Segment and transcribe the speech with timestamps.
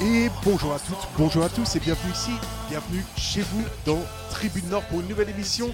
[0.00, 2.32] Et bonjour à toutes, bonjour à tous et bienvenue ici,
[2.68, 5.72] bienvenue chez vous dans Tribune Nord pour une nouvelle émission.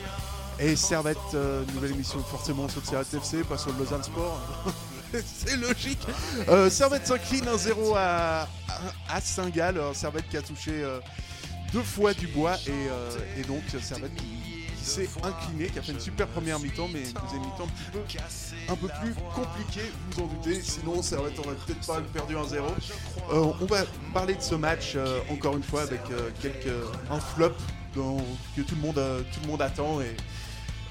[0.60, 4.40] Et Servette, euh, nouvelle émission forcément sur le Servette FC, pas sur le Lausanne Sport.
[5.12, 6.06] C'est logique.
[6.48, 8.48] Euh, Servette s'incline 1-0 à,
[9.08, 9.80] à, Saint-Gall.
[9.92, 11.00] Servette qui a touché euh,
[11.72, 14.41] deux fois du bois et, et donc Servette qui,
[14.82, 17.92] qui s'est incliné, qui a fait une super première mi-temps, mais une deuxième mi-temps un
[17.92, 20.60] peu, un peu plus compliquée, vous en doutez.
[20.62, 22.56] Sinon, Servette aurait peut-être pas perdu 1-0.
[23.32, 26.72] Euh, on va parler de ce match euh, encore une fois avec euh, quelques
[27.10, 27.52] un flop
[27.94, 29.00] que tout le monde,
[29.32, 30.16] tout le monde attend et,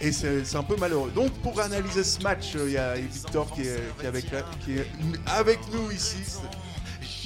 [0.08, 1.12] et c'est un peu malheureux.
[1.16, 4.44] Donc pour analyser ce match, il y a Victor qui est, qui est avec, la-
[4.64, 4.88] qui est
[5.26, 6.18] avec nous ici.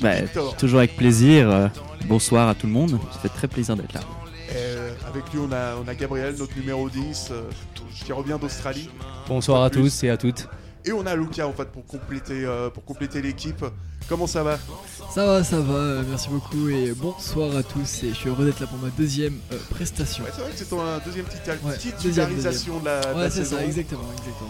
[0.01, 0.21] Bah,
[0.57, 1.69] toujours avec plaisir.
[2.05, 2.99] Bonsoir à tout le monde.
[3.13, 4.01] Ça fait très plaisir d'être là.
[4.53, 7.43] Euh, avec lui, on a, on a Gabriel, notre numéro 10, euh,
[8.05, 8.89] qui revient d'Australie.
[9.27, 10.47] Bonsoir à tous et à toutes.
[10.87, 13.65] Et on a Luca en fait pour compléter, euh, pour compléter l'équipe.
[14.07, 14.59] Comment ça va?
[15.11, 18.59] Ça va, ça va, merci beaucoup et bonsoir à tous et je suis heureux d'être
[18.59, 20.23] là pour ma deuxième euh, prestation.
[20.23, 23.29] Ouais, C'est vrai que c'est ton deuxième petit Ouais, titularisation de la, de Ouais, la
[23.31, 23.55] c'est saison.
[23.57, 24.49] ça, exactement, exactement.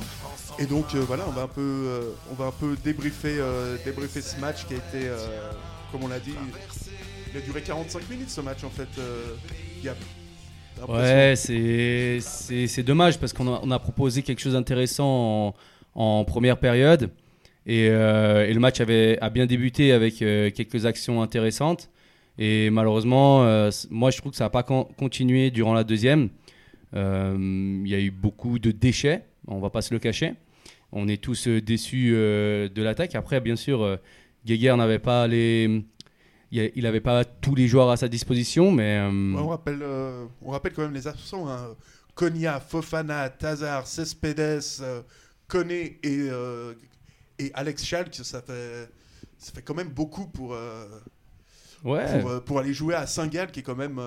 [0.59, 3.77] Et donc euh, voilà, on va un peu, euh, on va un peu débriefer, euh,
[3.85, 5.15] débriefer ce match qui a été, euh,
[5.93, 6.33] comme on l'a dit,
[7.33, 8.89] il a duré 45 minutes ce match en fait.
[10.89, 15.55] Ouais, c'est- dommage parce qu'on a, on a proposé quelque chose d'intéressant
[15.95, 17.09] en, première période
[17.65, 21.89] et, euh, et le match avait, a bien débuté avec euh, quelques actions intéressantes.
[22.37, 26.29] Et malheureusement, euh, moi je trouve que ça n'a pas con- continué durant la deuxième.
[26.93, 30.33] Il y a eu beaucoup de déchets, on va pas se le cacher.
[30.93, 33.15] On est tous déçus de l'attaque.
[33.15, 33.97] Après, bien sûr,
[34.45, 35.83] Geiger n'avait pas les.
[36.55, 38.99] Il n'avait pas tous les joueurs à sa disposition, mais.
[38.99, 41.49] euh, on, rappelle, euh, on rappelle quand même les absents.
[41.49, 41.75] Hein.
[42.13, 45.01] Konya, Fofana, Tazar, Cespedes, euh,
[45.47, 46.73] Koné et, euh,
[47.39, 48.89] et Alex Schalk, ça fait,
[49.37, 50.55] ça fait quand même beaucoup pour,
[51.83, 52.21] ouais.
[52.21, 54.01] pour, pour aller jouer à Saint-Gall, qui est quand même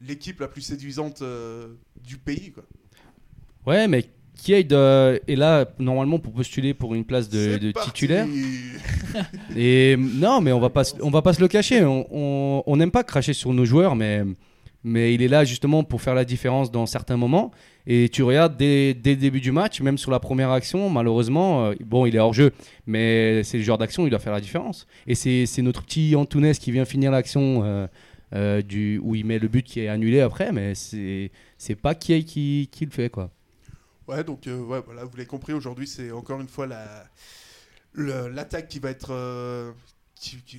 [0.00, 1.22] l'équipe la plus séduisante
[2.02, 2.52] du pays.
[2.52, 2.64] Quoi.
[3.66, 4.08] Ouais, mais
[4.50, 8.26] Euh, est là normalement pour postuler pour une place de, titulaire.
[9.56, 11.84] Et non, mais on va pas, on va pas se le cacher.
[11.84, 14.22] On- n'aime pas cracher sur nos joueurs, mais,
[14.84, 17.50] mais il est là justement pour faire la différence dans certains moments.
[17.86, 21.66] Et tu regardes dès, dès le début du match, même sur la première action, malheureusement,
[21.66, 22.52] euh, bon, il est hors jeu,
[22.86, 24.86] mais c'est le genre d'action, il doit faire la différence.
[25.06, 27.86] Et c'est notre petit Antunes qui vient finir l'action euh,
[28.34, 32.24] euh, du où il met le but qui est annulé après, mais c'est pas Kiei
[32.24, 33.30] qui, qui le fait quoi.
[34.08, 37.04] Ouais, donc euh, voilà, vous l'avez compris, aujourd'hui, c'est encore une fois la
[37.94, 39.72] l'attaque qui va être, euh,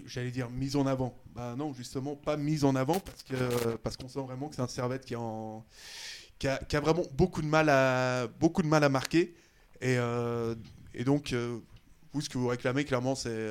[0.06, 1.18] j'allais dire, mise en avant.
[1.34, 4.62] Bah non, justement, pas mise en avant parce que parce qu'on sent vraiment que c'est
[4.62, 5.64] un Servette qui, a,
[6.38, 9.34] qui a vraiment beaucoup de mal à beaucoup de mal à marquer.
[9.82, 10.54] Et, euh,
[10.94, 11.34] et donc,
[12.14, 13.50] vous, ce que vous réclamez, clairement, c'est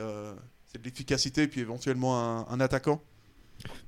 [0.67, 3.03] c'est de l'efficacité et puis éventuellement un, un attaquant.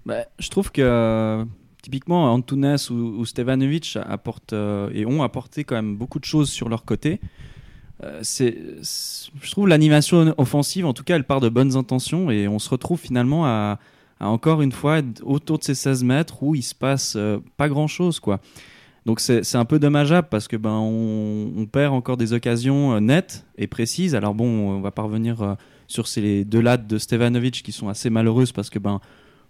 [0.07, 1.47] Bah, je trouve que
[1.81, 6.51] typiquement Antunes ou, ou Stevanovic apportent euh, et ont apporté quand même beaucoup de choses
[6.51, 7.21] sur leur côté.
[8.03, 12.59] Euh, je trouve l'animation offensive, en tout cas, elle part de bonnes intentions et on
[12.59, 13.79] se retrouve finalement à,
[14.21, 17.87] encore une fois autour de ces 16 mètres où il se passe euh, pas grand
[17.87, 18.41] chose, quoi.
[19.07, 23.67] Donc c'est, un peu dommageable parce que ben on, perd encore des occasions nettes et
[23.67, 24.15] précises.
[24.15, 28.11] Alors bon, on va pas revenir sur ces deux lattes de Stevanovic qui sont assez
[28.11, 29.01] malheureuses parce que ben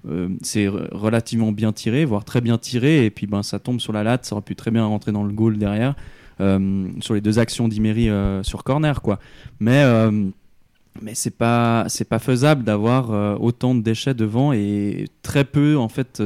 [0.08, 3.80] euh, c'est re- relativement bien tiré, voire très bien tiré, et puis ben, ça tombe
[3.80, 5.94] sur la latte, ça aurait pu très bien rentrer dans le goal derrière,
[6.40, 9.18] euh, sur les deux actions d'Imery euh, sur corner, quoi.
[9.58, 9.84] Mais,
[11.02, 16.22] mais c'est pas, pas faisable d'avoir autant de déchets devant et très peu, en fait,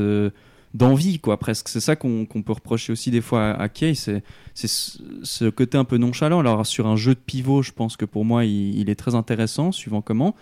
[0.72, 1.68] d'envie, quoi, presque.
[1.68, 4.22] C'est ça qu'on peut reprocher aussi des fois à, Kay, c'est
[4.54, 6.40] ce, côté un peu nonchalant.
[6.40, 9.72] Alors, sur un jeu de pivot, je pense que pour moi, il est très intéressant,
[9.72, 10.34] suivant comment.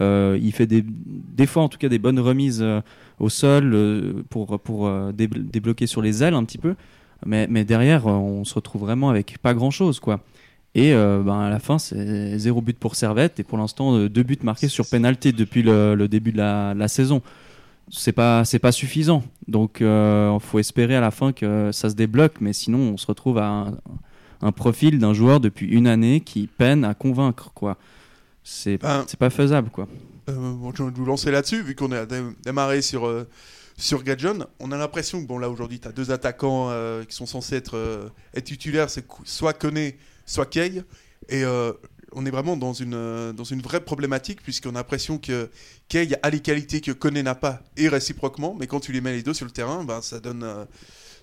[0.00, 2.80] Euh, il fait des, des fois en tout cas des bonnes remises euh,
[3.18, 6.74] au sol euh, pour, pour débl- débloquer sur les ailes un petit peu.
[7.26, 10.00] Mais, mais derrière, on se retrouve vraiment avec pas grand chose.
[10.00, 10.20] quoi.
[10.74, 13.38] Et ben, à la fin, c'est zéro but pour Servette.
[13.40, 17.20] Et pour l'instant, deux buts marqués sur pénalité depuis le, début de la, la saison.
[17.90, 19.22] C'est pas, c'est pas suffisant.
[19.48, 22.40] Donc, il faut espérer à la fin que ça se débloque.
[22.40, 23.74] Mais sinon, on se retrouve à un,
[24.40, 27.52] un profil d'un joueur depuis une année qui peine à convaincre.
[27.52, 27.76] quoi.
[28.42, 29.70] C'est Ben, pas faisable.
[29.70, 29.86] quoi.
[30.28, 33.26] Euh, bon, je vais vous lancer là-dessus, vu qu'on a dé- démarré sur, euh,
[33.76, 37.14] sur Gadjon, on a l'impression que bon là aujourd'hui tu as deux attaquants euh, qui
[37.16, 40.82] sont censés être, euh, être titulaires, c'est soit Koné, soit Kay.
[41.28, 41.72] Et euh,
[42.12, 45.48] on est vraiment dans une, dans une vraie problématique puisqu'on a l'impression que
[45.88, 49.12] Kay a les qualités que Koné n'a pas et réciproquement, mais quand tu les mets
[49.12, 50.46] les deux sur le terrain, ben, ça donne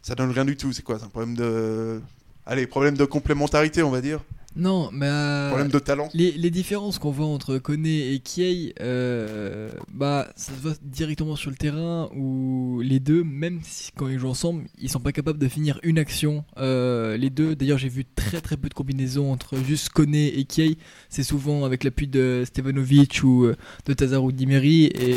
[0.01, 0.71] ça donne rien du tout.
[0.73, 0.97] C'est quoi?
[0.99, 2.01] C'est un problème de
[2.45, 4.21] allez problème de complémentarité on va dire,
[4.57, 5.05] Non, mais.
[5.07, 6.09] euh, problème de talent.
[6.13, 11.35] Les, les différences qu'on voit entre Koné et Kiei, euh, bah, ça se voit directement
[11.35, 15.11] sur le terrain où les deux, même si, quand ils jouent ensemble, ils sont pas
[15.11, 16.43] capables de finir une action.
[16.57, 20.43] Euh, les deux, d'ailleurs, j'ai vu très très peu de combinaisons entre juste Koné et
[20.45, 20.77] Kiei.
[21.09, 23.47] C'est souvent avec l'appui de Stevanovic ou
[23.85, 24.85] de Tazaru Dimeri.
[24.85, 25.15] Et,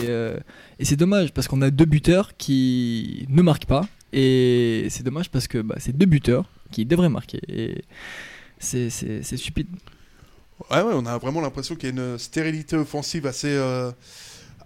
[0.79, 3.89] et c'est dommage parce qu'on a deux buteurs qui ne marquent pas.
[4.13, 7.41] Et c'est dommage parce que bah, c'est deux buteurs qui devraient marquer.
[7.49, 7.85] Et
[8.61, 9.67] c'est stupide.
[10.71, 13.91] Ouais, ouais, on a vraiment l'impression qu'il y a une stérilité offensive assez, euh,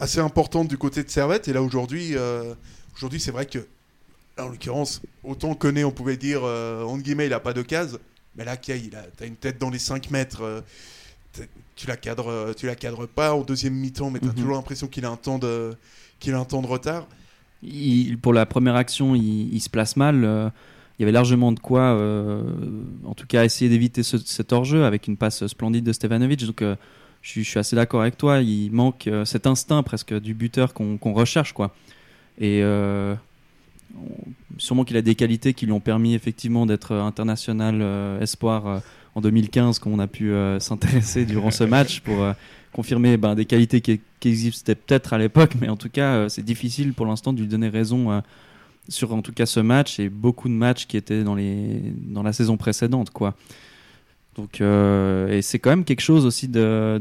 [0.00, 1.46] assez importante du côté de Servette.
[1.48, 2.52] Et là, aujourd'hui, euh,
[2.96, 3.58] aujourd'hui c'est vrai que,
[4.36, 7.62] là, en l'occurrence, autant Koné, on pouvait dire, euh, entre guillemets, il n'a pas de
[7.62, 7.98] case.
[8.36, 10.42] Mais là, Kay, il a t'as une tête dans les 5 mètres.
[10.42, 10.60] euh,
[11.76, 14.34] tu la cadres, tu la cadres pas en deuxième mi-temps, mais tu as Mhm.
[14.34, 15.74] toujours l'impression qu'il a un temps de,
[16.20, 17.06] qu'il a un temps de retard.
[17.62, 20.52] Il- pour la première action, il, il se place mal.
[20.98, 22.42] Il y avait largement de quoi, euh,
[23.04, 26.44] en tout cas, essayer d'éviter ce- cet hors-jeu avec une passe splendide de Stevanovic.
[26.46, 26.76] Donc, euh,
[27.22, 28.40] je, suis- je suis assez d'accord avec toi.
[28.40, 31.74] Il manque euh, cet instinct presque du buteur qu'on recherche, quoi.
[32.40, 33.16] Et on-
[34.58, 37.82] sûrement qu'il a des qualités qui lui ont permis effectivement d'être international
[38.20, 38.82] espoir
[39.14, 42.16] en 2015, qu'on a pu s'intéresser durant ce match pour
[42.72, 46.44] confirmer ben, des qualités qui, qui existaient peut-être à l'époque, mais en tout cas, c'est
[46.44, 48.20] difficile pour l'instant de lui donner raison
[48.88, 52.22] sur en tout cas ce match et beaucoup de matchs qui étaient dans, les, dans
[52.22, 53.10] la saison précédente.
[53.10, 53.34] Quoi.
[54.36, 57.00] Donc, euh, et c'est quand même quelque chose aussi de,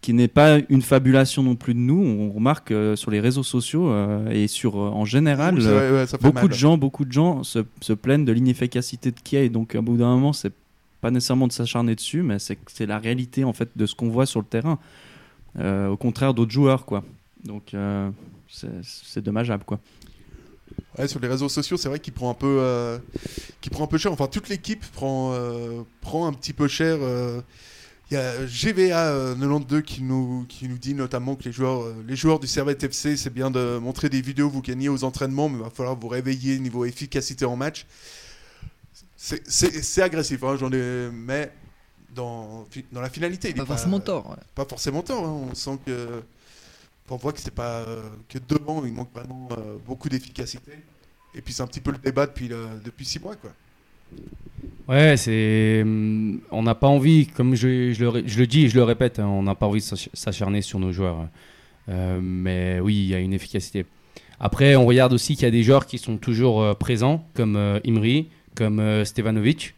[0.00, 2.00] qui n'est pas une fabulation non plus de nous.
[2.00, 6.04] On remarque euh, sur les réseaux sociaux euh, et sur, en général, Oui, vrai, ouais,
[6.20, 6.48] beaucoup mal.
[6.48, 9.80] de gens, beaucoup de gens se, se plaignent de l'inefficacité de Kia et donc à
[9.80, 10.52] bout d'un moment, c'est
[11.00, 14.26] pas nécessairement de s'acharner dessus, mais c'est la réalité en fait de ce qu'on voit
[14.26, 14.78] sur le terrain.
[15.58, 17.04] Au contraire d'autres joueurs, quoi.
[17.44, 17.74] Donc
[18.48, 19.80] c'est c'est dommageable, quoi.
[20.98, 22.98] Ouais, sur les réseaux sociaux, c'est vrai qu'il prend un peu, euh,
[23.60, 24.12] qu'il prend un peu cher.
[24.12, 26.98] Enfin, toute l'équipe prend, euh, prend un petit peu cher.
[27.00, 27.40] euh.
[28.10, 31.86] Il y a GVA euh, 92 qui nous, qui nous dit notamment que les joueurs,
[32.06, 35.48] les joueurs du Servette FC, c'est bien de montrer des vidéos, vous gagnez aux entraînements,
[35.48, 37.86] mais il va falloir vous réveiller niveau efficacité en match.
[39.16, 41.50] C'est- agressif, hein, j'en ai, mais
[42.14, 44.30] dans, dans la finalité, il Pas est forcément tort.
[44.30, 44.36] ouais.
[44.54, 45.24] pas forcément tort.
[45.24, 45.48] hein.
[45.50, 46.22] On sent que.
[47.10, 47.82] On voit que c'est pas.
[47.86, 50.72] euh, que devant, il manque vraiment euh, beaucoup d'efficacité.
[51.34, 53.36] Et puis c'est un petit peu le débat depuis, le- depuis six mois.
[53.36, 53.50] Quoi.
[54.88, 55.80] Ouais, c'est.
[55.82, 58.04] hum, On n'a pas envie, comme je, je
[58.38, 60.78] le, dis et je le répète, hein, on n'a pas envie de s'ach- s'acharner sur
[60.78, 61.28] nos joueurs.
[61.88, 63.84] Euh, mais oui, il y a une efficacité.
[64.40, 67.56] Après, on regarde aussi qu'il y a des joueurs qui sont toujours euh, présents, comme
[67.56, 69.74] euh, Imri, comme euh, Stevanovic.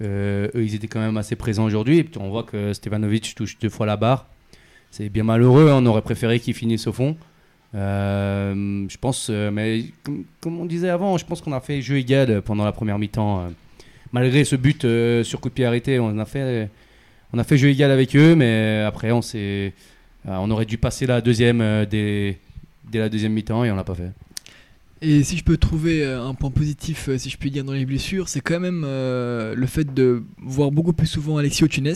[0.00, 1.98] Euh, eux, ils étaient quand même assez présents aujourd'hui.
[1.98, 4.26] Et puis on voit que Stevanovic touche deux fois la barre.
[4.92, 7.16] C'est bien malheureux, hein, on aurait préféré qu'il finisse au fond.
[7.74, 9.86] Euh, je pense, euh, mais
[10.40, 13.40] comme, on disait avant, je pense qu'on a fait jeu égal pendant la première mi-temps.
[13.40, 13.48] euh,
[14.12, 16.68] malgré ce but euh, sur coup de pied arrêté, on a fait,
[17.32, 19.72] on a fait jeu égal avec eux, mais après on s'est,
[20.28, 22.38] euh, on aurait dû passer la deuxième euh, dès,
[22.92, 24.10] la deuxième mi-temps et on l'a pas fait.
[25.00, 27.72] Et si je peux trouver euh, un point positif, euh, si je puis dire, dans
[27.72, 31.94] les blessures, c'est quand même euh, le fait de voir beaucoup plus souvent Alexis Otunes,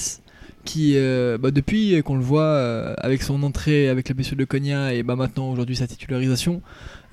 [0.66, 4.44] qui, euh, bah, depuis qu'on le voit euh, avec son entrée avec la blessure de
[4.44, 6.60] Cogna et bah, maintenant aujourd'hui sa titularisation,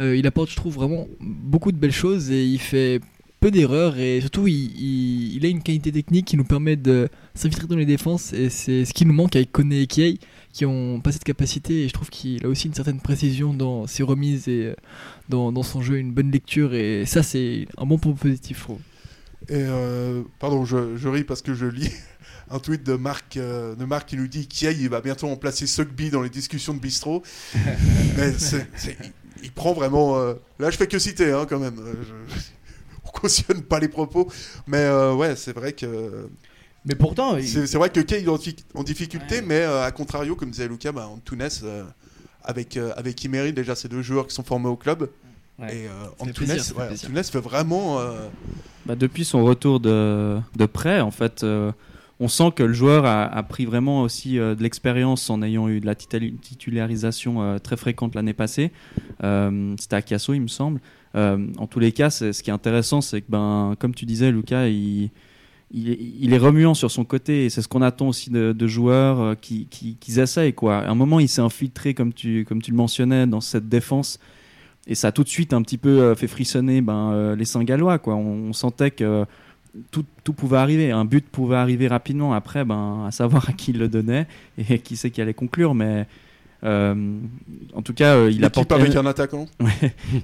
[0.01, 2.99] euh, il apporte, je trouve, vraiment beaucoup de belles choses et il fait
[3.39, 7.75] peu d'erreurs et surtout il, a une qualité technique qui nous permet de s'infiltrer dans
[7.75, 10.19] les défenses et c'est ce qui nous manque avec Kone et Kiei
[10.51, 13.85] qui ont pas cette capacité et je trouve qu'il a aussi une certaine précision dans
[13.85, 14.73] ses remises et
[15.27, 18.67] dans, son jeu, une bonne lecture et ça c'est un bon point positif
[19.49, 21.91] je pardon, je ris parce que je lis
[22.53, 25.65] un tweet de Marc, euh, de Marc qui nous dit qu'il il va bientôt remplacer
[25.67, 27.23] Sugby dans les discussions de bistrot.
[28.17, 28.95] Mais il,
[29.43, 30.17] il prend vraiment.
[30.17, 31.79] euh, là, je fais que citer hein, quand même.
[31.79, 32.41] Euh, je-
[33.05, 34.27] on cautionne pas les propos.
[34.67, 36.27] Mais euh, ouais, c'est vrai que.
[36.85, 39.41] Mais pourtant, C'est c'est vrai que Kay est en, fi- en difficulté, Ouais.
[39.45, 41.83] mais euh, à contrario, comme disait Lucas, bah, Antunes, euh,
[42.43, 45.09] avec, euh, avec Imery, déjà, c'est deux joueurs qui sont formés au club.
[45.59, 45.73] Ouais.
[45.77, 47.09] Et euh, Antunes, fait ouais, plaisir.
[47.09, 47.99] Antunes fait vraiment.
[48.01, 48.27] euh,
[48.85, 51.71] Bah, depuis son retour de, de prêt, en fait, euh,
[52.19, 55.79] on sent que le joueur a, pris vraiment aussi euh, de l'expérience en ayant eu
[55.79, 58.71] de la titularisation euh, très fréquente l'année passée.
[59.23, 60.79] Euh, C'était à Casso, il me semble.
[61.15, 64.67] En tous les cas, ce qui est intéressant, c'est que, ben, comme tu disais, Lucas,
[64.67, 65.11] il,
[65.75, 69.67] est, remuant sur son côté et c'est ce qu'on attend aussi de, joueurs qui,
[70.17, 70.53] essayent.
[70.53, 70.79] Quoi.
[70.79, 74.19] À un moment, il s'est infiltré, comme tu, le mentionnais, dans cette défense
[74.87, 78.01] et ça a tout de suite un petit peu fait frissonner ben, les Saint-Gallois.
[78.07, 79.25] On sentait que
[79.91, 80.91] tout, tout pouvait arriver.
[80.91, 82.33] Un but pouvait arriver rapidement.
[82.33, 84.27] Après, ben, à savoir à qui il le donnait
[84.57, 85.73] et qui c'est qui allait conclure.
[85.75, 86.05] Mais
[86.63, 86.95] euh,
[87.73, 89.47] en tout cas, euh, il apporte, avec un attaquant.
[89.59, 89.65] en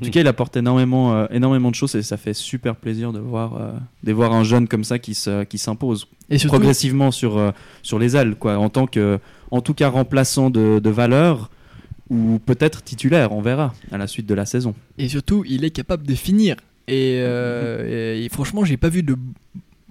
[0.01, 3.19] tout cas, il apporte énormément, euh, énormément de choses et ça fait super plaisir de
[3.19, 3.71] voir, euh,
[4.03, 6.07] de voir un jeune comme ça qui se- qui s'impose
[6.47, 7.51] progressivement sur, euh,
[7.83, 9.19] sur les ailes, quoi, en tant que,
[9.51, 11.49] en tout cas, remplaçant de, de valeur
[12.09, 14.73] ou peut-être titulaire, on verra à la suite de la saison.
[14.97, 16.55] et surtout, il est capable de finir.
[16.89, 19.15] Et, euh, et- et franchement, j'ai pas vu de,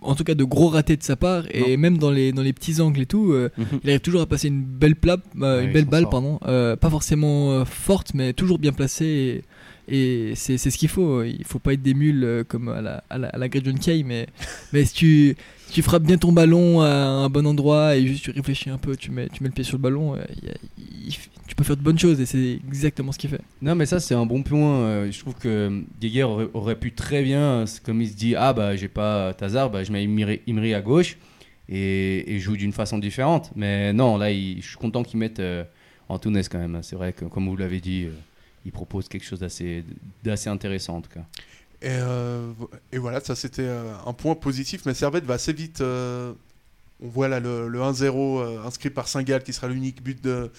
[0.02, 1.44] en tout cas, de gros ratés de sa part.
[1.52, 3.50] Et même dans les dans les petits angles et tout, euh,
[3.82, 4.94] il arrive toujours à passer une belle
[5.40, 6.10] euh, Ouais, une belle balle, sort.
[6.10, 6.40] pardon.
[6.46, 9.42] Euh, pas forcément forte, mais toujours bien placée.
[9.88, 11.22] Et, et c'est c'est ce qu'il faut.
[11.22, 14.02] Il faut pas être des mules comme à la, à la, à la John Kay,
[14.04, 14.26] mais,
[14.72, 15.36] mais si tu,
[15.70, 18.96] tu frappes bien ton ballon à un bon endroit et juste tu réfléchis un peu,
[18.96, 20.20] tu mets, tu mets le pied sur le ballon, euh,
[21.46, 23.40] tu peux faire de bonnes choses et c'est exactement ce qu'il fait.
[23.62, 24.80] Non, mais ça, c'est un bon point.
[24.80, 28.52] Euh, Je trouve que Geiger aurait, pu très bien, euh, comme il se dit Ah,
[28.52, 31.16] bah, j'ai pas Tazar, bah, je mets Imri, à gauche
[31.68, 33.50] et, joue d'une façon différente.
[33.56, 35.64] Mais non, là, je suis content qu'ils mettent euh,
[36.08, 36.78] Antunes quand même.
[36.82, 38.12] C'est vrai que, comme vous l'avez dit, euh,
[38.64, 39.84] il propose quelque chose d'assez
[40.48, 41.26] intéressant en tout cas.
[41.80, 42.50] Et, euh,
[42.92, 45.80] et voilà, ça c'était euh, un point positif, mais Servette va assez vite.
[45.80, 46.32] euh,
[47.00, 50.50] on voit là le, le 1-0 euh, inscrit par Saint-Gall qui sera l'unique but de,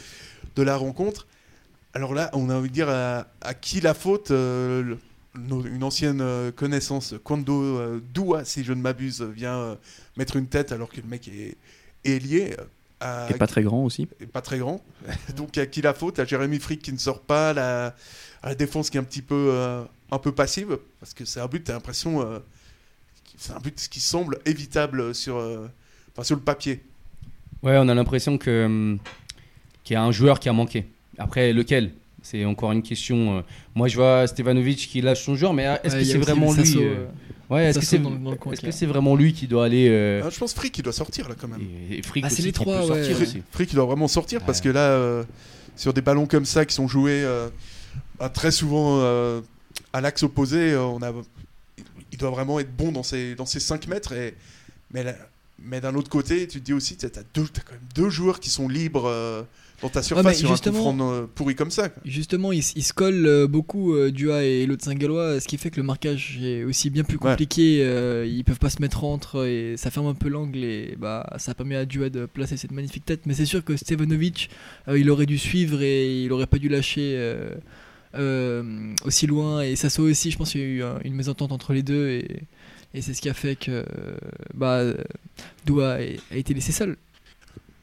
[0.55, 1.27] de la rencontre.
[1.93, 4.97] Alors là, on a envie de dire à, à qui la faute euh, le-
[5.37, 6.23] nos- Une ancienne
[6.55, 9.77] connaissance, Kondo Doua, si je ne m'abuse, vient
[10.17, 11.55] mettre une tête alors que le mec est,
[12.05, 12.55] est lié.
[13.01, 14.07] à- Et pas très grand aussi.
[14.21, 14.81] et pas très grand.
[15.35, 16.17] Donc à qui la faute?
[16.19, 17.95] À Jérémy Frick qui ne sort pas, la,
[18.41, 21.39] à la défense qui est un petit peu, euh, un peu passive, parce que c'est
[21.39, 22.39] un but, t'as l'impression, euh,
[23.25, 25.67] qui- c'est un but qui semble évitable sur, euh,
[26.13, 26.81] enfin, sur le papier.
[27.63, 28.97] Ouais, on a l'impression que
[29.83, 30.85] qu'il y a un joueur qui a manqué.
[31.17, 31.91] Après, lequel?
[32.21, 33.43] C'est encore une question.
[33.75, 36.65] Moi, je vois Stevanovic qui lâche son joueur, mais est-ce Ouais, que c'est vraiment lui
[36.65, 36.83] Sasso,
[37.49, 39.33] Ouais, est-ce que c'est dans le- dans le coin est-ce qui que c'est vraiment lui
[39.33, 41.61] qui doit aller euh, Ah, je pense Frick qui doit sortir là quand même.
[41.89, 42.83] et, Frick Ah, c'est les trois,
[43.51, 45.23] Frick, doit vraiment sortir parce que là, euh,
[45.75, 47.49] sur des ballons comme ça qui sont joués euh,
[48.19, 49.41] bah, très souvent euh,
[49.93, 51.11] à l'axe opposé, euh, on a,
[52.11, 54.11] il doit vraiment être bon dans ses, dans ses 5 mètres.
[54.13, 54.33] Et,
[54.93, 55.05] mais
[55.61, 58.39] mais d'un autre côté, tu te dis aussi, tu as, t'as quand même deux joueurs
[58.39, 59.41] qui sont libres euh,
[59.81, 61.89] dans ta surface mais sur un coup franc pourri comme ça.
[61.89, 62.01] quoi.
[62.05, 65.75] Justement, ils, ils se collent beaucoup, euh, Dua et l'autre Saint-Gallois, ce qui fait que
[65.77, 67.31] le marquage est aussi bien plus Ouais.
[67.31, 67.79] compliqué.
[67.83, 71.29] euh, ils peuvent pas se mettre entre et ça ferme un peu l'angle et bah,
[71.39, 73.25] ça permet à Dua de placer cette magnifique tête.
[73.25, 74.49] Mais c'est sûr que Stevanovic,
[74.87, 77.15] euh, il aurait dû suivre et il aurait pas dû lâcher
[78.15, 79.61] euh, aussi loin.
[79.61, 82.43] Et Sasso aussi, je pense qu'il y a eu une mésentente entre les deux et,
[82.93, 83.85] et c'est ce qui a fait que
[84.53, 84.83] bah,
[85.65, 85.97] Dua a,
[86.31, 86.97] a été laissé seul.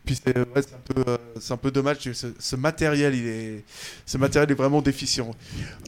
[0.06, 3.64] Puis c'est ouais, un, peu, euh, c'est un peu dommage, ce, ce matériel, il est,
[4.06, 5.32] ce matériel est vraiment déficient.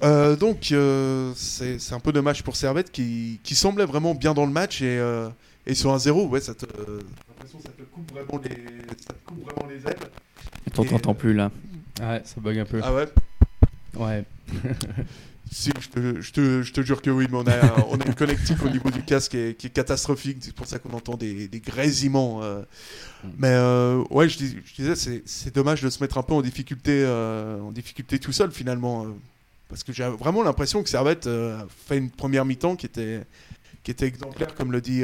[0.02, 4.34] Euh, donc euh, c'est c'est un peu dommage pour Servette qui, qui semblait vraiment bien
[4.34, 5.28] dans le match et, euh,
[5.66, 6.82] et sur un 0, ouais, ça te, j'ai
[7.28, 8.56] l'impression que ça te coupe vraiment les,
[9.06, 9.96] ça te coupe vraiment les ailes.
[10.66, 11.52] Et t'entends plus là.
[12.00, 12.80] Ouais, ça bug un peu.
[12.82, 13.06] Ah ouais?
[13.96, 14.24] Ouais.
[15.50, 18.04] Si, je te, je, te, je te jure que oui, mais on a, on a
[18.04, 20.36] une connectique au niveau du casque qui est, qui est catastrophique.
[20.42, 22.42] C'est pour ça qu'on entend des, des grésillements.
[22.42, 22.60] euh.
[23.38, 26.42] Mais euh, ouais, je, dis- je disais, c'est- dommage de se mettre un peu en
[26.42, 29.04] difficulté, euh, en difficulté tout seul finalement.
[29.06, 29.08] euh,
[29.70, 33.22] parce que j'ai vraiment l'impression que Servette a fait une première mi-temps qui était,
[33.84, 35.00] qui était exemplaire, comme le dit,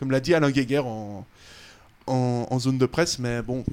[0.00, 1.24] comme l'a dit Alain Guéguer en,
[2.08, 3.20] en, en zone de presse.
[3.20, 3.64] Mais bon,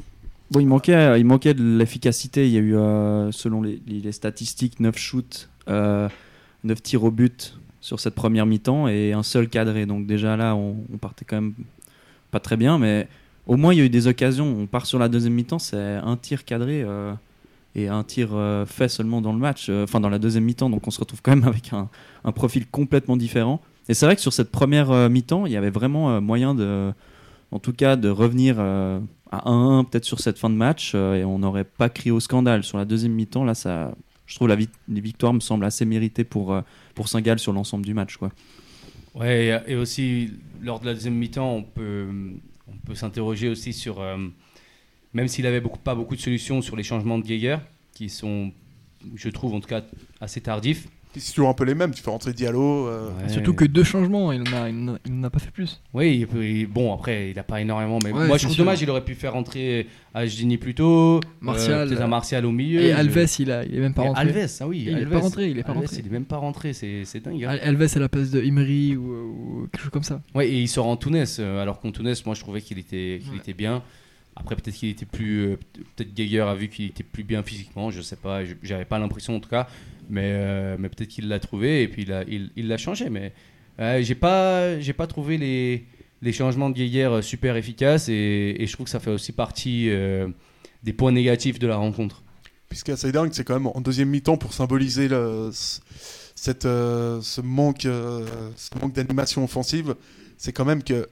[0.52, 2.46] Bon, il manquait, il manquait de l'efficacité.
[2.46, 6.10] Il y a eu, euh, selon les, statistiques, 9 shoots, euh,
[6.66, 9.86] 9 tirs au but sur cette première mi-temps et un seul cadré.
[9.86, 11.54] Donc déjà là, on, on partait quand même
[12.32, 13.08] pas très bien, mais
[13.48, 14.46] au moins il y a eu des occasions.
[14.46, 17.14] On part sur la deuxième mi-temps, c'est un tir cadré euh,
[17.76, 20.70] et un tir euh, fait seulement dans le match, euh, enfin dans la deuxième mi-temps.
[20.70, 21.90] Donc on se retrouve quand même avec un,
[22.24, 23.62] un profil complètement différent.
[23.90, 26.54] Et c'est vrai que sur cette première euh, mi-temps, il y avait vraiment euh, moyen
[26.54, 26.94] de,
[27.52, 29.00] en tout cas, de revenir euh,
[29.32, 32.20] à 1-1 peut-être sur cette fin de match euh, et on n'aurait pas crié au
[32.20, 32.64] scandale.
[32.64, 33.96] Sur la deuxième mi-temps, là, ça,
[34.26, 36.62] je trouve la les victoires me semblent assez méritées pour, euh,
[36.96, 38.18] pour Saint-Gall sur l'ensemble du match.
[38.18, 38.32] Quoi.
[39.16, 42.08] Ouais, et aussi lors de la deuxième mi-temps, on peut,
[42.68, 44.18] on peut s'interroger aussi sur, euh,
[45.14, 47.58] même s'il avait beaucoup, pas beaucoup de solutions sur les changements de Geiger,
[47.94, 48.52] qui sont,
[49.16, 49.82] je trouve en tout cas,
[50.20, 50.88] assez tardifs.
[51.20, 51.92] C'est toujours un peu les mêmes.
[51.94, 52.88] Tu fais rentrer Diallo.
[52.88, 53.30] euh, Ouais.
[53.30, 55.82] Surtout que deux changements, il n'en a, a- pas fait plus.
[55.94, 58.46] Oui, il peut- il- bon, après, il n'a pas énormément, mais Ouais, moi c'est je
[58.48, 58.64] trouve sûr.
[58.66, 62.52] dommage, il aurait pu faire rentrer Ajdini plus tôt, Martial, euh, un euh, Martial au
[62.52, 62.82] milieu.
[62.82, 64.22] Et je- Alves, il, a, il est même pas Et rentré.
[64.22, 65.10] Alves, ah oui, Il est Alves.
[65.10, 65.98] pas rentré, il est pas Alves, rentré.
[66.00, 67.44] il est même pas rentré, c'est c'est dingue.
[67.44, 67.50] hein.
[67.50, 69.04] Al- Alves à la place de Imri ou,
[69.64, 70.22] ou quelque chose comme ça.
[70.36, 73.20] Ouais, et il sort en Tunis, euh, alors qu'en Tunis, moi je trouvais qu'il était,
[73.24, 73.38] qu'il Ouais.
[73.38, 73.82] était bien.
[74.36, 75.42] Après, peut-être qu'il était plus.
[75.42, 75.58] euh,
[75.96, 78.42] peut-être Geiger a vu qu'il était plus bien physiquement, je sais pas.
[78.64, 79.68] J'avais pas l'impression en tout cas.
[80.12, 82.06] Mais, euh, mais peut-être qu'il l'a trouvé et puis
[82.56, 83.10] il l'a changé.
[83.10, 83.34] Mais
[83.80, 85.86] euh, j'ai pas, pas trouvé les,
[86.22, 89.90] les changements de Geiger euh, super efficaces et, je trouve que ça fait aussi partie
[90.84, 92.24] des points négatifs de la rencontre.
[92.70, 95.10] Puis ce qui est assez dingue, c'est quand même en deuxième mi-temps pour symboliser
[95.52, 99.96] cette, ce manque, ce manque d'animation offensive,
[100.38, 101.08] c'est quand même que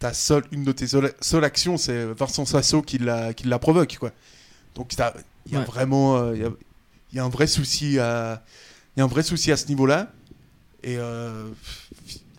[0.00, 3.58] ta seule, une de tes seules, seules actions, c'est Vincent Sasso qui la, qui la
[3.60, 3.96] provoque.
[4.00, 4.10] Quoi.
[4.74, 4.98] Donc il
[5.52, 5.64] y a Ouais.
[5.64, 6.50] vraiment euh, y a,
[7.12, 8.42] il y a un vrai souci à,
[8.96, 10.10] y a un vrai souci à ce niveau-là.
[10.82, 11.48] Et euh,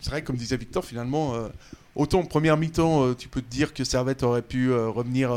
[0.00, 1.48] c'est vrai, comme disait Victor, finalement, euh,
[1.94, 5.30] autant en première mi-temps, tu peux te dire que Servette aurait pu revenir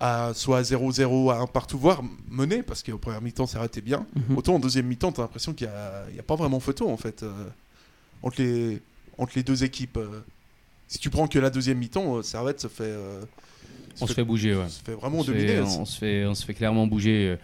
[0.00, 3.80] à soit à 0-0, à un partout, voire mener, parce qu'en première mi-temps, ça arrêtait
[3.82, 4.06] bien.
[4.28, 4.36] Mhm.
[4.38, 5.72] Autant en deuxième mi-temps, tu as l'impression qu'il n'y
[6.18, 7.24] a, a pas vraiment photo, en fait,
[8.22, 8.80] entre, les,
[9.18, 9.98] entre les deux équipes.
[10.94, 13.20] Si tu prends que la deuxième mi-temps, euh, Servette se fait, euh,
[14.00, 14.68] On se fait bouger, ouais.
[14.68, 15.48] se fait vraiment on se dominer.
[15.56, 17.30] fait, on, se fait, on se fait clairement bouger.
[17.30, 17.36] euh,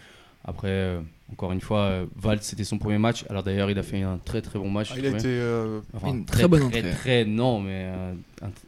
[0.44, 1.00] Après, euh,
[1.32, 3.24] encore une fois, euh, Valls, c'était son premier match.
[3.28, 4.90] Alors d'ailleurs, il a fait un très très bon match.
[4.92, 5.26] Ah, il a été.
[5.26, 6.90] euh, Enfin, Une très, très bonne très, entrée.
[6.92, 7.90] très, non, mais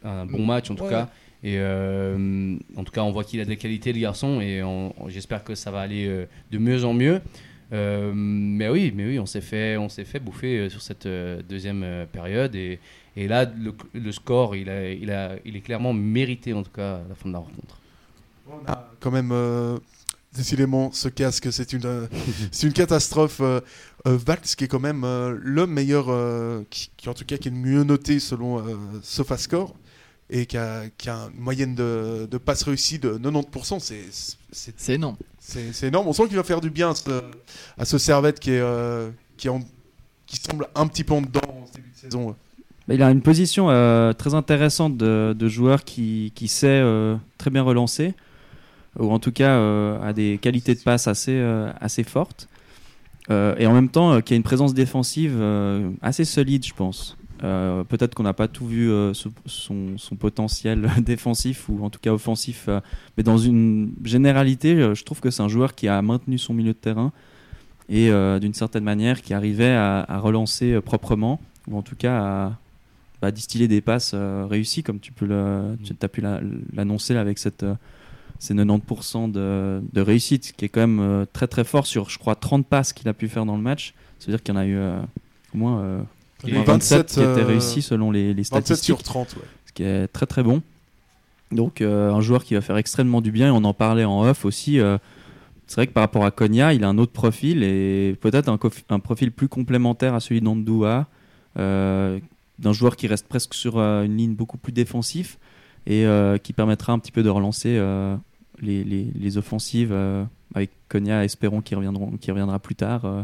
[0.03, 0.89] un, un bon match en tout Ouais.
[0.89, 1.09] cas.
[1.45, 4.93] Et euh, en tout cas, on voit qu'il a des qualités, le garçon, et on-
[5.01, 7.21] on- j'espère que ça va aller euh, de mieux en mieux.
[7.71, 11.05] Euh, mais oui, mais oui, on s'est fait, on s'est fait bouffer euh, sur cette
[11.05, 12.79] euh, deuxième euh, période, et,
[13.15, 16.71] et là, le, le score, il, a, il, a, il est clairement mérité en tout
[16.71, 17.77] cas à la fin de la rencontre.
[18.47, 19.31] on a quand même.
[19.31, 19.77] euh,
[20.35, 22.07] Décidément, ce casque, c'est une, euh,
[22.51, 23.37] c'est une catastrophe.
[23.41, 23.61] Euh,
[24.07, 27.37] euh, Valls, qui est quand même euh, le meilleur, euh, qui, qui, en tout cas
[27.37, 29.75] qui est le mieux noté selon euh, SofaScore,
[30.31, 33.79] et qui a, qui a une moyenne de, de passes réussies de 90%,
[34.51, 35.17] c'est, énorme.
[35.37, 36.07] c'est, énorme.
[36.07, 37.21] On sent qu'il va faire du bien à ce,
[37.77, 39.61] à ce Servette qui, est, euh, qui, est en-
[40.25, 42.35] qui semble un petit peu en dedans en début de saison.
[42.89, 47.49] Il a une position euh, très intéressante de, de joueur qui, qui sait euh, très
[47.49, 48.13] bien relancer,
[48.99, 51.39] ou en tout cas euh, a des qualités de passe assez,
[51.79, 52.47] assez fortes,
[53.29, 55.41] et en même temps qui a une présence défensive
[56.01, 57.17] assez solide, je pense.
[57.39, 62.11] Peut-être qu'on n'a pas tout vu ce- son, son potentiel défensif ou en tout cas
[62.11, 62.67] offensif,
[63.17, 66.73] mais dans une généralité, je trouve que c'est un joueur qui a maintenu son milieu
[66.73, 67.11] de terrain
[67.87, 68.09] et
[68.41, 72.57] d'une certaine manière qui arrivait à, à relancer proprement, ou en tout cas à,
[73.23, 76.41] bah, distiller des passes euh, réussies, comme tu peux le, tu as pu la-
[76.75, 77.73] l'annoncer avec cette, euh,
[78.37, 82.19] ces 90% de, de réussite, qui est quand même euh, très très fort sur, je
[82.19, 83.93] crois, 30 passes qu'il a pu faire dans le match.
[84.19, 84.99] Ça veut dire qu'il y en a eu euh,
[85.55, 86.01] au moins euh,
[86.43, 88.45] Il au y a moins eu 27 qui étaient euh, réussis selon les, les 27
[88.65, 89.41] statistiques sur 30, ouais.
[89.67, 90.61] ce qui est très très bon.
[91.51, 94.21] Donc euh, un joueur qui va faire extrêmement du bien, et on en parlait en
[94.23, 94.79] off aussi.
[94.81, 94.97] euh,
[95.67, 98.59] c'est vrai que par rapport à Konya, il a un autre profil et peut-être un,
[98.89, 101.07] un profil plus complémentaire à celui d'Andoua,
[101.57, 102.19] euh,
[102.63, 105.37] d'un joueur qui reste presque sur euh, une ligne beaucoup plus défensif
[105.85, 108.15] et euh, qui permettra un petit peu de relancer euh,
[108.61, 110.23] les, les- les offensives euh,
[110.55, 113.21] avec Konya, espérons qu'il reviendront, qu'il reviendra plus tard euh,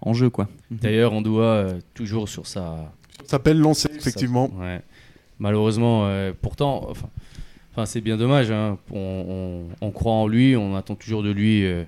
[0.00, 0.48] en jeu quoi.
[0.70, 2.92] D'ailleurs, on doit euh, toujours sur sa,
[3.22, 4.48] Ça s'appelle lancer, effectivement.
[4.48, 4.82] Ça- ouais.
[5.38, 7.08] Malheureusement, euh, pourtant, enfin,
[7.72, 8.50] enfin, c'est bien dommage.
[8.50, 8.78] hein.
[8.92, 11.84] On, on- on croit en lui, on attend toujours de lui euh,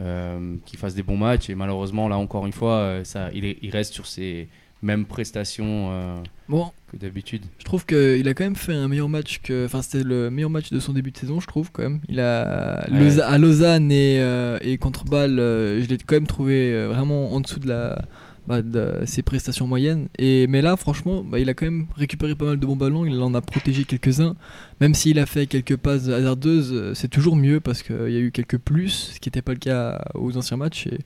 [0.00, 1.50] euh, qu'il fasse des bons matchs.
[1.50, 4.48] Et malheureusement, là encore une fois, euh, ça, il, est- il reste sur ses
[4.82, 6.16] mêmes prestations euh,
[6.48, 7.42] Bon, que d'habitude.
[7.58, 9.66] je trouve qu'il a quand même fait un meilleur match que.
[9.66, 12.00] Enfin, c'était le meilleur match de son début de saison, je trouve, quand même.
[12.08, 12.86] Il a.
[12.90, 12.98] Ouais.
[12.98, 17.32] Lausa- à Lausanne et, euh, et contre Bâle, euh, je l'ai quand même trouvé vraiment
[17.32, 18.02] en dessous de, la,
[18.48, 20.08] bah, de ses prestations moyennes.
[20.18, 23.04] Et, mais là, franchement, bah, il a quand même récupéré pas mal de bons ballons.
[23.06, 24.34] Il en a protégé quelques-uns.
[24.80, 28.32] Même s'il a fait quelques passes hasardeuses, c'est toujours mieux parce qu'il y a eu
[28.32, 30.86] quelques plus, ce qui n'était pas le cas aux anciens matchs.
[30.88, 30.98] Et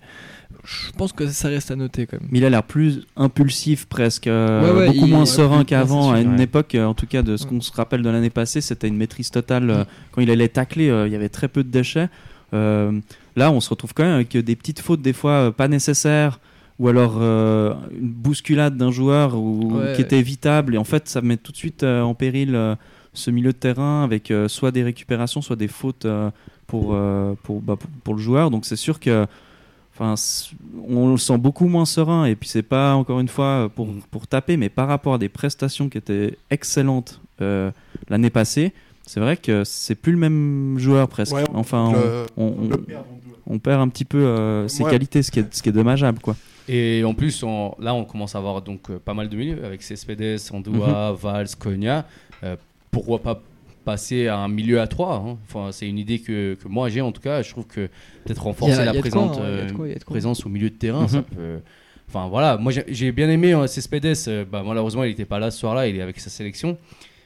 [0.64, 2.28] je pense que ça reste à noter quand même.
[2.32, 5.64] Mais il a l'air plus impulsif presque, euh, Ouais, ouais, beaucoup il- moins serein ouais,
[5.64, 6.10] qu'avant.
[6.12, 8.60] À une époque, euh, en tout cas, de ce qu'on se rappelle de l'année passée,
[8.60, 9.70] c'était une maîtrise totale.
[9.70, 9.84] euh, Ouais.
[10.12, 12.08] Quand il allait tacler, euh, il y avait très peu de déchets.
[12.52, 16.38] Là, on se retrouve quand même avec des petites fautes, des fois pas nécessaires,
[16.78, 20.74] ou alors une bousculade d'un joueur ou, qui était évitable.
[20.74, 22.58] Et en fait, ça met tout de suite en péril
[23.12, 26.06] ce milieu de terrain avec soit des récupérations, soit des fautes
[26.68, 26.96] pour,
[27.42, 28.50] pour, bah, pour, pour le joueur.
[28.50, 29.26] Donc c'est sûr que.
[29.96, 30.14] Enfin,
[30.88, 34.00] on le sent beaucoup moins serein et puis c'est pas encore une fois pour, Mm.
[34.10, 37.70] pour taper, mais par rapport à des prestations qui étaient excellentes euh,
[38.08, 38.72] l'année passée,
[39.06, 41.34] c'est vrai que c'est plus le même joueur presque.
[41.34, 42.70] Ouais, enfin, Le- on, on-
[43.46, 44.90] on perd un petit peu euh, ses Ouais.
[44.90, 46.34] qualités, ce qui est, ce qui est dommageable quoi.
[46.66, 49.64] Et en plus, on- là, on commence à avoir donc euh, pas mal de milieux
[49.64, 52.04] avec Cespedes, Andoua, Valls, Konya.
[52.42, 52.56] Euh,
[52.90, 53.40] pourquoi pas
[53.84, 57.12] passer à un milieu à 3 Enfin, c'est une idée que, que moi j'ai en
[57.12, 57.42] tout cas.
[57.42, 57.88] Je trouve que
[58.24, 61.08] peut-être renforcer a- la quoi, hein, euh, quoi, présence au milieu de terrain, Mhm.
[61.08, 61.60] ça peut.
[62.08, 64.14] Enfin voilà, moi j'ai- bien aimé euh, Cespedes.
[64.28, 66.76] euh, bah, malheureusement, il n'était pas là ce soir-là, il est avec sa sélection.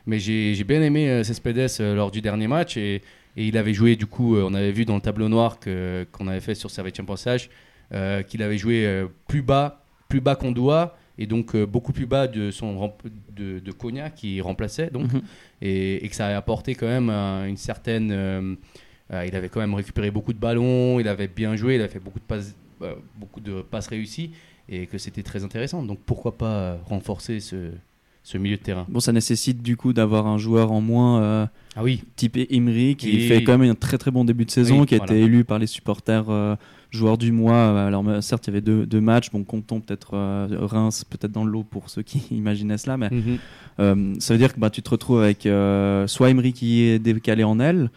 [0.07, 3.03] Mais j'ai bien aimé euh, Cespedes lors du dernier match et,
[3.37, 6.27] Et il avait joué, du coup, on avait vu dans le tableau noir que- qu'on
[6.27, 7.51] avait fait sur Servetien Passage,
[7.95, 12.07] euh, qu'il avait joué plus bas, plus bas qu'on doit, et donc euh, beaucoup plus
[12.07, 12.93] bas de son
[13.37, 15.23] de, de Konya qui remplaçait, donc, Mhm.
[15.63, 18.11] et, et que ça avait apporté quand même euh, une certaine.
[18.13, 18.55] euh,
[19.13, 21.89] euh, il avait quand même récupéré beaucoup de ballons, il avait bien joué, il avait
[21.93, 22.55] fait beaucoup de passes,
[23.19, 24.31] beaucoup de passes réussies,
[24.69, 25.83] et que c'était très intéressant.
[25.83, 27.71] Donc pourquoi pas renforcer ce,
[28.23, 28.85] ce milieu de terrain?
[28.87, 32.97] Bon, ça nécessite du coup d'avoir un joueur en moins euh, Ah oui, type Imri
[32.97, 35.15] qui fait quand même un très très bon début de saison, Oui, qui a voilà.
[35.15, 36.55] été élu par les supporters euh,
[36.91, 37.55] joueur du mois.
[37.55, 41.05] Euh, Alors euh, certes, il y avait deux, deux matchs, bon, comptons peut-être euh, Reims,
[41.05, 43.39] peut-être dans le lot pour ceux qui imaginaient cela, mais Mhm.
[43.81, 45.43] euh, ça veut dire que bah, tu te retrouves avec
[46.09, 47.91] soit Emery qui est décalé en aile,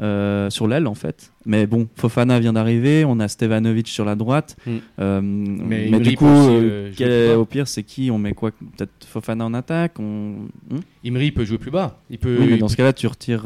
[0.00, 1.30] euh, sur l'aile en fait.
[1.46, 4.56] Mais bon, Fofana vient d'arriver, on a Stevanovic sur la droite.
[4.66, 4.70] Mm.
[4.98, 8.90] Euh, mais, du coup, aussi, euh, quel- au pire, c'est qui On met quoi Peut-être
[9.06, 10.46] Fofana en attaque on...
[10.70, 11.98] Hmm Imri peut jouer plus bas.
[12.10, 12.36] Il peut.
[12.40, 13.44] Oui, mais dans ce cas-là, tu retires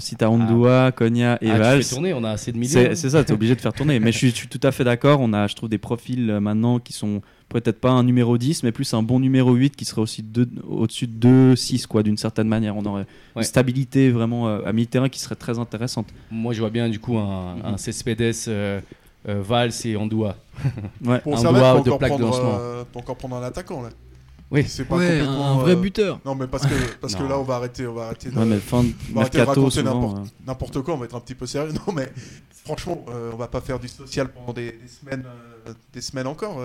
[0.00, 1.78] si t'as Ondua, Konya et Ah, Valls.
[1.80, 2.70] tu fais tourner, on a assez de millions.
[2.72, 4.00] C'est c'est ça, tu es obligé de faire tourner.
[4.00, 5.20] Mais je suis, je suis tout à fait d'accord.
[5.20, 7.20] On a, je trouve, des profils maintenant qui sont
[7.60, 10.24] peut-être pas un numéro 10, mais plus un bon numéro 8 qui serait aussi
[10.68, 12.76] au-dessus de 2-6, quoi, d'une certaine manière.
[12.76, 13.02] On aurait
[13.36, 13.42] Ouais.
[13.42, 16.08] une stabilité vraiment euh, à mi-terrain qui serait très intéressante.
[16.30, 18.80] Moi, je vois bien du coup un, un Cespedes, euh,
[19.28, 20.36] euh, Valls et Andoua.
[21.04, 21.20] Ouais.
[21.20, 22.56] Pour peut de encore plaque de prendre, lancement.
[22.60, 23.90] euh, peut encore prendre un attaquant là.
[24.50, 24.64] Oui.
[24.66, 26.20] C'est pas Ouais, un, complètement, un vrai euh, buteur.
[26.24, 28.44] Non, mais parce que, parce que là, on va arrêter, on va arrêter de, Ouais,
[28.44, 29.68] mais fin de on va mercato,
[30.46, 31.72] n'importe euh, quoi, on va être un petit peu sérieux.
[31.86, 32.12] Non, mais
[32.64, 35.24] franchement, euh, on va pas faire du social pendant des, des semaines,
[35.68, 36.58] euh, des semaines encore.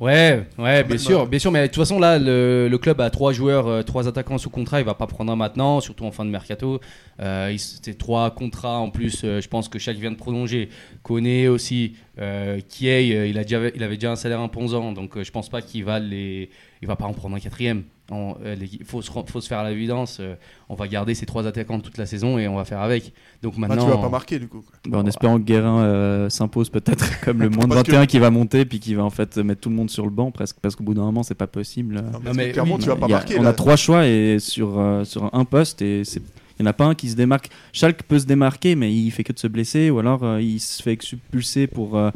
[0.00, 1.50] Ouais, ouais, bien sûr, bien sûr.
[1.50, 4.48] Mais de toute façon, là, le, le club a trois joueurs, euh, trois attaquants sous
[4.48, 4.78] contrat.
[4.80, 6.80] Il va pas prendre un maintenant, surtout en fin de mercato.
[7.20, 7.56] Euh,
[7.98, 9.22] trois contrats en plus.
[9.24, 10.68] euh, je pense que chaque vient de prolonger.
[11.02, 11.96] Koné aussi.
[12.20, 15.48] Euh, Kiei, euh, il a déjà, il avait déjà un salaire imposant, donc je pense
[15.48, 16.48] pas qu'il va les,
[16.80, 17.82] il va pas en prendre un quatrième.
[18.10, 20.18] On- euh, Il faut se, ren- faut se faire à l'évidence.
[20.20, 20.34] euh,
[20.70, 23.12] on va garder ces trois attaquants toute la saison et on va faire avec.
[23.42, 24.64] Donc Bah, maintenant, tu vas pas marquer du coup.
[24.88, 28.06] bah, en espérant que Guérin euh, s'impose peut-être comme le moins de Parce que- 21
[28.06, 30.30] qui va monter puis qui va en fait mettre tout le monde sur le banc
[30.30, 31.96] presque parce qu'au bout d'un moment c'est pas possible.
[31.96, 33.38] Non, Non, parce mais que clairement, oui, tu vas pas Il a- marquer.
[33.38, 33.50] on là.
[33.50, 36.22] a trois choix et sur, euh, sur un poste et c'est
[36.60, 37.50] il n'y en a pas un qui se démarque.
[37.72, 40.58] Schalke peut se démarquer, mais il fait que de se blesser ou alors euh, il
[40.58, 42.10] se fait expulser pour, euh,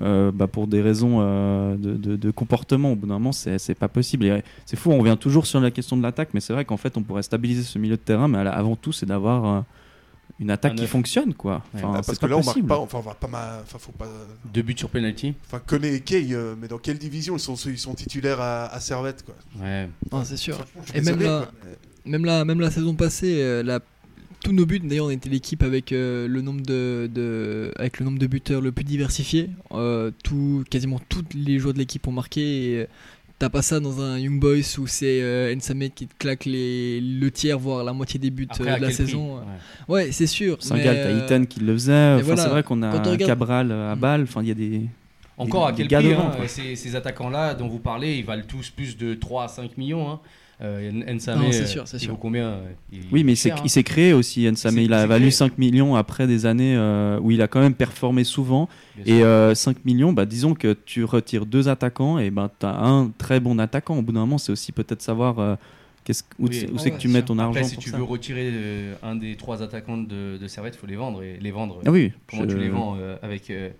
[0.00, 2.92] euh, bah, pour des raisons euh, de, de- de comportement.
[2.92, 4.42] Au bout d'un moment, c'est pas possible.
[4.64, 6.96] C'est fou, on revient toujours sur la question de l'attaque, mais c'est vrai qu'en fait,
[6.96, 9.60] on pourrait stabiliser ce milieu de terrain, mais avant tout, c'est d'avoir euh,
[10.40, 11.34] une attaque Un qui fonctionne.
[11.34, 11.62] Quoi.
[11.74, 12.78] Enfin, Ah, parce que pas là, on marque pas.
[12.78, 13.28] Enfin, on va pas.
[13.28, 14.08] ma- Enfin, faut pas.
[14.52, 15.34] deux buts sur penalty.
[15.46, 18.66] Enfin, Koné et Kay, euh, mais dans quelle division ils sont, ils sont titulaires à,
[18.66, 19.34] à Servette quoi?
[19.60, 19.88] Ouais.
[20.24, 20.56] C'est sûr.
[20.94, 21.70] Et même là- quoi,
[22.06, 23.78] Même la, même la saison passée, euh, la-
[24.42, 28.04] tous nos buts, d'ailleurs, on était l'équipe avec euh, le nombre de, de- avec le
[28.06, 29.50] nombre de buteurs le plus diversifié.
[29.72, 32.72] Euh, tout, quasiment tous les joueurs de l'équipe ont marqué.
[32.72, 32.86] Et, euh,
[33.38, 37.00] T'as pas ça dans un Young Boys où c'est euh, Nsame qui te claque les,
[37.00, 39.38] le tiers, voire la moitié des buts Après, euh, de la saison.
[39.38, 39.42] Ouais.
[39.88, 40.58] Ouais, c'est sûr.
[40.72, 41.92] Mais, t'as Iten qui le faisait.
[41.92, 43.98] Enfin, voilà, c'est vrai qu'on a regarde- Cabral à Mm.
[43.98, 44.22] balle.
[44.22, 44.82] Enfin, il y a des.
[45.38, 49.14] Encore à quel prix hein, ces attaquants-là dont vous parlez, ils valent tous plus de
[49.14, 50.08] 3 à 5 millions.
[50.08, 50.20] Hein.
[50.62, 52.18] Euh, Nsame, Non, c'est euh, sûr, c'est il sûr.
[52.20, 53.62] combien euh, il- Oui, mais il s'est- cher, hein.
[53.64, 54.78] il s'est créé aussi, Nsame.
[54.78, 55.30] Il il a valu créé.
[55.32, 58.68] 5 millions après des années euh, où il a quand même performé souvent.
[58.96, 62.66] Bien Et euh, 5 millions, bah, disons que tu retires deux attaquants et ben tu
[62.66, 63.98] as un très bon attaquant.
[63.98, 65.54] Au bout d'un moment, c'est aussi peut-être savoir euh,
[66.38, 66.64] où, Oui.
[66.68, 67.24] où Ah c'est ouais, que tu mets sûr.
[67.26, 67.50] ton argent.
[67.58, 67.96] Après, si pour tu ça.
[67.96, 71.22] veux retirer euh, un des trois attaquants de, de Servette, il faut les vendre.
[71.24, 73.50] Et les vendre, Ah oui, comment je- tu les vends euh, avec.
[73.50, 73.70] euh,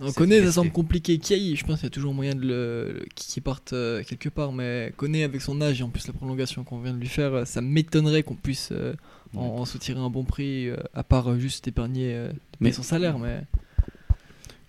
[0.00, 1.18] On connaît, ça semble compliqué.
[1.18, 4.52] Kiai, je pense qu'il y a toujours moyen de le, qu'il parte euh, quelque part,
[4.52, 7.34] mais connaît avec son âge et en plus la prolongation qu'on vient de lui faire,
[7.34, 8.94] euh, ça m'étonnerait qu'on puisse euh,
[9.36, 12.28] en, en soutirer un bon prix, à part juste épargner
[12.60, 13.18] Mais- son salaire.
[13.18, 13.42] Mais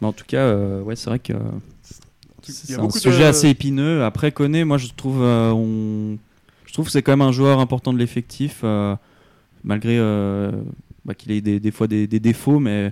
[0.02, 1.34] Mais en tout cas, euh, ouais, c'est vrai que
[2.42, 4.04] c'est a un sujet de- assez épineux.
[4.04, 6.18] Après, Koné, moi je trouve, euh, on...
[6.66, 8.96] je trouve que c'est quand même un joueur important de l'effectif, euh,
[9.64, 10.52] malgré euh,
[11.06, 12.92] bah, qu'il ait des, des fois des, des défauts, mais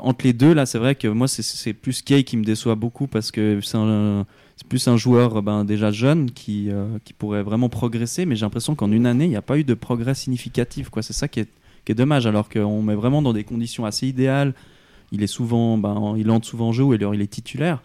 [0.00, 3.06] entre les deux, là, c'est vrai que moi c'est- plus Kay qui me déçoit beaucoup
[3.06, 8.26] parce que c'est plus un joueur ben, déjà jeune qui, euh, qui pourrait vraiment progresser,
[8.26, 10.88] mais j'ai l'impression qu'en une année, il n'y a pas eu de progrès significatif.
[11.00, 14.54] C'est ça qui est, dommage, alors qu'on met vraiment dans des conditions assez idéales.
[15.12, 17.80] Il est souvent, ben, il entre souvent en jeu ou alors il est titulaire.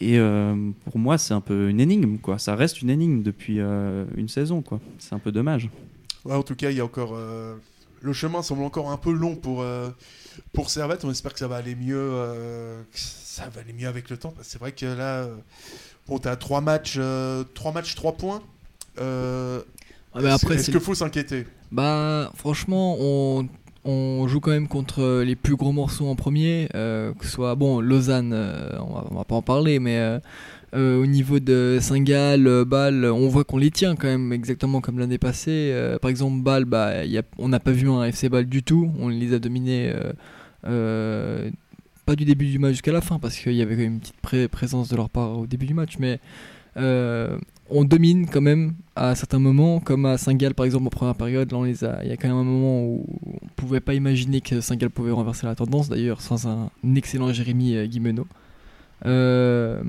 [0.00, 2.18] Et euh, pour moi, c'est un peu une énigme.
[2.38, 4.62] Ça reste une énigme depuis euh, une saison.
[4.98, 5.68] C'est un peu dommage.
[6.28, 7.12] En tout cas, il y a encore.
[7.16, 7.54] euh,
[8.02, 9.88] Le chemin semble encore un peu long pour, euh,
[10.52, 11.04] pour Servette.
[11.04, 11.96] On espère que ça va aller mieux.
[11.98, 14.30] euh, que ça va aller mieux avec le temps.
[14.30, 15.34] Que C'est vrai que là, euh,
[16.08, 18.42] bon, t'as trois matchs, euh, trois matchs, trois points.
[19.00, 19.60] Euh,
[20.14, 21.46] Ah, est-ce qu'il faut s'inquiéter?
[21.72, 23.48] Bah, franchement, on,
[23.84, 27.56] on joue quand même contre les plus gros morceaux en premier, euh, que ce soit
[27.56, 30.20] bon Lausanne, euh, on, va, on va pas en parler, mais euh,
[30.74, 34.80] euh, au niveau de Saint-Gall, euh, Bâle, on voit qu'on les tient quand même exactement
[34.80, 35.70] comme l'année passée.
[35.72, 36.90] Euh, par exemple, Bâle, bah,
[37.38, 39.90] on n'a pas vu un FC Bâle du tout, on les a dominés.
[39.94, 40.12] euh,
[40.66, 41.50] euh,
[42.06, 44.00] pas du début du match jusqu'à la fin parce qu'il y avait quand même une
[44.00, 46.20] petite pré- présence de leur part au début du match, mais
[46.76, 47.38] euh,
[47.70, 51.50] on domine quand même à certains moments, comme à Saint-Gall par exemple en première période.
[51.52, 52.02] A.
[52.02, 55.12] Il y a quand même un moment où on pouvait pas imaginer que Saint-Gall pouvait
[55.12, 55.88] renverser la tendance.
[55.88, 58.26] D'ailleurs, sans un, excellent Jérémy euh, Guimeno.
[59.06, 59.80] Euh,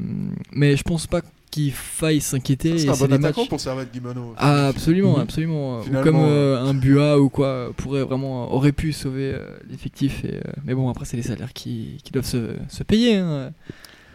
[0.51, 2.77] mais je pense pas qu'il faille s'inquiéter.
[2.77, 4.33] C'est un bon attaquant matchs- pour Servette Guimano.
[4.37, 5.21] ah absolument, Mhm.
[5.21, 5.79] absolument.
[5.79, 9.39] Ou Finalement, comme euh, euh, un Bua ou quoi pourrait vraiment aurait pu sauver euh,
[9.69, 10.25] l'effectif.
[10.25, 13.15] Et, euh, mais bon après c'est les salaires qui, qui doivent se, se payer.
[13.17, 13.51] hein.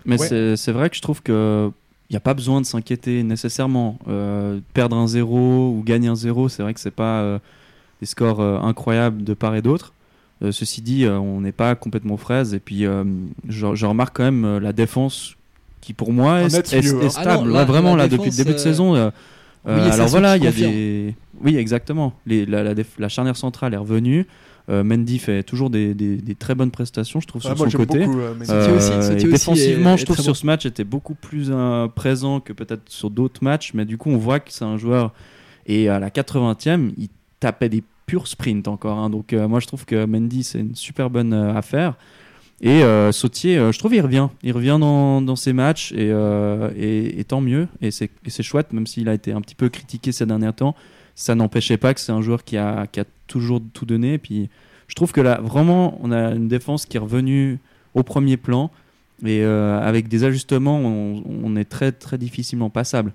[0.05, 0.57] Mais Ouais.
[0.57, 1.71] c'est- vrai que je trouve que
[2.09, 3.97] il n'y a pas besoin de s'inquiéter nécessairement.
[4.09, 7.39] Euh, perdre un 0 ou gagner un 0, c'est vrai que c'est pas euh,
[8.01, 9.93] des scores euh, incroyables de part et d'autre.
[10.42, 12.55] Euh, ceci dit, euh, on n'est pas complètement fraise.
[12.55, 13.05] Et puis, euh,
[13.48, 15.35] je, je remarque quand même la défense
[15.81, 17.12] qui, pour moi, est, stable.
[17.16, 18.94] Ah non, vraiment, la là, depuis le début de saison.
[18.94, 19.11] euh,
[19.66, 21.14] oui, euh, alors voilà, il y a des.
[21.42, 22.14] Oui, exactement.
[22.26, 24.26] Les- la, la déf- la charnière centrale est revenue.
[24.68, 27.70] Euh, Mendy fait toujours des, des- des très bonnes prestations, je trouve, Ah, sur moi,
[27.70, 28.05] son côté.
[28.05, 30.35] beaucoup, euh, aussi, et défensivement, est- je trouve sur bon.
[30.35, 34.11] ce match était beaucoup plus euh, présent que peut-être sur d'autres matchs, mais du coup
[34.11, 35.12] on voit que c'est un joueur
[35.66, 37.09] et à la 80e il
[37.40, 38.99] tapait des purs sprints encore.
[38.99, 39.09] hein.
[39.09, 41.94] donc euh, moi je trouve que Mendy c'est une super bonne euh, affaire.
[42.61, 46.11] Et euh, Sautier, je trouve il revient, il revient dans, dans ses matchs et,
[47.18, 47.68] et, tant mieux.
[47.81, 50.53] Et c'est et c'est chouette, même s'il a été un petit peu critiqué ces derniers
[50.53, 50.75] temps,
[51.14, 54.18] ça n'empêchait pas que c'est un joueur qui a, qui a toujours tout donné.
[54.18, 54.51] Puis
[54.88, 57.59] je trouve que là, vraiment, on a une défense qui est revenue
[57.94, 58.70] au premier plan.
[59.25, 63.12] Et avec des ajustements, on, on est très très difficilement passable.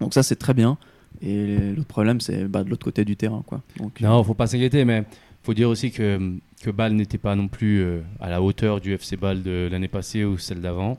[0.00, 0.78] Donc ça, c'est très bien.
[1.26, 3.42] Et le problème, c'est bah, de l'autre côté du terrain.
[3.46, 3.62] Quoi.
[3.78, 5.04] Donc, Non, faut pas s'inquiéter, mais
[5.42, 6.18] faut dire aussi que,
[6.62, 9.88] que Bâle n'était pas non plus euh, à la hauteur du FC Bâle de l'année
[9.88, 10.98] passée ou celle d'avant.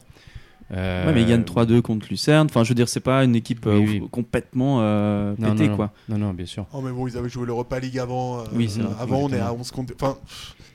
[0.74, 2.48] Euh, Ouais, mais ils gagnent 3-2 contre Lucerne.
[2.50, 4.08] Enfin, je veux dire, c'est pas une équipe euh, Oui, oui.
[4.10, 5.76] complètement euh, non, pétée, non, non.
[5.76, 5.94] quoi.
[6.10, 6.66] Non, non, bien sûr.
[6.74, 8.40] Oh, mais bon, ils avaient joué l'Europa League avant.
[8.40, 8.96] euh, Oui, c'est vrai.
[9.00, 9.60] Avant, on est à Exactement.
[9.62, 9.94] 11 contre.
[10.02, 10.18] Enfin,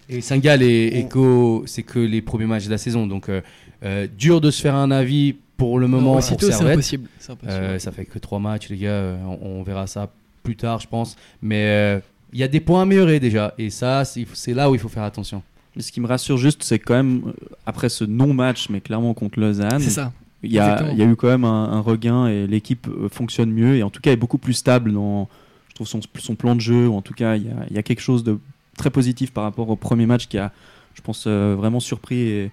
[0.08, 3.40] Et Saint-Gall est On- c'est que les premiers matchs de la saison, donc euh,
[3.82, 6.72] euh, dur de se faire un avis pour le moment Non, pour Servette.
[6.72, 7.08] impossible.
[7.18, 7.52] c'est impossible.
[7.62, 8.88] Euh, ça fait que trois matchs, les gars.
[8.90, 10.10] euh, On, on verra ça
[10.42, 11.16] plus tard, je pense.
[11.42, 12.00] Mais euh,
[12.32, 13.54] il y a des points à améliorer déjà.
[13.58, 15.42] Et ça, c'est c'est là où il faut faire attention.
[15.76, 17.32] Mais ce qui me rassure juste, c'est quand même, euh,
[17.66, 20.12] après ce non-match, mais clairement contre Lausanne, c'est ça.
[20.42, 20.92] il y, a, exactement.
[20.92, 23.90] il y a eu quand même un, un regain et l'équipe fonctionne mieux et en
[23.90, 25.28] tout cas est beaucoup plus stable dans
[25.68, 26.88] je trouve son, son plan de jeu.
[26.88, 28.38] ou En tout cas, il y, a, il y a quelque chose de
[28.76, 30.50] très positif par rapport au premier match qui a,
[30.94, 32.50] je pense, euh, vraiment surpris et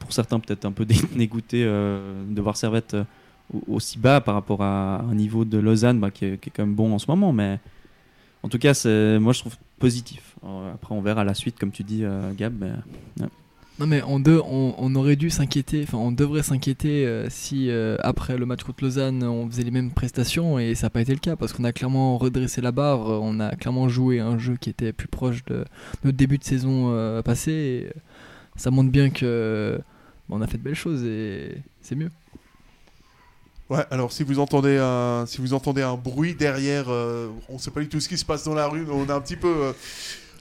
[0.00, 3.04] pour certains peut-être un peu dé- dégoûté euh, de voir Servette euh,
[3.54, 6.74] au- aussi bas par rapport à un niveau de Lausanne bah, qui, est, quand même
[6.74, 7.32] bon en ce moment.
[7.32, 7.58] Mais
[8.42, 8.72] en tout cas,
[9.20, 10.34] moi je trouve positif.
[10.44, 12.02] Euh, Après, on verra la suite, comme tu dis,
[12.36, 12.52] Gab.
[12.60, 13.26] mais-
[13.78, 17.70] Non mais on, de- on, aurait dû s'inquiéter, enfin on devrait s'inquiéter si
[18.02, 21.12] après le match contre Lausanne on faisait les mêmes prestations et ça n'a pas été
[21.14, 24.56] le cas parce qu'on a clairement redressé la barre, on a clairement joué un jeu
[24.60, 25.64] qui était plus proche de
[26.04, 27.90] notre début de saison euh, passé et euh,
[28.54, 29.80] ça montre bien que
[30.30, 32.10] euh, on a fait de belles choses et c'est mieux.
[33.68, 37.70] Ouais, alors si vous entendez un, si vous entendez un bruit derrière, euh, on sait
[37.70, 39.36] pas du tout ce qui se passe dans la rue, mais on a un petit
[39.36, 39.46] peu.
[39.66, 39.72] euh,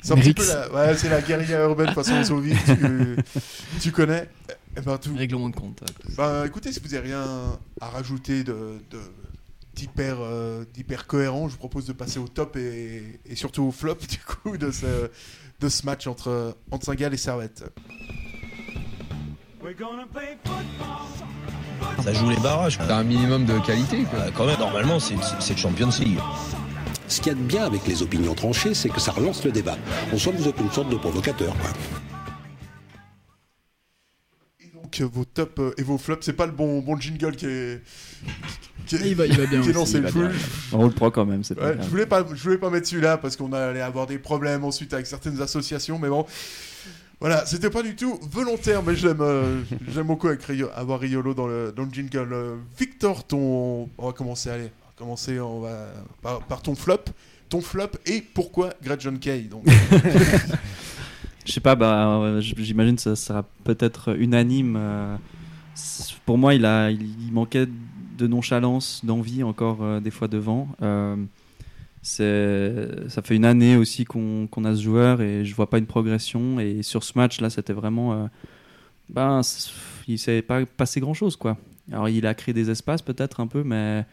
[0.01, 3.17] c'est un petit peu la, ouais, c'est la guérilla urbaine façon Soviet, tu,
[3.81, 4.27] tu connais.
[4.77, 5.83] Eh ben, tout, Règlement de compte.
[6.17, 8.99] bah, écoutez, si vous n'avez rien à rajouter de, de-
[9.75, 13.71] d'hyper, euh, d'hyper cohérent, je vous propose de passer au top et, et surtout au
[13.71, 15.09] flop du coup de ce,
[15.59, 17.63] de ce match entre, entre Saint-Gall et Servette.
[22.03, 22.77] Ça joue les barrages.
[22.77, 24.03] T'as un minimum de qualité.
[24.03, 24.19] Quoi.
[24.19, 26.19] Euh, quand même, normalement, c'est c'est le Champions League.
[27.07, 29.51] Ce qu'il y a de bien avec les opinions tranchées, c'est que ça relance le
[29.51, 29.77] débat.
[30.13, 31.53] En soit vous êtes une sorte de provocateur.
[31.57, 31.69] Quoi.
[34.61, 37.35] Et donc euh, vos tops euh, et vos flops, c'est pas le bon, bon jingle
[37.35, 37.81] qui est,
[38.85, 39.61] qui est, Il va, il va bien.
[39.61, 40.31] qui est lancé le full.
[40.71, 43.17] On roule pro quand même, c'est Ouais, je voulais pas, je voulais pas mettre celui-là
[43.17, 46.25] parce qu'on allait avoir des problèmes ensuite avec certaines associations, mais bon,
[47.19, 49.61] voilà, c'était pas du tout volontaire, mais j'aime, euh,
[50.05, 50.29] beaucoup
[50.73, 52.29] avoir Riolo dans le, dans le jingle.
[52.31, 55.87] Euh, Victor, ton, on va commencer, allez, on va commencer, on va
[56.21, 57.03] par, ton flop,
[57.49, 59.41] ton flop et pourquoi Greg John Kay.
[59.43, 59.65] Donc,
[61.45, 64.79] Je sais pas, bah, euh, j'imagine que ça sera peut-être unanime.
[66.25, 67.67] pour moi, il, a, il, manquait
[68.17, 70.69] de nonchalance, d'envie encore des fois devant.
[72.01, 75.85] C'est, ça fait une année aussi qu'on, a ce joueur et je vois pas une
[75.85, 76.59] progression.
[76.59, 78.13] Et sur ce match-là, c'était vraiment.
[78.13, 78.25] euh,
[79.09, 79.41] ben,
[80.07, 81.57] il s'est pas passé grand-chose, quoi.
[81.91, 84.05] Alors, il a créé des espaces peut-être un peu, mais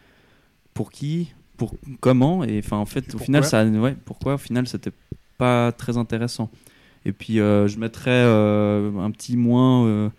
[0.75, 3.25] pour qui Pour comment Et enfin, en fait, au pourquoi?
[3.27, 4.35] final, ça, ouais, pourquoi?
[4.35, 4.92] Au final, c'était
[5.38, 6.51] pas très intéressant.
[7.05, 10.11] Et puis euh, je mettrais euh, un petit moins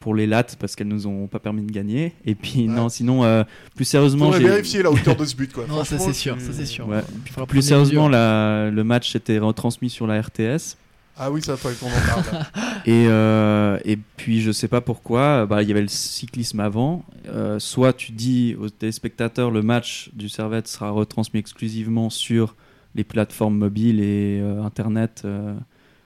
[0.00, 2.14] pour les lattes parce qu'elles nous ont pas permis de gagner.
[2.24, 3.44] Et puis non, sinon euh,
[3.76, 5.66] plus sérieusement, j'ai- vérifier la hauteur de ce but, quoi.
[5.68, 6.88] Non, ça c'est sûr, ça c'est sûr.
[6.88, 7.02] Ouais.
[7.46, 10.76] Plus sérieusement, la- le match était retransmis sur la RTS.
[11.22, 12.44] Ah oui, ça fallait qu'on en parle.
[12.86, 17.04] Et, euh, et puis, je sais pas pourquoi, bah, il y avait le cyclisme avant.
[17.28, 22.54] Euh, soit tu dis aux téléspectateurs le match du Servette sera retransmis exclusivement sur
[22.94, 25.52] les plateformes mobiles et euh, Internet, euh,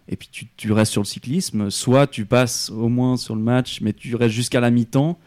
[0.08, 1.70] et puis tu, tu restes sur le cyclisme.
[1.70, 5.18] Soit tu passes au moins sur le match, mais tu restes jusqu'à la mi-temps.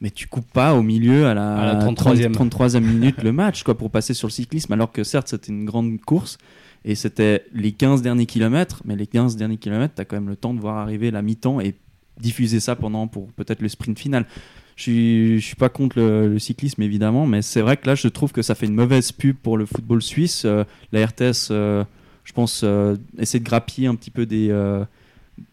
[0.00, 2.32] Mais tu coupes pas au milieu à la, À la 33e.
[2.32, 5.48] 30 33e minute le match quoi, pour passer sur le cyclisme, alors que certes c'était
[5.50, 6.36] une grande course,
[6.84, 10.28] et c'était les 15 derniers kilomètres, mais les 15 derniers kilomètres, tu as quand même
[10.28, 11.74] le temps de voir arriver la mi-temps et
[12.20, 14.26] diffuser ça pendant pour peut-être le sprint final.
[14.76, 17.94] Je suis, je suis pas contre le, le cyclisme évidemment, mais c'est vrai que là
[17.94, 20.44] je trouve que ça fait une mauvaise pub pour le football suisse.
[20.44, 21.84] Euh, la RTS, euh,
[22.26, 24.84] je pense, euh, essaie de grappiller un petit peu des, euh,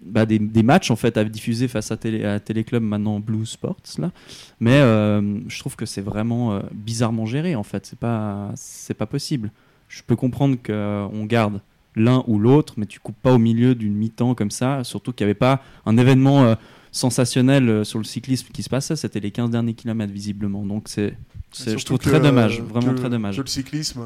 [0.01, 3.45] bah, des, des matchs en fait à diffuser face à, télé, à Téléclub maintenant Blue
[3.45, 4.11] Sports là.
[4.59, 7.85] Mais euh, je trouve que c'est vraiment euh, bizarrement géré en fait.
[7.85, 9.51] C'est pas, c'est pas possible.
[9.87, 11.61] Je peux comprendre qu'on garde
[11.95, 14.83] l'un ou l'autre, mais tu coupes pas au milieu d'une mi-temps comme ça.
[14.83, 16.55] Surtout qu'il n'y avait pas un événement euh,
[16.91, 18.95] sensationnel sur le cyclisme qui se passait.
[18.95, 20.63] C'était les 15 derniers kilomètres visiblement.
[20.65, 21.15] Donc c'est,
[21.55, 23.35] je trouve très dommage, vraiment que- très dommage.
[23.37, 24.01] que le cyclisme.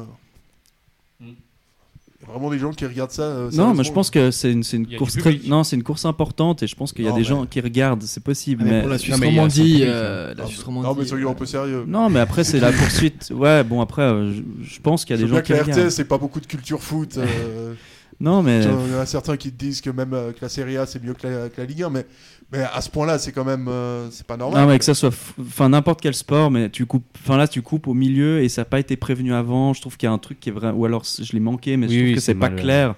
[2.20, 3.22] Il y a vraiment des gens qui regardent ça.
[3.22, 4.64] euh, Non, mais je pense que c'est une,
[4.96, 7.22] course très, non, c'est une course importante et je pense qu'il y a Non, des
[7.22, 8.64] mais- gens qui regardent, c'est possible.
[8.64, 8.80] Mais mais...
[8.80, 10.86] pour la Suisse romandie, euh, la Non, Suisse mais- romandie.
[10.88, 11.84] Non, mais soyons euh, un peu sérieux.
[11.86, 13.30] Non, mais après c'est la poursuite.
[13.34, 15.62] Ouais, bon après, euh, je, je pense qu'il y a des gens qui que la
[15.62, 15.80] regardent.
[15.86, 17.18] RTS, c'est pas beaucoup de culture foot.
[17.18, 17.74] euh,
[18.20, 20.48] Non, mais Il y en a certains qui te disent que même euh, que la
[20.48, 22.04] Serie A c'est mieux que la, que la Ligue 1, mais,
[22.52, 24.62] mais à ce point-là, c'est quand même euh, c'est pas normal.
[24.62, 27.60] Non, mais que ça soit, enfin n'importe quel sport, mais tu coupes, enfin là tu
[27.62, 29.74] coupes au milieu et ça n'a pas été prévenu avant.
[29.74, 31.76] Je trouve qu'il y a un truc qui est vrai, ou alors je l'ai manqué,
[31.76, 32.94] mais Oui, je trouve oui, que c'est c'est pas mal, euh, clair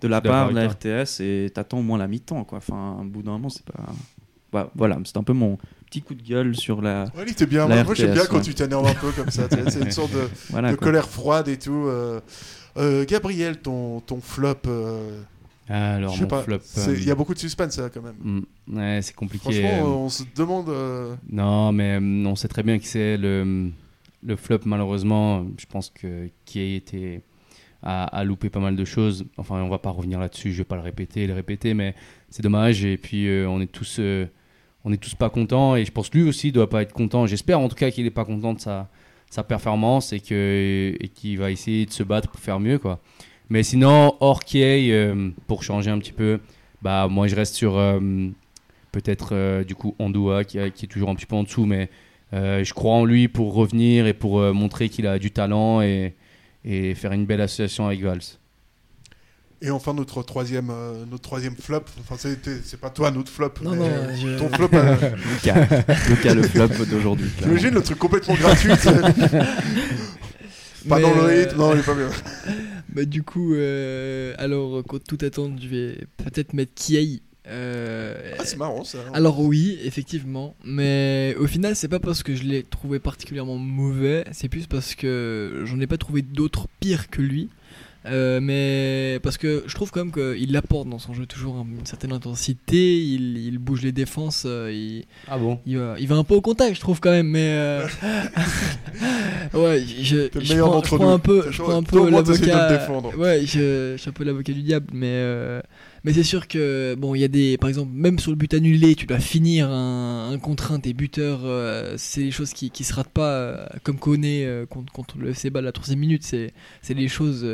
[0.00, 2.58] de la part de la RTS et t'attends au moins la mi-temps, quoi.
[2.58, 3.84] Enfin, au bout d'un moment, c'est pas.
[4.52, 7.04] Bah, voilà, c'est un peu mon petit coup de gueule sur la.
[7.16, 7.66] Ouais, t'es bien.
[7.68, 8.42] la Moi, j'aime bien quand ouais.
[8.42, 9.44] tu t'énerves un peu comme ça.
[9.48, 10.86] C'est une sorte de, Voilà, de quoi.
[10.88, 11.84] colère froide et tout.
[11.86, 12.20] euh.
[12.78, 14.54] Euh, Gabriel, ton, ton flop.
[14.66, 15.20] euh,
[15.68, 16.42] Alors, mon pas.
[16.42, 16.58] flop.
[16.78, 18.44] euh, Il y a beaucoup de suspense là, quand même.
[18.68, 19.44] ouais, c'est compliqué.
[19.62, 20.68] Franchement, euh, on se demande.
[20.68, 23.70] euh, Non, mais hum, on sait très bien que c'est le,
[24.24, 25.46] le flop, malheureusement.
[25.58, 27.22] Je pense que qui a été
[27.82, 29.24] a, a loupé pas mal de choses.
[29.36, 30.52] Enfin, on va pas revenir là-dessus.
[30.52, 31.94] Je vais pas le répéter, le répéter, mais
[32.28, 32.84] c'est dommage.
[32.84, 34.00] Et puis, euh, on est tous,
[34.84, 35.76] on est tous pas contents.
[35.76, 37.26] Et je pense que lui aussi doit pas être content.
[37.26, 38.90] J'espère en tout cas qu'il est pas content de sa,
[39.30, 43.00] sa performance et que et qu'il va essayer de se battre pour faire mieux, quoi.
[43.50, 46.40] Mais sinon, hors Kiei, euh, pour changer un petit peu,
[46.80, 48.00] bah moi je reste sur euh,
[48.92, 51.66] peut-être euh, du coup Andoua qui, a- qui est toujours un petit peu en dessous,
[51.66, 51.90] mais
[52.32, 55.82] euh, je crois en lui pour revenir et pour euh, montrer qu'il a du talent
[55.82, 56.14] et,
[56.64, 58.20] et faire une belle association avec Valls.
[59.64, 61.84] Et enfin, notre troisième, euh, notre troisième flop.
[62.00, 63.52] Enfin, c'est pas toi, notre flop.
[63.62, 64.68] Non, mais non, je- Ton flop.
[64.72, 64.96] euh,
[65.34, 65.66] Lucas,
[66.08, 67.28] Lucas, le flop d'aujourd'hui.
[67.38, 68.70] T'imagines le truc complètement gratuit.
[70.88, 72.08] pas Mais, dans le euh, rythme, non, il est pas bien.
[72.92, 77.22] Bah, du coup, euh, alors, contre toute attente, je vais peut-être mettre Kiei.
[77.48, 78.98] euh, Ah, c'est marrant ça.
[79.14, 84.24] alors oui, effectivement, mais au final, c'est pas parce que je l'ai trouvé particulièrement mauvais,
[84.32, 87.48] c'est plus parce que j'en ai pas trouvé d'autres pires que lui.
[88.04, 91.86] Euh, mais parce que je trouve quand même qu'il apporte dans son jeu toujours une
[91.86, 96.16] certaine intensité, il, il bouge les défenses, euh, il, Ah bon il, va, il va
[96.16, 97.86] un peu au contact, je trouve quand même, mais euh,
[99.54, 102.88] ouais, je, je prends, je prends un peu, je prends un peu l'avocat.
[103.16, 105.62] Ouais, je, je suis un peu l'avocat du diable, mais
[106.04, 108.52] mais c'est sûr que bon, il y a des, par exemple, même sur le but
[108.54, 111.42] annulé, tu dois finir un, un contre un, tes buteurs,
[111.98, 115.60] c'est les choses qui qui se ratent pas, comme Koné contre, contre le FC à
[115.60, 117.46] la troisième minute, c'est c'est les choses.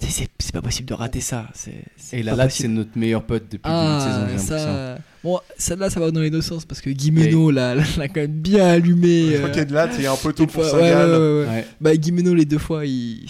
[0.00, 1.48] C'est- c'est c'est pas possible de rater ça.
[1.54, 2.68] c'est c'est Et la pas latte, possible.
[2.68, 4.56] c'est notre meilleur pote depuis de saison, Ah, j'ai l'impression.
[4.56, 4.98] ça.
[5.24, 8.30] Bon, celle-là, ça va dans les deux sens parce que Guimeno l'a l'a quand même
[8.30, 9.32] bien allumé.
[9.32, 10.64] Je crois euh, qu'il y a une latte, il y a un poteau une pour
[10.64, 11.46] fois- ouais, ouais, ouais, ouais.
[11.48, 11.66] Ouais.
[11.80, 13.26] Bah, Guimeno, les deux fois, il,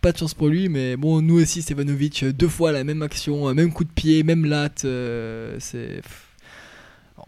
[0.00, 3.02] pas de chance pour lui, mais bon, nous aussi, Stevanovic, euh, deux fois la même
[3.02, 4.84] action, euh, même coup de pied, même latte.
[4.84, 6.02] euh, c'est.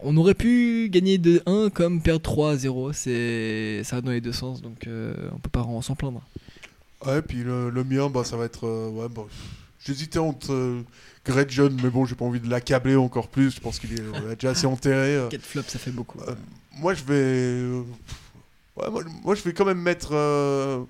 [0.01, 2.91] On aurait pu gagner de 1 comme perdre 3-0.
[2.91, 3.81] C'est...
[3.85, 6.21] Ça va dans les deux sens, donc euh, on peut pas en- s'en plaindre.
[7.05, 8.65] Ouais, puis le, le mien, bah, ça va être.
[8.67, 9.27] euh, ouais, bon,
[9.85, 10.81] J'hésitais entre euh,
[11.25, 13.53] Greg John, mais bon, j'ai pas envie de l'accabler encore plus.
[13.55, 15.15] Je pense qu'il est on l'a déjà assez enterré.
[15.15, 15.29] euh.
[15.29, 16.19] 4 flops, ça fait beaucoup.
[16.27, 16.33] Euh,
[16.79, 17.13] moi, je vais.
[17.13, 17.81] euh,
[18.77, 20.83] ouais, moi, moi, je vais quand même mettre euh,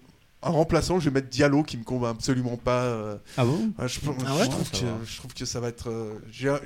[0.45, 2.83] un remplaçant, je vais mettre Diallo qui me convainc absolument pas.
[2.83, 3.71] euh, Ah bon?
[3.85, 4.91] Je, Ah ouais je trouve que, va.
[5.05, 5.89] je trouve que ça va être.
[5.89, 6.13] euh,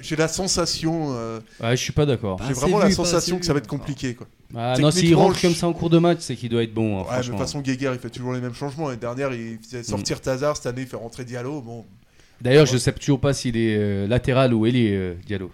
[0.02, 1.14] j'ai la sensation.
[1.16, 2.40] euh, Ouais, je suis pas d'accord.
[2.48, 4.16] J'ai vraiment la sensation que ça va être compliqué.
[4.16, 4.28] Quoi.
[4.56, 6.74] Ah, non, s'il rentre je- comme ça en cours de match, c'est qu'il doit être
[6.74, 7.00] bon.
[7.00, 8.88] hein, Ouais, mais de toute façon, Guéguer, il fait toujours les mêmes changements.
[8.88, 10.56] L'année dernière, il faisait sortir Tazar.
[10.58, 11.62] Cette année, il fait rentrer Diallo.
[11.62, 11.86] Bon,
[12.42, 15.52] D'ailleurs, je sais toujours pas s'il est euh, latéral ou ailier, euh, Diallo.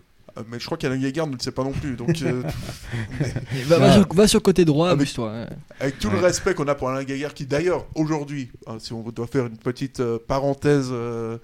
[0.51, 1.95] Mais je crois qu'Alain Guéguer ne le sait pas non plus.
[1.95, 2.41] Donc, euh,
[3.67, 3.93] Va, va Ah.
[3.93, 5.31] sur, va sur côté droit, Avec- amuse-toi.
[5.31, 5.45] ouais.
[5.79, 9.01] avec tout le respect qu'on a pour Alain Guéguer, qui d'ailleurs, aujourd'hui, hein, si on
[9.03, 11.37] doit faire une petite euh, parenthèse euh,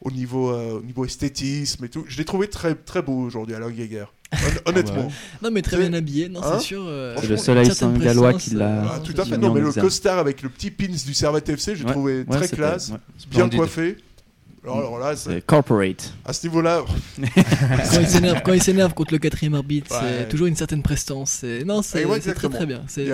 [0.00, 3.54] au, niveau, euh, au niveau esthétisme et tout, je l'ai trouvé très, très beau aujourd'hui,
[3.54, 4.04] Alain Guéguer.
[4.32, 5.08] Hon- honnêtement.
[5.42, 6.82] Non, mais très bien habillé, non, Hein c'est sûr.
[6.86, 8.82] euh, C'est le soleil saint-gallois qui l'a.
[8.96, 9.38] Ah, tout à fait.
[9.38, 11.92] Non, mais le costard avec le petit pins du Servette FC, j'ai Ouais.
[11.92, 12.96] trouvé Ouais, très classe, ouais.
[13.30, 13.96] bien coiffé.
[14.64, 16.12] Alors, alors là, c'est- corporate.
[16.24, 16.82] à ce niveau-là,
[17.20, 20.08] quand il s'énerve, quand il s'énerve contre le quatrième arbitre, Ouais.
[20.20, 21.44] c'est toujours une certaine prestance.
[21.66, 22.80] Non, c'est Ouais, ouais, c'est très très bien.
[22.86, 23.06] C'est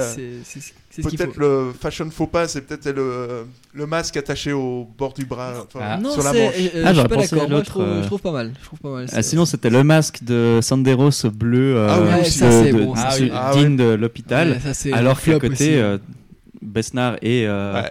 [0.44, 5.24] c'est- peut-être le fashion faux pas, c'est peut-être le, le masque attaché au bord du
[5.24, 5.96] bras, enfin, Ah.
[5.98, 6.40] Non, sur la manche.
[6.40, 7.36] euh, Ah, je suis j'aurais pas pensé à d'accord.
[7.36, 8.02] Moi, je l'autre, trouve, euh.
[8.02, 8.52] je trouve pas mal.
[8.60, 9.06] Je trouve pas mal.
[9.12, 13.30] Ah, sinon, c'était le masque de Sanderos bleu euh, Ah oui, ça, c'est bon, de-
[13.32, 14.60] Ah digne de l'hôpital.
[14.92, 15.98] Alors qu'à côté, euh,
[16.62, 17.90] Besnard et, euh, Ouais.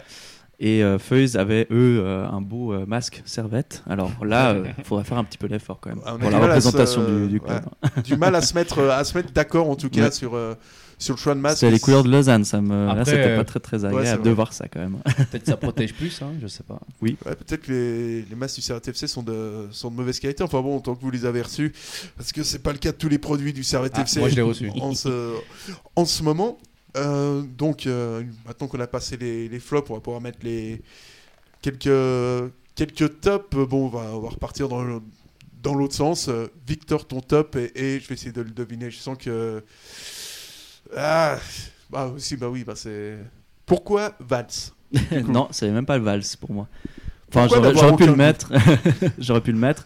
[0.60, 3.84] Et euh, Feuze avaient, eux, euh, un beau euh, masque servette.
[3.90, 6.44] Alors là, il faudrait faire un petit peu l'effort quand même on pour la se-
[6.44, 7.62] représentation du, du club.
[8.04, 10.12] du mal à se mettre, à se mettre d'accord en tout cas Ouais.
[10.12, 10.56] sur, euh,
[10.98, 11.60] sur le choix de masque.
[11.60, 12.86] C'est les couleurs de Lausanne, ça me...
[12.88, 14.98] là Après, c'était euh, pas très très agréable de voir ça quand même.
[15.32, 16.80] Peut-être ça protège plus, hein, je sais pas.
[17.02, 20.44] Ouais, peut-être que les, les masques du Servette FC sont de, sont de mauvaise qualité.
[20.44, 21.72] Enfin bon, tant que vous les avez reçus,
[22.18, 24.28] parce que c'est pas le cas de tous les produits du Servette Ah, FC moi,
[24.28, 24.70] je l'ai reçu.
[24.82, 25.34] en ce,
[25.96, 26.58] en ce moment.
[26.98, 30.82] Euh, donc euh, maintenant qu'on a passé les, les flops, on va pouvoir mettre les
[31.62, 33.56] quelques quelques tops.
[33.56, 35.02] Bon, on va, on va repartir dans le-
[35.62, 36.30] dans l'autre sens.
[36.30, 38.90] Euh, Victor, ton top et, et je vais essayer de le deviner.
[38.90, 39.64] Je sens que
[40.96, 41.38] ah
[41.90, 43.18] bah aussi bah oui bah c'est
[43.66, 44.48] pourquoi Vals
[45.28, 46.68] non, c'est même pas le Vals pour moi.
[47.30, 48.52] Enfin, j'aurais pu le mettre.
[49.20, 49.86] j'aurais pu le mettre.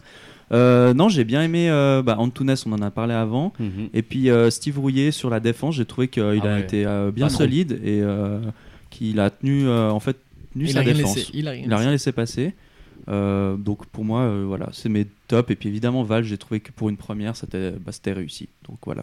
[0.54, 3.52] Euh, non, j'ai bien aimé euh, bah, Antunes, on en a parlé avant.
[3.58, 3.88] Mhm.
[3.92, 6.60] Et puis euh, Steve Rouillet sur la défense, j'ai trouvé qu'il Ah a ouais.
[6.60, 7.38] été euh, bien Pas trop.
[7.42, 8.38] solide et euh,
[8.90, 10.16] qu'il a tenu euh, en fait
[10.52, 11.16] tenu Il sa défense.
[11.16, 11.30] laissé.
[11.34, 12.12] Il a rien laissé.
[12.12, 12.54] passer.
[13.08, 15.50] Euh, donc pour moi, euh, voilà, c'est mes tops.
[15.50, 18.48] Et puis évidemment, Val, j'ai trouvé que pour une première, c'était bah, réussi.
[18.68, 19.02] Donc voilà.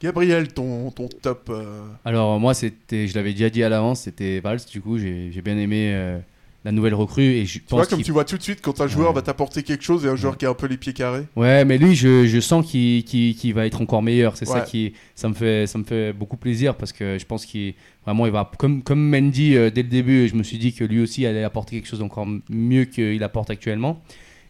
[0.00, 4.40] Gabriel ton, ton top euh, Alors moi, c'était, je l'avais déjà dit à l'avance, c'était
[4.40, 4.58] Valls.
[4.70, 6.18] Du coup, j'ai bien aimé euh,
[6.64, 8.86] la nouvelle recrue et je Tu vois, comme tu vois tout de suite quand un
[8.86, 9.14] joueur Ouais.
[9.16, 11.24] va t'apporter quelque chose et un joueur qui a un peu les pieds carrés.
[11.34, 14.36] Ouais, mais lui, je, je sens qu'il qu'il va être encore meilleur.
[14.36, 17.44] C'est ça qui, ça me fait, ça me fait beaucoup plaisir parce que je pense
[17.46, 20.28] qu'il vraiment, il va comme comme Mendy euh, dès le début.
[20.28, 23.50] Je me suis dit que lui aussi allait apporter quelque chose d'encore mieux qu'il apporte
[23.50, 24.00] actuellement.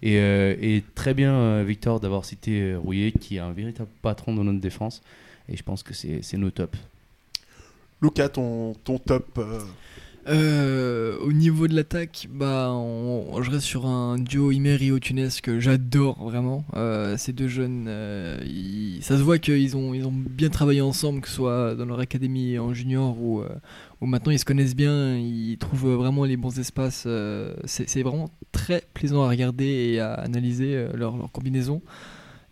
[0.05, 4.35] Et, euh, et très bien, euh, Victor, d'avoir cité Rouillet, qui est un véritable patron
[4.35, 5.01] de notre défense.
[5.49, 6.77] Et je pense que c'est c'est nos tops.
[8.03, 9.39] Lucas, ton, ton top.
[9.39, 9.61] euh,
[10.29, 15.59] Euh, au niveau de l'attaque, bah, on- je reste sur un duo Imer Tunes que
[15.59, 16.65] j'adore vraiment.
[16.77, 18.39] Euh, ces deux jeunes, euh,
[19.01, 21.99] ça se voit qu'ils ont, ils ont bien travaillé ensemble, que ce soit dans leur
[21.99, 23.43] académie en junior ou,
[24.03, 27.07] maintenant ils se connaissent bien, ils trouvent vraiment les bons espaces.
[27.65, 31.83] c'est vraiment très plaisant à regarder et à analyser leur combinaison.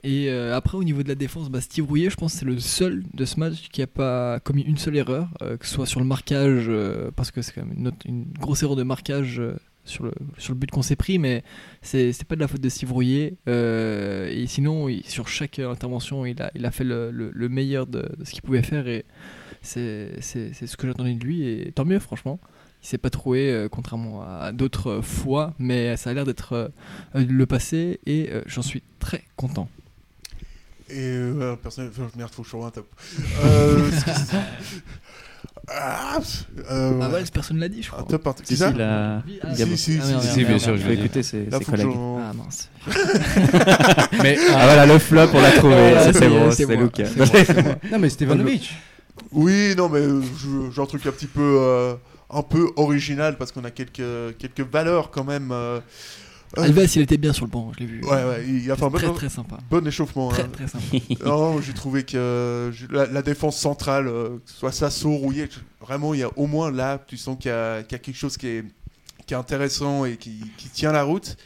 [0.02, 2.58] Et euh, après, au niveau de la défense, bah, Steve Rouillet, je pense c'est le
[2.58, 5.86] seul de ce match qui n'a pas commis une seule erreur, euh, que ce soit
[5.86, 9.42] sur le marquage, euh, parce que c'est quand même une, grosse erreur de marquage
[9.84, 11.42] sur, le, sur le but qu'on s'est pris, mais
[11.82, 13.34] c'est pas de la faute de Steve Rouillet.
[13.46, 18.08] Et sinon, sur chaque intervention, il a, il a fait le, le- le meilleur de,
[18.24, 19.04] ce qu'il pouvait faire, et
[19.60, 22.40] c'est ce que j'attendais de lui, et tant mieux, franchement.
[22.82, 26.72] Il s'est pas trouvé, euh, contrairement à d'autres fois, mais ça a l'air d'être
[27.14, 29.68] le passé, et j'en suis très content.
[30.92, 31.88] Et euh, personne.
[31.92, 32.86] enfin, Merde, faut que je un top.
[33.44, 33.90] Euh,
[35.68, 36.18] ah,
[36.70, 38.06] euh, Ah ouais, personne l'a dit, je un crois.
[38.08, 38.26] top.
[38.26, 39.16] un- Si, Qui si, ça la...
[39.16, 40.82] Ah, Si, si, Ah, merde, si, merde, si, bien merde, sûr, merde.
[40.82, 41.88] je vais écouter ses, collègues.
[41.96, 42.68] Ah mince.
[44.22, 45.94] Mais Ah voilà, le flop, on l'a trouvé.
[45.94, 47.04] Ça, c'est c'est bon, c'est c'est Lucas.
[47.06, 48.72] c'est c'est non, mais Stevanovic.
[49.32, 50.02] Oui, non, mais
[50.74, 51.94] j'ai un truc un petit peu, euh,
[52.30, 55.52] un peu original parce qu'on a quelques, quelques valeurs quand même.
[56.56, 58.02] Alves, il était bien sur le banc, je l'ai vu.
[58.04, 59.58] Ouais, ouais, il a fait un très bon, très sympa.
[59.70, 60.28] bon échauffement.
[60.30, 60.48] Très hein.
[60.52, 60.84] très sympa.
[61.24, 65.48] Non, j'ai trouvé que euh, la, la défense centrale, euh, que ce soit Sasso, Rouillet,
[65.80, 67.98] vraiment, il y a au moins là, tu sens qu'il y, a qu'il y a
[67.98, 68.64] quelque chose qui est,
[69.26, 71.36] qui est intéressant et qui, qui tient la route.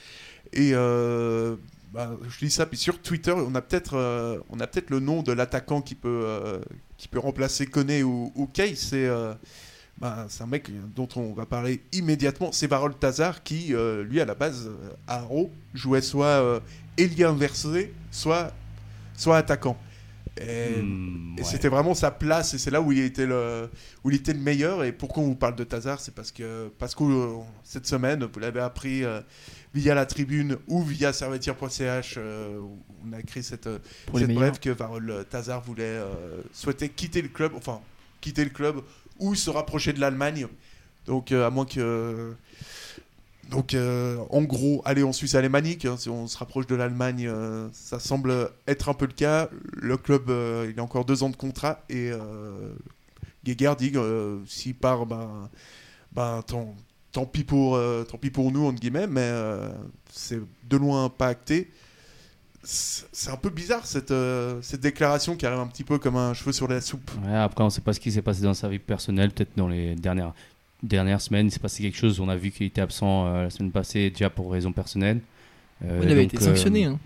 [0.54, 1.56] Et euh,
[1.92, 5.00] bah, je dis ça, puis sur Twitter, on a peut-être euh, on a peut-être le
[5.00, 6.60] nom de l'attaquant qui peut euh,
[6.96, 8.74] qui peut remplacer Koné ou, ou Kay.
[8.74, 9.08] C'est
[9.98, 12.52] bah, c'est un mec dont on va parler immédiatement.
[12.52, 16.60] C'est Varol Tazar qui, euh, lui, à la base, euh, à Haro, jouait soit euh,
[16.98, 18.52] ailier inversé, soit
[19.16, 19.76] soit attaquant.
[20.36, 23.70] Et, Hmm, et c'était vraiment sa place et c'est là où il était le
[24.02, 24.82] où il était le meilleur.
[24.82, 28.24] Et pourquoi on vous parle de Tazar, c'est parce que parce que euh, cette semaine,
[28.24, 29.20] vous l'avez appris euh,
[29.74, 32.78] via la tribune ou via servetière.ch, euh, où
[33.08, 33.78] on a écrit cette euh,
[34.16, 37.80] cette brève que Varol Tazar voulait euh, souhaitait quitter le club, enfin
[38.20, 38.82] quitter le club
[39.18, 40.46] ou se rapprocher de l'Allemagne.
[41.06, 42.34] Donc euh, à moins que
[43.50, 47.26] donc euh, en gros aller en Suisse alémanique, hein, si on se rapproche de l'Allemagne,
[47.28, 49.48] euh, ça semble être un peu le cas.
[49.72, 50.32] Le club
[50.70, 52.10] il a encore deux ans de contrat et
[53.44, 53.92] Geiger dit
[54.46, 55.50] s'il part, ben,
[56.12, 56.74] ben tant,
[57.12, 59.30] tant pis pour tant pis pour nous entre guillemets, mais
[60.10, 61.70] c'est de loin pas acté.
[62.64, 66.32] C'est un peu bizarre cette, euh, cette déclaration qui arrive un petit peu comme un
[66.34, 67.10] cheveu sur la soupe.
[67.24, 69.30] Ouais, après, on ne sait pas ce qui s'est passé dans sa vie personnelle.
[69.30, 70.32] Peut-être dans les dernières,
[70.82, 72.20] dernières semaines, il s'est passé quelque chose.
[72.20, 75.20] On a vu qu'il était absent euh, la semaine passée déjà pour raison personnelle.
[75.84, 76.84] Euh, Il avait donc, été sanctionné.
[76.84, 76.98] hein.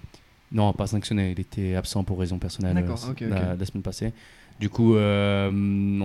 [0.52, 1.32] Non, pas sanctionné.
[1.32, 4.12] Il était absent pour raison personnelle la semaine passée.
[4.60, 5.52] Du coup, euh, on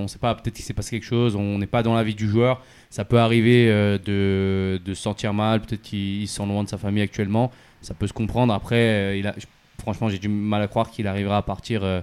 [0.03, 0.35] ne sait pas.
[0.35, 1.35] Peut-être qu'il s'est passé quelque chose.
[1.35, 2.61] On n'est pas dans la vie du joueur.
[2.91, 5.61] Ça peut arriver euh, de, de se sentir mal.
[5.61, 7.51] Peut-être qu'il il se sent loin de sa famille actuellement.
[7.81, 8.53] Ça peut se comprendre.
[8.53, 9.45] Après, euh, il a, je-
[9.81, 12.01] franchement, j'ai du mal à croire qu'il arrivera à partir euh,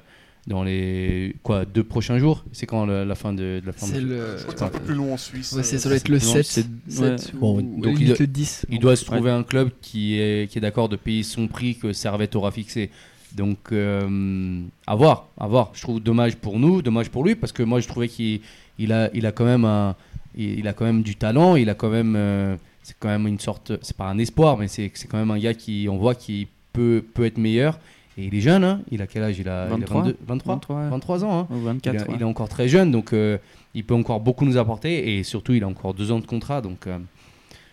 [0.48, 2.44] dans les quoi deux prochains jours.
[2.50, 4.94] C'est quand le- la fin de, de la fin C'est de- le- un peu plus
[4.94, 5.52] long en Suisse.
[5.52, 7.16] Ouais, ça doit être le non, 7, c'est- 7 ouais.
[7.34, 8.66] ou Bon, à la donc il- le 10.
[8.70, 11.76] Il doit se trouver un club qui est, qui est d'accord de payer son prix
[11.76, 12.90] que Servette aura fixé.
[13.36, 15.70] Donc, euh, à voir, à voir.
[15.74, 18.40] Je trouve dommage pour nous, dommage pour lui, parce que moi, je trouvais qu'il
[18.78, 19.94] il a, il a quand même un,
[20.36, 23.38] il, a quand même du talent, il a quand même, euh, c'est quand même une
[23.38, 26.14] sorte, c'est pas un espoir, mais c'est c'est quand même un gars qui, on voit,
[26.14, 27.78] qui peut, peut être meilleur.
[28.18, 28.80] Et il est jeune, hein.
[28.90, 29.38] il a quel âge?
[29.38, 31.38] Il a, il a 23, 22, 23, 23, 23 ans.
[31.40, 31.46] hein.
[31.50, 31.94] Ou Il, 24.
[31.94, 32.14] a- ouais.
[32.16, 33.38] il est encore très jeune, donc euh,
[33.74, 35.16] il peut encore beaucoup nous apporter.
[35.18, 36.60] Et surtout, il a encore deux ans de contrat.
[36.60, 36.88] Donc,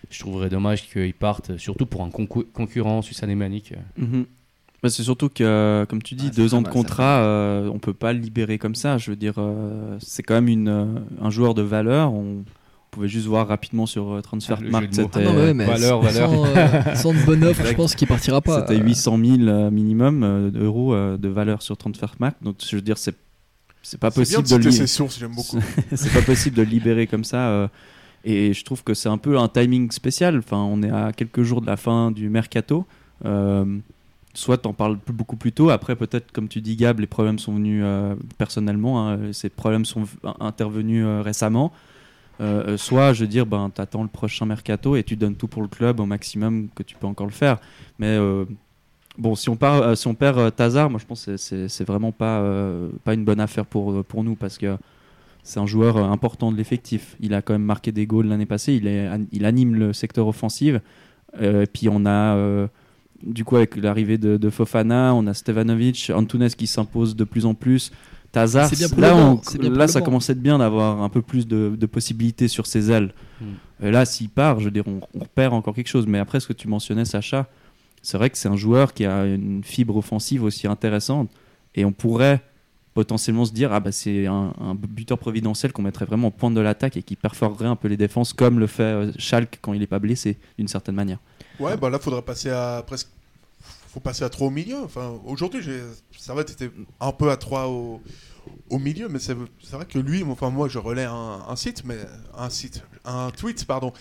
[0.10, 3.74] je trouverais dommage qu'il parte, surtout pour un concurrent suisse-alémanique.
[3.98, 4.26] Mhm.
[4.84, 7.80] Bah, c'est surtout que, euh, comme tu dis, Ah, deux ans de contrat, euh, on
[7.80, 8.98] peut pas le libérer comme ça.
[8.98, 10.86] Je veux dire, euh, c'est quand même une, euh,
[11.22, 12.14] un joueur de valeur.
[12.14, 12.44] On
[12.92, 15.04] pouvait juste voir rapidement sur euh, Ah, Transfermarkt, mots.
[15.04, 16.30] c'était Ah non, ouais, mais valeur, valeur.
[16.30, 18.62] Sans, euh, sans de bonne offre, je pense qu'il partira pas.
[18.62, 22.38] c'était 800 000 euh, minimum euh, d'euros euh, de valeur sur Transfermarkt.
[22.44, 23.16] Donc, je veux dire, c'est
[23.82, 25.60] c'est pas bien possible de de, citer le ses sources, j'aime beaucoup.
[25.96, 27.48] c'est pas possible de le libérer comme ça.
[27.50, 27.68] euh,
[28.26, 30.38] et je trouve que c'est un peu un timing spécial.
[30.40, 32.86] Enfin, on est à quelques jours de la fin du mercato.
[34.38, 35.72] Soit t'en parles beaucoup plus tôt.
[35.72, 39.10] Après, peut-être, comme tu dis, Gab, les problèmes sont venus euh, personnellement.
[39.10, 40.04] hein, ces problèmes sont
[40.40, 41.72] intervenus euh, récemment.
[42.40, 45.64] Euh, soit, je veux dire, ben, t'attends le prochain mercato et tu donnes tout pour
[45.64, 47.58] le club au maximum que tu peux encore le faire.
[47.98, 48.16] Mais
[49.18, 52.40] bon, si on, perd Tazar, moi je pense que c'est- vraiment pas,
[53.04, 54.78] pas une bonne affaire pour, pour nous parce que
[55.42, 57.16] c'est un joueur important de l'effectif.
[57.22, 58.76] Il a quand même marqué des goals l'année passée.
[59.32, 60.76] Il, anime le secteur offensif.
[61.74, 62.68] Puis on a,
[63.24, 67.46] du coup, avec l'arrivée de, de Fofana, on a Stevanovic, Antunes qui s'impose de plus
[67.46, 67.92] en plus.
[68.32, 71.22] Tazar, C'est bien pour là, on- là ça commence à être bien d'avoir un peu
[71.22, 73.14] plus de, de possibilités sur ses ailes.
[73.40, 73.46] Mm.
[73.84, 76.06] Et là, s'il part, je veux dire, on, on repère encore quelque chose.
[76.08, 77.48] Mais après, ce que tu mentionnais, Sacha,
[78.02, 81.30] c'est vrai que c'est un joueur qui a une fibre offensive aussi intéressante.
[81.74, 82.42] Et on pourrait
[82.94, 86.50] potentiellement se dire, ah bah c'est un, un buteur providentiel qu'on mettrait vraiment au point
[86.50, 89.74] de l'attaque et qui perforerait un peu les défenses comme le fait euh, Schalke quand
[89.74, 91.20] il n'est pas blessé, d'une certaine manière.
[91.60, 93.10] Ouais, bah là, faudrait passer à presque.
[93.90, 94.78] Faut passer à 3 au milieu.
[94.84, 95.82] Enfin, aujourd'hui, j'ai...
[96.18, 98.02] Servette était un peu à 3 au,
[98.70, 101.98] au milieu, mais c'est, vrai que lui, enfin, moi, je relais un, un site, mais
[102.38, 103.94] un site, un tweet, pardon.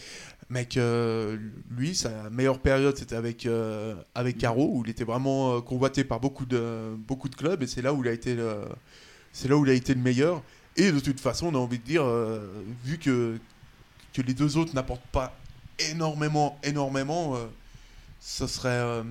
[0.50, 1.36] Mec, euh,
[1.70, 6.04] lui, sa meilleure période, c'était avec, euh, avec Caro, où il était vraiment euh, convoité
[6.04, 9.64] par beaucoup de, beaucoup de clubs, et c'est là où il a été là où
[9.64, 10.42] il a été le meilleur.
[10.76, 12.38] Et de toute façon, on a envie de dire, euh,
[12.84, 13.38] vu que,
[14.12, 15.34] que les deux autres n'apportent pas
[15.78, 17.46] énormément, énormément, euh,
[18.20, 19.02] ce serait, euh,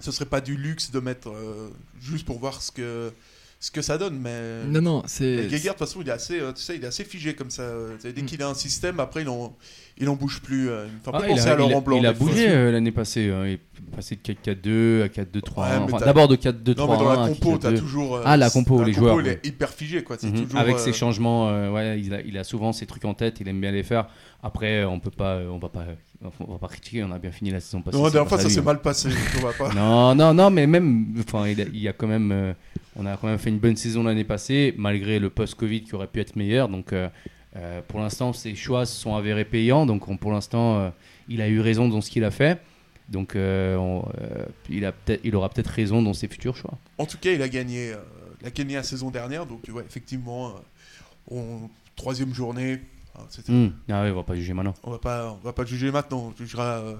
[0.00, 3.12] ce serait pas du luxe de mettre euh, juste pour voir ce que,
[3.58, 4.18] ce que ça donne.
[4.18, 5.48] Mais Non, non, c'est.
[5.48, 7.50] Geiger, de toute façon, il est assez, euh, tu sais, il est assez figé comme
[7.50, 7.62] ça.
[7.62, 8.26] euh, Dès Mm.
[8.26, 9.56] qu'il a un système, après, il en,
[9.98, 10.68] il en bouge plus.
[10.68, 11.96] euh, un peu Ah, il, a, à Laurent il Blanc.
[11.98, 13.30] il a bougé euh, l'année passée.
[13.30, 13.46] hein.
[13.46, 13.60] Il est
[13.94, 15.60] passé de 4-4-2 à 4-2-3.
[15.60, 16.76] Ouais, enfin, D'abord de 4-2-3.
[16.76, 17.78] Non, mais dans la compo, t'as 4-2.
[17.78, 18.16] toujours.
[18.16, 19.40] euh, Ah, la compo, les joueurs, il ouais.
[19.42, 20.16] est hyper figé, quoi.
[20.22, 20.44] Mhm.
[20.44, 23.14] toujours, Avec euh, ses changements, euh, ouais, il, a, il a souvent ses trucs en
[23.14, 24.06] tête, il aime bien les faire.
[24.42, 25.86] Après, on peut pas, on va pas,
[26.40, 27.04] on va pas critiquer.
[27.04, 27.96] On a bien fini la saison passée.
[27.96, 29.08] Non, la dernière fois, ça s'est lui, mal passé.
[29.38, 29.68] On va pas.
[29.68, 29.72] hein.
[29.74, 32.52] Non, non, non, mais même, enfin, il, y a quand même, euh,
[32.96, 36.06] on a quand même fait une bonne saison l'année passée, malgré le post-Covid qui aurait
[36.06, 36.68] pu être meilleur.
[36.68, 37.08] Donc, euh,
[37.56, 39.86] euh, pour l'instant, ses choix se sont avérés payants.
[39.86, 40.92] Donc, on- pour l'instant,
[41.28, 42.60] il a eu raison dans ce qu'il a fait.
[43.08, 44.04] Donc, on-
[44.68, 46.78] il, a peut-être, il aura peut-être raison dans ses futurs choix.
[46.98, 47.92] En tout cas, il a gagné,
[48.40, 50.54] il a gagné la saison dernière, donc ouais, effectivement,
[51.30, 52.80] on- troisième journée,
[53.18, 53.70] Ah, c'était- Hmm.
[53.90, 54.74] Ah on va pas juger maintenant.
[54.82, 56.32] On va pas, on va pas juger maintenant.
[56.32, 56.94] On jugera euh,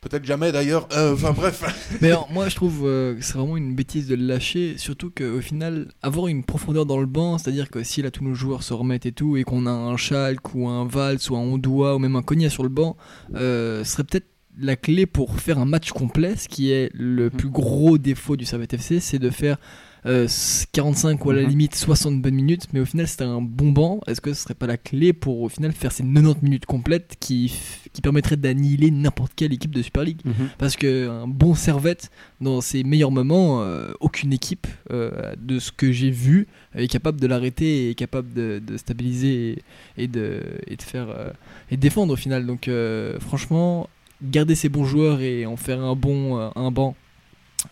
[0.00, 0.86] peut-être jamais d'ailleurs.
[0.92, 1.98] Euh, Enfin bref.
[2.00, 4.78] Mais alors, moi, je trouve euh, que c'est vraiment une bêtise de le lâcher.
[4.78, 8.34] Surtout qu'au final, avoir une profondeur dans le banc, c'est-à-dire que si là tous nos
[8.34, 11.40] joueurs se remettent et tout, et qu'on a un Schalke ou un Vals ou un
[11.40, 12.96] Ondoa ou même un Cogna sur le banc,
[13.34, 14.26] euh, serait peut-être
[14.58, 16.36] la clé pour faire un match complet.
[16.36, 19.58] Ce qui est le plus gros défaut du Servette FC, c'est de faire.
[20.06, 20.26] Euh,
[20.72, 21.48] 45 ou à la Mhm.
[21.48, 24.00] limite 60 bonnes minutes, mais au final c'était un bon banc.
[24.06, 27.16] Est-ce que ce serait pas la clé pour au final faire ces 90 minutes complètes
[27.20, 27.52] qui,
[27.92, 30.20] qui permettraient d'annihiler n'importe quelle équipe de Super League?
[30.58, 35.92] Parce qu'un bon servette, dans ses meilleurs moments, euh, aucune équipe, euh, de ce que
[35.92, 39.58] j'ai vu, est capable de l'arrêter et est capable de, de stabiliser
[39.98, 41.30] et, et de, et de faire euh,
[41.70, 42.46] et de défendre au final.
[42.46, 43.88] Donc euh, franchement,
[44.22, 46.94] garder ses bons joueurs et en faire un bon euh, un banc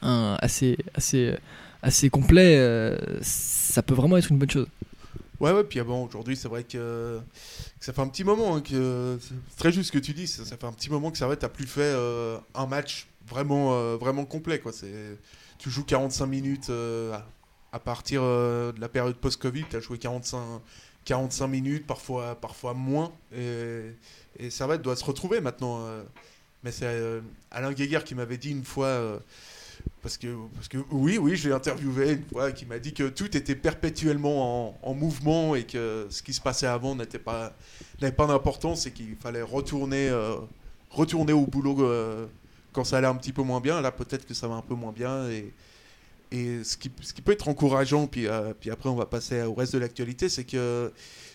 [0.02, 1.32] un assez assez
[1.82, 4.66] assez complet, euh, ça peut vraiment être une bonne chose.
[5.40, 7.20] Ouais, ouais, puis ah bon, aujourd'hui, c'est vrai que,
[7.78, 9.18] ça fait un petit moment hein, que.
[9.20, 11.48] C'est très juste ce que tu dis, ça, fait un petit moment que Servette a
[11.48, 14.58] plus fait euh, un match vraiment, euh, vraiment complet.
[14.58, 14.72] Quoi.
[15.58, 16.70] Tu joues 45 minutes
[17.72, 20.40] à, partir de la période post-Covid, tu as joué 45,
[21.04, 23.12] 45 minutes, parfois, parfois moins.
[23.32, 23.92] Et,
[24.38, 25.86] et Servette doit se retrouver maintenant.
[26.64, 27.20] mais c'est
[27.52, 29.20] Alain Guéguer qui m'avait dit une fois.
[30.02, 33.08] Parce que, parce que oui, oui, je l'ai interviewé une fois, qui m'a dit que
[33.08, 37.52] tout était perpétuellement en, en mouvement et que ce qui se passait avant n'était pas,
[38.00, 40.36] n'avait pas d'importance et qu'il fallait retourner, euh,
[40.90, 42.26] retourner au boulot euh,
[42.72, 43.80] quand ça allait un petit peu moins bien.
[43.80, 45.28] Là, peut-être que ça va un peu moins bien.
[45.28, 45.52] Et,
[46.30, 49.42] et ce, qui, ce qui peut être encourageant, puis, euh, puis après on va passer
[49.42, 50.92] au reste de l'actualité, c'est que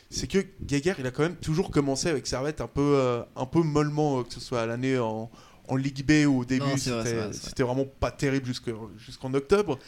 [0.09, 3.61] c'est que Geiger, il a quand même toujours commencé avec Servette un peu, un peu
[3.63, 5.31] mollement, que ce soit à l'année en,
[5.67, 7.33] en Ligue B au début, Non, c'était vrai, c'est vrai.
[7.33, 9.79] c'était vraiment pas terrible jusque- jusqu'en octobre.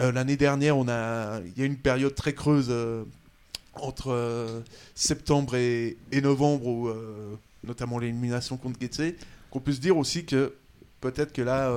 [0.00, 3.04] Euh, L'année dernière, on a, il y a une période très creuse euh,
[3.74, 4.60] entre euh,
[4.94, 6.90] septembre et, et novembre, où,
[7.64, 9.14] notamment l'élimination contre Getse,
[9.50, 10.54] qu'on peut se dire aussi que
[11.00, 11.70] peut-être que là,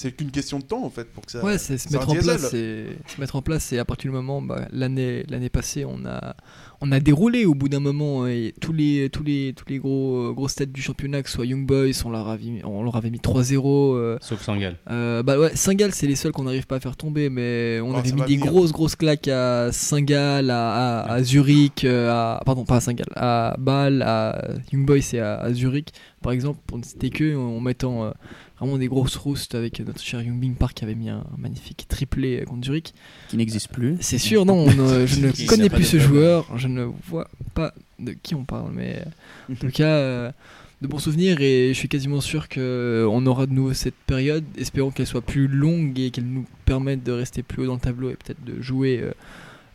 [0.00, 1.42] c'est qu'une question de temps en fait pour que ça.
[1.44, 2.54] Ouais, c'est se c'est un mettre en place.
[2.54, 3.72] Et se mettre en place.
[3.72, 6.36] Et à partir du moment, bah, l'année l'année passée, on a
[6.80, 8.28] on a déroulé au bout d'un moment.
[8.28, 11.46] Et tous les tous les tous les gros grosses têtes du championnat, que ce soit
[11.46, 13.96] Young Boys, on leur avait mis, on leur avait mis 3-0.
[13.96, 14.76] euh, Sauf Sangal.
[14.88, 17.94] euh, bah ouais, Saint-Gall, c'est les seuls qu'on n'arrive pas à faire tomber, mais on
[17.94, 18.46] Ah, avait mis des venir.
[18.52, 23.08] grosses grosses claques à Saint-Gall, à, à, à Zurich, euh, à pardon pas à Saint-Gall,
[23.16, 25.88] à Bâle, à Young Boys et à, à Zurich,
[26.22, 28.10] par exemple, pour ne citer que en mettant euh,
[28.58, 32.44] vraiment des grosses roustes avec notre cher Youngbing Park qui avait mis un magnifique triplé
[32.46, 32.94] contre Zurich.
[33.28, 33.96] Qui n'existe plus.
[34.00, 37.72] C'est sûr, non, on, euh, je ne connais plus ce joueur, je ne vois pas
[37.98, 40.32] de qui on parle, mais euh, en tout cas, euh,
[40.80, 44.90] de bons souvenirs et je suis quasiment sûr qu'on aura de nouveau cette période, espérons
[44.90, 48.10] qu'elle soit plus longue et qu'elle nous permette de rester plus haut dans le tableau
[48.10, 49.12] et peut-être de jouer euh,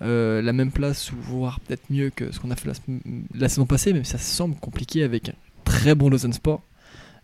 [0.02, 2.70] euh, la même place ou voire peut-être mieux que ce qu'on a fait
[3.36, 5.34] la saison passée, même si ça semble compliqué avec un
[5.66, 6.62] très bon Lausanne Sport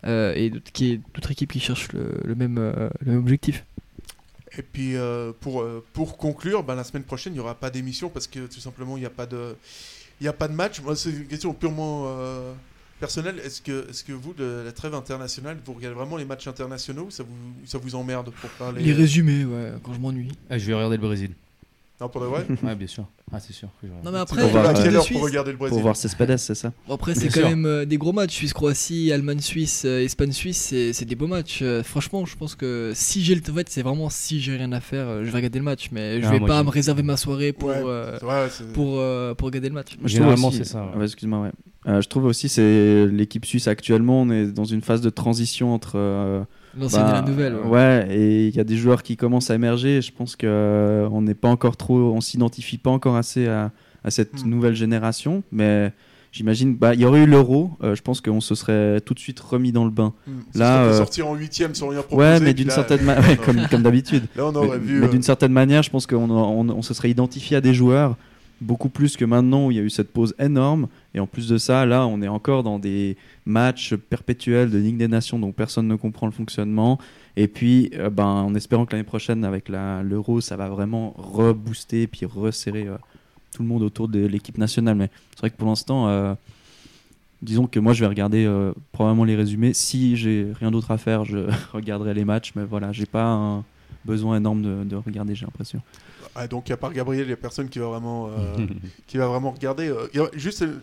[0.05, 3.21] euh, et d'autres- qui est d'autres équipes qui cherchent le, le même, euh, le même
[3.21, 3.65] objectif.
[4.57, 7.69] Et puis euh, pour, euh, pour conclure, ben, la semaine prochaine, il n'y aura pas
[7.69, 9.55] d'émission parce que tout simplement, il n'y a, pas de-
[10.19, 10.81] il y a pas de match.
[10.81, 12.51] Moi, c'est une question purement euh,
[12.99, 13.39] personnelle.
[13.45, 17.05] Est-ce que, est que vous, de la trêve internationale, vous regardez vraiment les matchs internationaux
[17.05, 20.31] ou ça vous, ça vous emmerde pour parler Les résumés, ouais, quand je m'ennuie.
[20.49, 21.31] Ah, je vais regarder le Brésil.
[22.01, 23.05] Non, pour de vrai Ouais, bien sûr.
[23.31, 23.67] Ah, c'est sûr.
[24.03, 26.37] Non mais après, voir, à quelle heure Suisse- pour regarder le Brésil Pour voir Cespedes,
[26.37, 27.49] c'est ça Bon, après, c'est quand sûr.
[27.49, 28.35] même euh, des gros matchs.
[28.35, 31.59] Suisse-Croatie, Allemagne-Suisse, euh, Espagne-Suisse, c'est c'est des beaux matchs.
[31.61, 34.71] Euh, franchement, je pense que si j'ai le en fait, c'est vraiment si j'ai rien
[34.71, 35.89] à faire, euh, je vais regarder le match.
[35.91, 39.33] Mais je Ah, vais pas me réserver ma soirée pour, Ouais, euh, vrai, pour, euh,
[39.35, 39.97] pour regarder le match.
[40.05, 40.97] Généralement, trouve aussi- c'est ça, ouais.
[40.99, 41.51] Ouais, Excuse-moi, ouais.
[41.87, 45.73] Euh, je trouve aussi c'est l'équipe suisse actuellement, on est dans une phase de transition
[45.73, 46.41] entre euh,
[46.77, 47.55] L'ancienne bah, et la nouvelle.
[47.55, 47.67] ouais.
[47.69, 49.97] Ouais, et il y a des joueurs qui commencent à émerger.
[49.97, 53.47] et Je pense que euh, on n'est pas encore trop, on s'identifie pas encore assez
[53.47, 53.71] à,
[54.03, 54.49] à cette Hmm.
[54.49, 55.91] nouvelle génération, mais
[56.31, 57.71] j'imagine, bah, il y aurait eu l'euro.
[57.83, 60.13] euh, je pense qu'on se serait tout de suite remis dans le bain.
[60.27, 60.31] Hmm.
[60.55, 62.27] Là, euh, sortir en huitième sans rien proposer.
[62.29, 64.23] Ouais, mais d'une certaine manière, comme, comme d'habitude.
[64.35, 64.99] Là, on Mais, aurait vu.
[64.99, 67.73] mais euh, d'une certaine manière, je pense qu'on on, on se serait identifié à des
[67.73, 68.15] joueurs
[68.61, 70.87] beaucoup plus que maintenant où il y a eu cette pause énorme.
[71.13, 74.97] Et en plus de ça, là, on est encore dans des matchs perpétuels de Ligue
[74.97, 76.99] des Nations dont personne ne comprend le fonctionnement.
[77.37, 82.07] Et puis, euh, ben, en espérant que l'année prochaine, avec l'Euro, ça va vraiment rebooster
[82.07, 82.97] puis resserrer euh,
[83.53, 84.95] tout le monde autour de l'équipe nationale.
[84.95, 86.33] Mais c'est vrai que pour l'instant, euh,
[87.41, 88.49] disons que moi, je vais regarder
[88.91, 89.73] probablement les résumés.
[89.73, 92.51] Si j'ai rien d'autre à faire, je regarderai les matchs.
[92.55, 93.63] Mais voilà, j'ai pas un
[94.05, 95.81] besoin énorme de regarder, j'ai l'impression.
[96.35, 98.57] Ah, donc, à part Gabriel, il n'y a personne qui va vraiment, euh,
[99.07, 99.87] qui va vraiment regarder.
[99.89, 100.79] euh, il y a- juste, euh,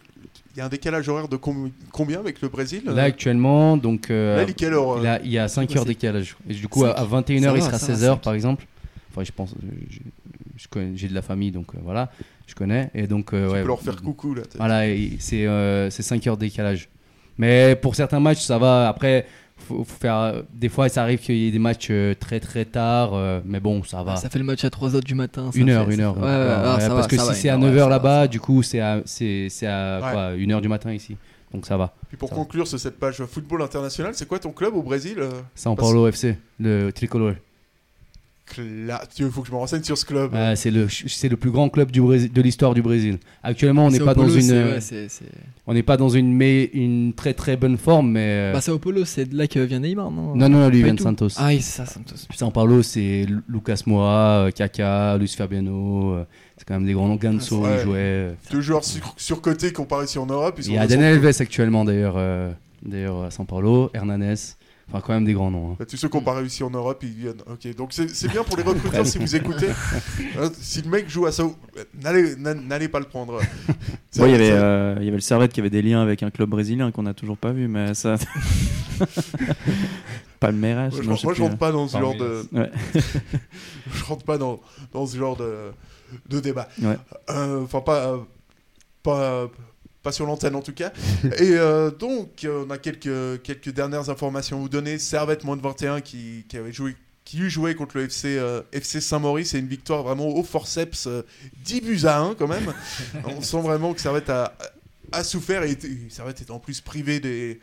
[0.55, 4.11] il y a un décalage horaire de com- combien avec le Brésil Là, actuellement, donc.
[4.11, 6.37] euh, Là, il est quelle heure euh Là, il y a 5 quoi, heures décalage.
[6.49, 7.07] Et du coup, à, Cinq.
[7.29, 8.21] 21h, Ça il sera ça va, 16h cinq.
[8.23, 8.67] par exemple.
[9.11, 9.53] Enfin, je pense.
[9.53, 12.11] euh, j'ai- de la famille, donc euh, voilà,
[12.47, 12.91] je connais.
[12.95, 14.43] Et donc, euh, Tu ouais, peux leur faire coucou là.
[14.57, 14.83] Voilà,
[15.19, 16.89] c'est euh, c'est 5 heures de décalage.
[17.39, 18.89] Mais pour certains matchs, ça va.
[18.89, 19.27] Après,
[19.57, 20.43] faut, faut faire.
[20.53, 23.61] Des fois, ça arrive qu'il y ait des matchs euh, très très tard, euh, mais
[23.61, 24.17] bon, ça va.
[24.17, 25.51] Ça fait le match à 3h du matin.
[25.53, 26.17] ça Une heure, une heure.
[26.17, 27.65] Ouais, ouais, Ouais, alors ouais, ça parce va, que ça si c'est à heure, 9h
[27.73, 30.13] ouais, ça va, là-bas, du coup, c'est à, c'est, c'est à Ouais.
[30.13, 31.17] quoi, 1h du matin ici.
[31.53, 31.95] Donc ça va.
[32.09, 32.41] Puis pour Ça va.
[32.43, 36.07] conclure sur cette page football international, c'est quoi ton club au Brésil euh São Paulo
[36.09, 37.35] FC, le tricolore.
[38.59, 40.31] Il faut que je me renseigne sur ce club.
[40.55, 43.19] C'est le, c'est le plus grand club du Brésil, de l'histoire du Brésil.
[43.43, 44.79] Actuellement, on n'est pas dans une,
[45.67, 48.27] on n'est pas dans une, mais une très très bonne forme, mais.
[48.27, 50.35] euh, Bah, Sao Paulo, c'est de là que vient Neymar, non?
[50.37, 51.01] Non, non, non, lui, vient de.
[51.01, 51.29] Santos.
[51.37, 52.15] Ah, oui, c'est ça, Santos.
[52.39, 56.15] São Paulo, c'est Lu- Lucas Moura, euh, Kaka, Luis Fabiano.
[56.15, 56.25] euh,
[56.57, 57.17] C'est quand même des grands noms.
[57.17, 57.77] Ganso, Ouais.
[57.79, 58.35] il jouait.
[58.51, 60.59] Deux joueurs sur- surcotés qui ont paru ici en Europe.
[60.65, 61.15] Il y a Daniel.
[61.15, 62.51] Alves actuellement, d'ailleurs, euh,
[62.83, 64.37] d'ailleurs à São Paulo, Hernanes.
[64.89, 65.73] Enfin, quand même des grands noms.
[65.73, 65.77] hein.
[65.81, 67.43] Bah, tous ceux qui n'ont pas réussi en Europe, ils viennent.
[67.51, 69.69] Ok, donc c'est bien pour les recruteurs si vous écoutez.
[70.39, 71.45] Hein, si le mec joue à ça,
[72.03, 73.41] n'allez n'a- n'allez pas le prendre.
[74.15, 76.51] Y avait, euh, il y avait le Servette qui avait des liens avec un club
[76.51, 78.17] brésilien qu'on n'a toujours pas vu, mais ça.
[80.41, 80.89] Palmeiras.
[80.91, 82.47] Moi, je, non, je moi, je rentre pas dans ce genre de.
[82.53, 82.71] Ouais.
[83.93, 84.61] je rentre pas dans,
[84.93, 85.73] dans ce genre de,
[86.29, 86.69] de débat.
[86.83, 86.97] Ouais.
[87.31, 88.19] Euh, Enfin, pas, euh,
[89.03, 89.49] pas,
[90.07, 90.93] pas sur l'antenne en tout cas.
[91.25, 95.01] Et euh, donc, euh, on a quelques, quelques dernières informations à vous donner.
[95.01, 96.95] Servette moins de 21 qui, qui avait joué.
[97.25, 101.09] Qui eut joué contre le FC, euh, FC Saint-Maurice, c'est une victoire vraiment au forceps,
[101.09, 101.23] euh,
[101.65, 102.73] 10 buts à 1 quand même.
[103.25, 104.57] on sent vraiment que Servette a,
[105.11, 107.59] a souffert et était- Servette est en plus privé des,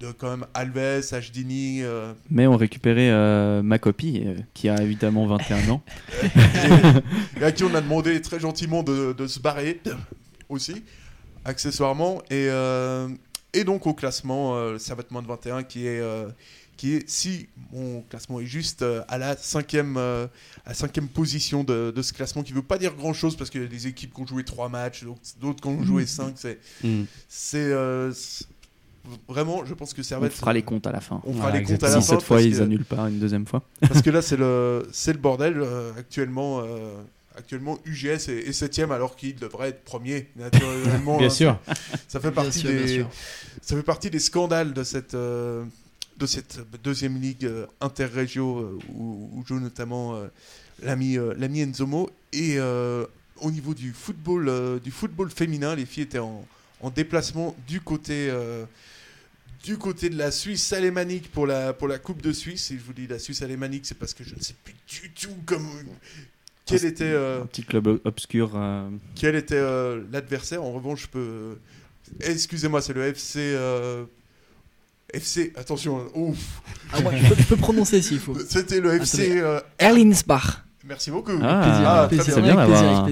[0.00, 4.80] de quand même Alves, Hdini, euh, Mais on récupérait euh, ma copie, euh, qui a
[4.82, 5.82] évidemment 21 ans.
[7.40, 9.80] et à qui on a demandé très gentiment de, de se barrer
[10.48, 10.84] aussi,
[11.46, 12.20] accessoirement.
[12.30, 13.08] Et, euh,
[13.52, 16.28] et donc au classement, euh, être moins de 21 qui est, euh,
[16.76, 20.26] qui est si mon classement est juste, euh, à la cinquième, euh,
[20.66, 23.62] à la cinquième position de, de ce classement, qui veut pas dire grand-chose parce qu'il
[23.62, 25.04] y a des équipes qui ont joué 3 matchs,
[25.40, 26.34] d'autres- qui ont joué 5.
[26.36, 27.04] C'est, Mm.
[27.28, 28.12] c'est, euh,
[29.28, 30.32] vraiment, je pense que On Servette...
[30.32, 31.22] fera les comptes à la fin.
[31.24, 32.14] On fera les comptes à la Si fin.
[32.16, 33.62] cette fois ils que- annulent pas une deuxième fois.
[33.80, 35.62] parce que là, c'est le, c'est le bordel.
[35.96, 36.60] actuellement,
[37.36, 41.16] actuellement, UGS est, est septième alors qu'il devrait être premier, naturellement.
[41.18, 41.58] Bien hein, sûr.
[42.08, 43.10] Ça fait Bien partie sûr, des, sûr.
[43.62, 45.64] ça fait partie des scandales de cette, euh,
[46.18, 50.26] de cette deuxième ligue euh, interrégio euh, où, où joue notamment euh,
[50.82, 52.10] l'ami, euh, l'ami Enzomo.
[52.32, 53.04] Et euh,
[53.40, 56.44] au niveau du football, euh, du football féminin, les filles étaient en,
[56.80, 58.28] en déplacement du côté.
[58.30, 58.64] euh,
[59.64, 62.82] du côté de la Suisse alémanique pour la, pour la Coupe de Suisse, et je
[62.84, 65.68] vous dis la Suisse alémanique, c'est parce que je ne sais plus du tout comment,
[66.66, 68.52] quel était, euh, Un petit club obscur.
[68.54, 70.62] euh, quel était euh, l'adversaire?
[70.62, 71.58] En revanche, je peux.
[72.20, 73.38] Excusez-moi, c'est le FC.
[73.40, 74.04] euh,
[75.12, 75.52] FC.
[75.56, 76.60] Attention, hein, ouf.
[76.92, 78.36] Ah, je, peux, je peux prononcer s'il faut.
[78.48, 79.40] C'était le FC.
[79.40, 80.62] euh, Erlinsbach.
[80.84, 81.32] Merci beaucoup.
[81.42, 82.66] Ah, Plaisir, Ah, plaisir, très c'est bien.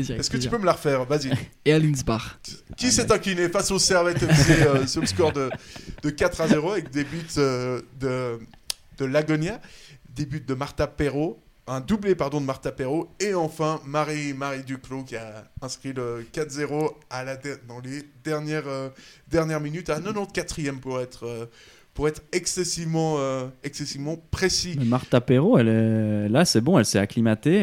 [0.05, 1.05] bien Est-ce que tu peux me la refaire?
[1.07, 1.31] Vas-y.
[1.65, 2.39] Erlinsbach.
[2.77, 5.51] Qui s'est incliné face au Servette FC euh, sur le score de,
[6.03, 8.39] de 4 à 0 avec des buts euh, de,
[8.99, 9.61] de Lagonia,
[10.15, 14.63] des buts de Martha Perrault, un doublé pardon de Martha Perrault et enfin Marie, Marie
[14.65, 18.91] Duclos qui a inscrit le 4-0 à la dans les dernières, euh,
[19.31, 21.47] dernières minutes à 94e pour être, euh,
[21.95, 24.75] pour être excessivement, euh, excessivement précis.
[24.79, 26.29] mais Martha Perrault, elle est...
[26.29, 27.61] là c'est bon, elle s'est acclimatée,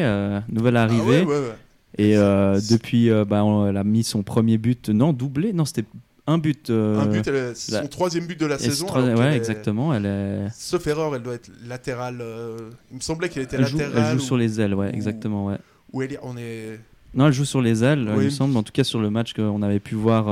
[0.48, 1.22] nouvelle Ah arrivée.
[1.22, 1.54] ouais, ouais, ouais.
[1.98, 5.84] Et depuis, bah, on- elle a mis son premier but, non, doublé, non, c'était
[6.26, 6.70] un but.
[6.70, 8.86] euh, Un but, c'est la- son troisième but de la saison.
[8.86, 9.92] trois- est- exactement.
[9.94, 10.48] Elle, est...
[10.54, 12.18] Sauf erreur, elle doit être latérale.
[12.20, 14.04] euh, Il me semblait qu'elle était elle joue, latérale.
[14.12, 15.58] elle joue ou- sur les ailes, ouais, ou- exactement, ouais.
[15.92, 16.78] ou elle est- on est.
[17.14, 18.22] Non, elle joue sur les ailes, Oui.
[18.22, 20.28] il me semble, en tout cas sur le match qu'on avait pu voir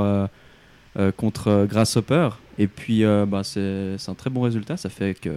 [0.97, 2.31] euh, contre Grasshopper.
[2.59, 5.31] Et puis, bah, c'est un très bon résultat, ça fait que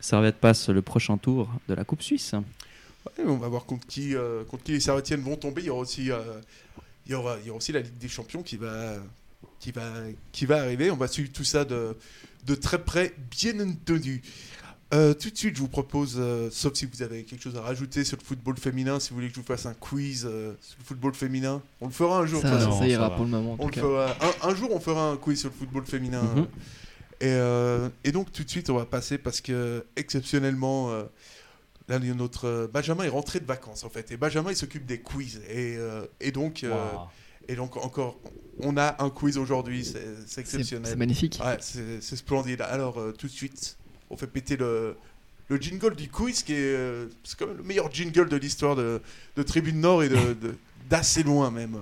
[0.00, 2.34] Servette passe le prochain tour de la Coupe Suisse.
[3.06, 4.14] Ouais, on va voir contre qui,
[4.50, 5.62] contre qui les Servetiennes vont tomber.
[5.62, 6.06] Il y aura aussi, il
[7.10, 8.94] y aura, il y aura aussi la Ligue des Champions qui va,
[9.64, 9.82] qui va,
[10.30, 10.90] qui va arriver.
[10.90, 11.96] On va suivre tout ça de,
[12.44, 14.20] de très près, bien entendu.
[14.92, 17.62] Euh, tout de suite, je vous propose, euh, sauf si vous avez quelque chose à
[17.62, 20.52] rajouter sur le football féminin, si vous voulez que je vous fasse un quiz euh,
[20.60, 22.42] sur le football féminin, on le fera un jour.
[22.42, 22.50] Ça.
[22.58, 23.52] Non, ça ira pour le moment.
[23.52, 23.80] en On tout le cas.
[23.80, 24.16] fera.
[24.46, 26.22] Un, un jour, on fera un quiz sur le football féminin.
[26.22, 26.42] Mhm.
[26.42, 26.46] et,
[27.28, 31.04] euh, et donc, tout de suite, on va passer parce que, exceptionnellement, euh,
[31.88, 34.12] là, il y a notre euh, Benjamin est rentré de vacances, en fait.
[34.12, 35.40] Et Benjamin, il s'occupe des quiz.
[35.48, 36.70] Et, euh, et donc, euh.
[37.48, 38.18] Et donc, encore,
[38.60, 39.84] on a un quiz aujourd'hui.
[40.26, 40.86] C'est exceptionnel.
[40.90, 41.40] c'est magnifique.
[41.44, 42.60] Ouais, c'est splendide.
[42.62, 43.76] Alors, euh, tout de suite,
[44.10, 44.96] on fait péter le,
[45.48, 48.76] le jingle du quiz, qui est, euh, c'est quand même le meilleur jingle de l'histoire
[48.76, 49.00] de,
[49.36, 50.54] de Tribune Nord et de- de-
[50.88, 51.78] d'assez loin même.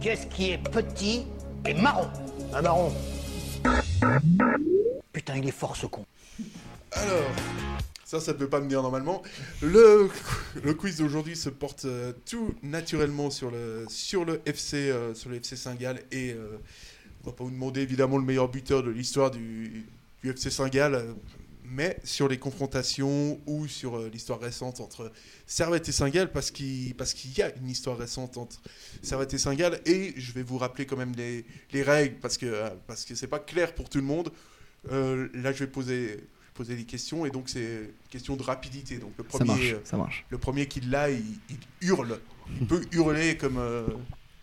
[0.00, 1.26] Qu'est-ce qui est petit
[1.66, 2.08] et marron?
[2.54, 2.92] Un marron.
[5.12, 6.04] Putain, il est fort ce con.
[6.92, 7.24] Alors,
[8.06, 9.20] ça, ça ne peut pas me dire normalement.
[9.60, 10.08] Le,
[10.62, 15.56] le quiz d'aujourd'hui se porte euh, tout naturellement sur le, sur le FC, euh, FC
[15.56, 16.56] Saint-Gall et euh,
[17.24, 19.86] on va pas vous demander évidemment le meilleur buteur de l'histoire du,
[20.22, 21.16] du FC Saint-Gall,
[21.64, 25.10] mais sur les confrontations ou sur l'histoire récente entre
[25.44, 28.62] Servette et Saint-Gall parce qu'il parce qu'il y a une histoire récente entre
[29.02, 32.70] Servette et Saint-Gall et je vais vous rappeler quand même les, les règles parce que
[32.86, 34.30] parce que pas clair pour tout le monde.
[34.88, 36.20] Là, je vais poser
[36.56, 38.98] poser des questions et donc c'est question de rapidité.
[38.98, 40.24] Donc le Ça premier, marche, euh, ça marche.
[40.30, 42.18] le premier qui l'a, il, il hurle,
[42.60, 43.86] il peut hurler comme euh,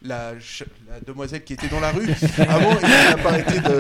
[0.02, 0.34] la,
[1.08, 2.08] demoiselle qui était dans la rue.
[2.48, 3.80] Avant, il n'a pas arrêté de,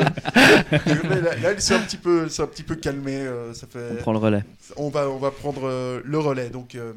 [0.90, 1.22] de hurler.
[1.22, 3.16] Là, là, elle s'est un petit peu, un petit peu calmé.
[3.18, 3.90] euh, ça fait.
[3.92, 4.44] On prend le relais.
[4.78, 6.50] On va, on va prendre euh, le relais.
[6.50, 6.76] Donc.
[6.76, 6.94] euh,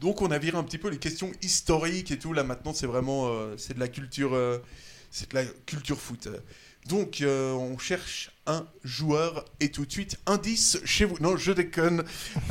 [0.00, 2.32] donc on a viré un petit peu les questions historiques et tout.
[2.32, 4.58] Là maintenant c'est vraiment euh, c'est de la culture euh,
[5.12, 6.26] c'est de la culture foot.
[6.88, 11.16] Donc euh, on cherche un joueur et tout de suite indice chez vous.
[11.20, 12.02] Non je déconne.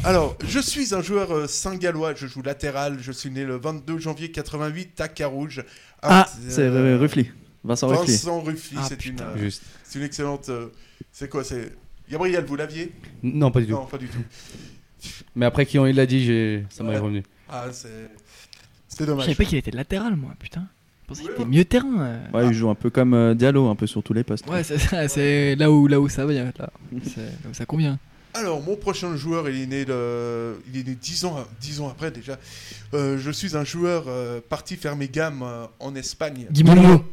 [0.04, 2.14] Alors je suis un joueur euh, saint-gallois.
[2.16, 2.98] Je joue latéral.
[3.00, 5.64] Je suis né le 22 janvier 88 à Carouge.
[6.02, 7.30] Ah, Euh, c'est euh, Ruffly.
[7.64, 8.14] Vincent Ruffly.
[8.14, 9.50] Vincent Ruffly, Ah, c'est une, euh,
[9.84, 10.50] c'est une excellente.
[10.50, 10.70] euh,
[11.12, 11.74] c'est quoi c'est
[12.10, 12.92] Gabriel, vous l'aviez?
[13.24, 13.74] Non, pas du tout.
[13.74, 14.24] Non, pas du tout.
[15.36, 16.26] Mais après, quand il l'a dit,
[16.70, 16.98] ça m'est Ouais.
[17.00, 17.24] revenu.
[17.50, 18.10] Ah, c'est.
[18.88, 19.26] C'est Je dommage.
[19.26, 20.68] savais pas qu'il était latéral, moi, putain.
[21.12, 22.00] Pensais qu'il était mieux terrain.
[22.00, 22.20] euh.
[22.34, 24.48] Ouais, il joue un peu comme euh, Diallo, un peu sur tous les postes.
[24.50, 26.52] Ouais, c'est ça, c'est là où, là où ça va, là.
[27.04, 27.98] C'est là où ça convient.
[28.34, 30.62] Alors, mon prochain joueur, il est né, le...
[30.74, 32.38] il est né 10, ans, 10 ans après déjà.
[32.94, 36.48] Euh, je suis un joueur euh, parti faire mes gammes euh, en Espagne.
[36.50, 37.04] Guimolo.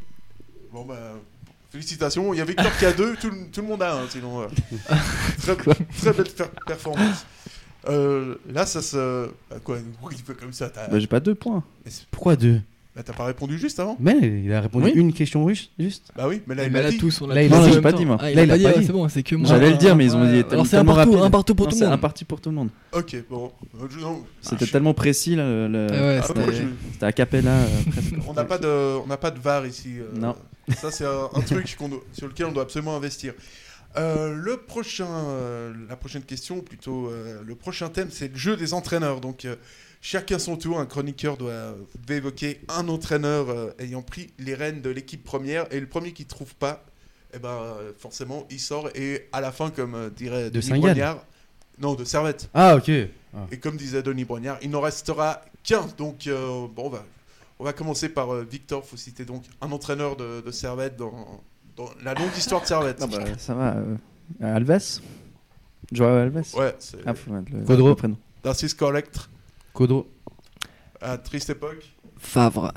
[0.73, 1.15] Bon, bah,
[1.71, 2.33] félicitations.
[2.35, 4.43] Il y a Victor qui a deux, tout, le- tout le monde a un, sinon.
[4.43, 4.47] euh,
[5.43, 7.27] très, très belle per- performance.
[7.89, 9.29] Euh, là, ça se.
[9.51, 9.79] bah, quoi
[10.13, 10.69] il fait comme ça.
[10.71, 11.65] t'as- Bah, j'ai pas deux points.
[12.13, 12.61] Pourquoi deux?
[12.99, 14.93] Bah, t'as pas répondu juste avant Mais il a répondu Oui.
[14.97, 16.11] une question russe, juste.
[16.17, 16.99] Bah oui, mais là, il là, dit.
[16.99, 18.17] tous, on a Là, il a même j'ai pas dit, moi.
[18.21, 18.87] Ah, il Là, a il pas a dit, pas ouais, dit.
[18.87, 19.49] c'est bon, c'est que moi.
[19.49, 20.45] J'allais le dire, mais ils ont dit.
[20.51, 21.25] Alors c'est un tellement partout, rapide.
[21.27, 22.01] un partout pour Non, tout c'est le un monde.
[22.01, 22.69] parti pour tout le monde.
[22.93, 23.53] Ok, bon.
[23.81, 25.45] Euh, je- non, C'était je- tellement précis là.
[25.49, 27.51] le- le- Ah ouais, ah, c'était- moi, je- C'était a cappella.
[27.53, 28.15] euh, presque.
[28.29, 28.67] On n'a pas de,
[29.03, 29.91] on n'a pas de VAR ici.
[30.01, 30.35] euh, Non.
[30.77, 33.33] Ça c'est un, un truc qu'on doit- sur lequel on doit absolument investir.
[33.97, 38.57] Euh, le prochain, euh, la prochaine question, plutôt euh, le prochain thème, c'est le jeu
[38.57, 39.21] des entraîneurs.
[39.21, 39.57] Donc euh,
[40.01, 41.75] chacun son tour, un chroniqueur doit,
[42.07, 46.13] doit évoquer un entraîneur euh, ayant pris les rênes de l'équipe première, et le premier
[46.13, 46.85] qui trouve pas,
[47.35, 50.81] eh ben euh, forcément il sort et à la fin, comme euh, dirait De Denis.
[50.81, 51.25] Brognard,
[51.79, 52.49] non de Servette.
[52.55, 52.91] Ah, ok.
[53.35, 53.47] Ah.
[53.53, 55.87] Et comme disait Denis Brognard, il n'en restera qu'un.
[55.99, 57.05] Donc, euh, bon, on va,
[57.59, 58.85] on va commencer par euh, Victor.
[58.87, 61.43] faut citer donc un entraîneur de, de Servette dans,
[61.77, 62.99] dans la longue histoire de Servette.
[63.03, 63.77] Ah bah, ça va.
[63.77, 63.97] euh,
[64.57, 65.01] Alves
[65.93, 67.13] Joao Alves Ouais, c'est Ah,
[67.53, 67.95] le, Codro.
[67.95, 68.17] prénom.
[68.45, 69.31] Narcisse Collectre,
[69.79, 70.11] Codro.
[71.01, 71.89] à Triste Époque.
[72.19, 72.73] Favre.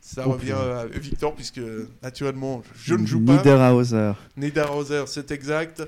[0.00, 1.60] Ça Oh, revient à Victor, puisque
[2.02, 3.32] naturellement, je ne joue pas.
[3.36, 4.12] Niederhauser.
[4.36, 5.82] Niederhauser, c'est exact.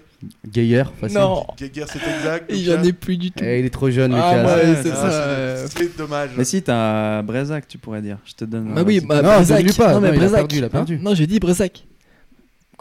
[0.52, 1.18] Geyer, facile.
[1.18, 1.44] Non.
[1.56, 2.50] Geiger, c'est exact.
[2.52, 2.76] Lucas.
[2.76, 3.42] j'en ai plus du tout.
[3.44, 4.54] Eh, il est trop jeune, Ah, Lucas.
[4.56, 5.66] ouais, Ah, c'est ça.
[5.68, 6.30] c'est- C'est dommage.
[6.36, 8.18] Mais si, t'as Brezac, tu pourrais dire.
[8.24, 8.74] Je te donne.
[8.74, 9.58] Bah un oui, bah, Non, Brezac.
[9.58, 9.92] donne-lui pas.
[9.94, 10.40] Non, mais Non, il a Brezac.
[10.40, 10.98] perdu, il a perdu.
[10.98, 11.84] Non, j'ai dit Brezac.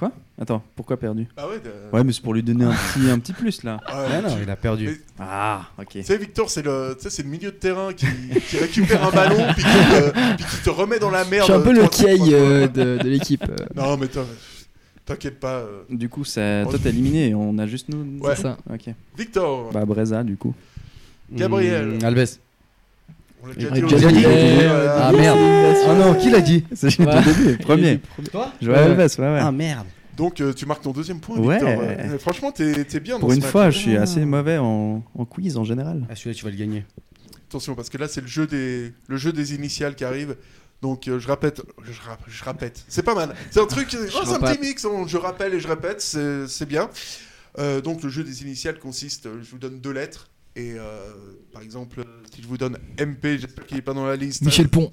[0.02, 3.08] Quoi Attends, pourquoi perdu Ah ouais, de- Ouais, mais c'est pour lui donner un petit,
[3.08, 3.80] un petit plus là.
[3.88, 4.88] Ouais, Ah non, il a perdu.
[4.88, 5.90] Mais- Ah, ok.
[5.92, 8.08] Tu sais, Victor, c'est le, tu sais, c'est le milieu de terrain qui,
[8.50, 11.44] qui récupère un ballon puis qui, te, puis qui te remet dans la Je merde.
[11.44, 13.44] suis un peu le trois- trois euh, de, de l'équipe.
[13.48, 13.56] euh.
[13.76, 14.26] Non, mais toi,
[15.06, 15.60] t'inquiète pas.
[15.60, 15.84] euh.
[15.92, 16.64] Du coup, c'est...
[16.64, 18.26] toi t'es éliminé et on a juste nous.
[18.26, 18.36] Ouais.
[18.36, 18.58] C'est ça.
[18.74, 18.86] Ok.
[19.16, 20.56] Victor, Bah, Breza, du coup.
[21.32, 22.00] Gabriel.
[22.02, 22.38] Mmh, Alves.
[23.44, 23.82] On l'a déjà dit.
[23.82, 24.24] déjà dit.
[24.26, 25.38] euh, Ah merde.
[25.88, 28.00] Ah non, qui l'a dit C'est le premier.
[28.32, 28.96] Toi Joao Ouais.
[28.96, 29.40] Ouais, ouais.
[29.42, 29.88] Ah merde.
[30.18, 31.56] Donc, euh, tu marques ton deuxième point, Ouais.
[31.58, 31.82] Victor.
[31.82, 33.52] Euh, franchement, t'es t'es bien Pour dans une ce match.
[33.52, 36.06] fois, je suis assez mauvais en, en quiz en général.
[36.10, 36.86] Ah, celui-là, tu vas le gagner.
[37.50, 40.36] Attention, parce que là, c'est le jeu des, le jeu des initiales qui arrive.
[40.82, 42.84] Donc, euh, je répète, je, répète.
[42.88, 43.34] C'est pas mal.
[43.52, 44.84] C'est un truc, oh, c'est un petit mix.
[44.86, 46.90] on- je rappelle et je répète, c'est c'est bien.
[47.60, 50.30] Euh, donc, le jeu des initiales consiste, je vous donne deux lettres.
[50.56, 51.12] Et euh,
[51.54, 54.42] par exemple, si je vous donne MP, j'espère qu'il est pas dans la liste.
[54.42, 54.92] Michel Pont.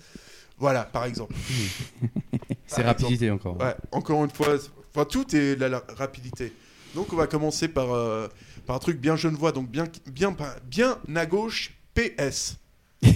[0.58, 1.34] Voilà, par exemple.
[2.66, 3.56] C'est Par rapidité encore.
[3.60, 4.56] Ouais, encore une fois,
[4.94, 6.52] enfin, tout est la, la rapidité.
[6.94, 8.28] Donc on va commencer par, euh,
[8.66, 10.34] par un truc bien genevois, donc bien, bien,
[10.64, 12.56] bien à gauche, PS.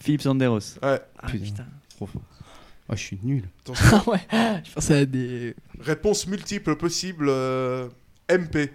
[0.00, 0.58] Philippe Sanderos.
[0.82, 1.44] Ouais, Ah, Putain.
[1.44, 1.66] putain.
[1.96, 2.22] Trop fort.
[2.88, 3.44] Oh, je suis nul.
[3.60, 3.84] attention.
[4.06, 4.62] Ah ouais.
[4.64, 5.54] Je pensais à des.
[5.80, 7.88] Réponse multiple possible, euh,
[8.30, 8.70] MP.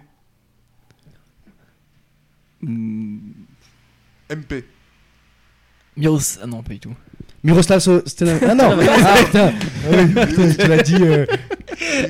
[2.62, 3.18] Hmm,
[4.30, 4.64] MP.
[5.96, 6.38] Miros.
[6.42, 6.94] Ah non, pas du tout.
[7.42, 9.52] Miroslav So- Stena- Ah non Ah putain
[9.86, 10.94] Ah oui, Tu l'as dit.
[11.00, 11.26] euh,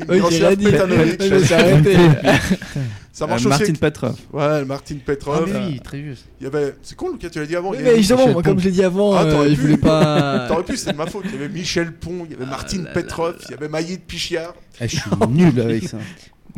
[0.09, 0.64] Miroslav rien dit.
[0.64, 1.22] Petanovic.
[1.22, 1.96] Je arrêté.
[3.12, 3.48] Ça euh, marche aussi.
[3.48, 4.16] Martin Petrov.
[4.32, 5.51] Ouais, Martin Ah Petrov.
[5.53, 6.26] mais oui, très juste.
[6.40, 6.74] Il y avait...
[6.82, 7.70] C'est con, Lucas, tu l'as dit avant.
[7.70, 9.55] Oui, il y avait mais justement, moi, comme je l'ai dit avant, Ah, euh, pu.
[9.57, 10.46] voulais pas.
[10.48, 11.24] T'aurais pu, c'est de ma faute.
[11.26, 13.68] Il y avait Michel Pont, il y avait Martin là là Petrov, il y avait
[13.68, 14.55] Maïd Pichiard.
[14.80, 15.98] Ah, je suis nul avec ça.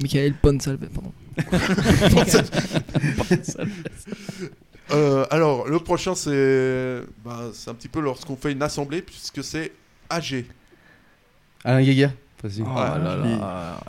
[0.01, 1.12] Michael Ponsalve, pardon.
[4.91, 9.43] Euh, alors, le prochain, c'est bah, c'est un petit peu lorsqu'on fait une assemblée, puisque
[9.43, 9.72] c'est
[10.11, 10.45] AG.
[11.64, 12.09] Alain Guéguer,
[12.43, 12.61] vas-y.
[12.62, 13.80] Oh Ah, là je- là.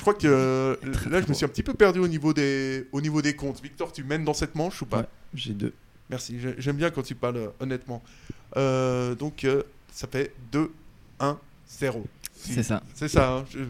[0.00, 2.86] crois que Très, là, très je me suis un petit peu perdu au niveau des,
[2.92, 3.62] au niveau des comptes.
[3.62, 4.98] Victor, tu mènes dans cette manche ou pas?
[4.98, 5.72] Ouais, j'ai deux.
[6.10, 8.02] Merci, j'ai- j'aime bien quand tu parles euh, honnêtement.
[8.56, 10.72] Euh, donc, euh, ça fait 2,
[11.20, 11.38] 1,
[11.78, 12.04] 0.
[12.34, 12.82] Si- C'est ça.
[12.94, 13.32] C'est ça.
[13.36, 13.44] hein.
[13.50, 13.60] Je-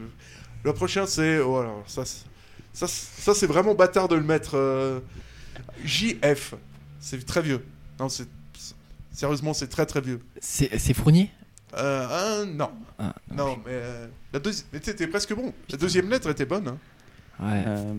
[0.65, 1.39] Le prochain, c'est.
[1.39, 2.25] Oh, alors, ça, c'est-
[2.73, 4.57] ça, c'est- ça, c'est vraiment bâtard de le mettre.
[4.57, 5.01] euh,
[5.85, 6.55] JF.
[7.01, 7.65] C'est très vieux.
[7.99, 8.29] Non, c'est.
[9.13, 10.21] Sérieusement, c'est très très vieux.
[10.41, 11.31] C'est c'est Fournier?
[11.77, 12.71] Euh, ah, non.
[12.99, 13.73] Ah, Non, mais.
[13.73, 15.53] euh, la deuxi- mais t'étais presque bon.
[15.71, 16.69] La deuxième lettre était bonne.
[16.69, 16.79] hein.
[17.41, 17.65] Ouais.
[17.67, 17.95] Euh,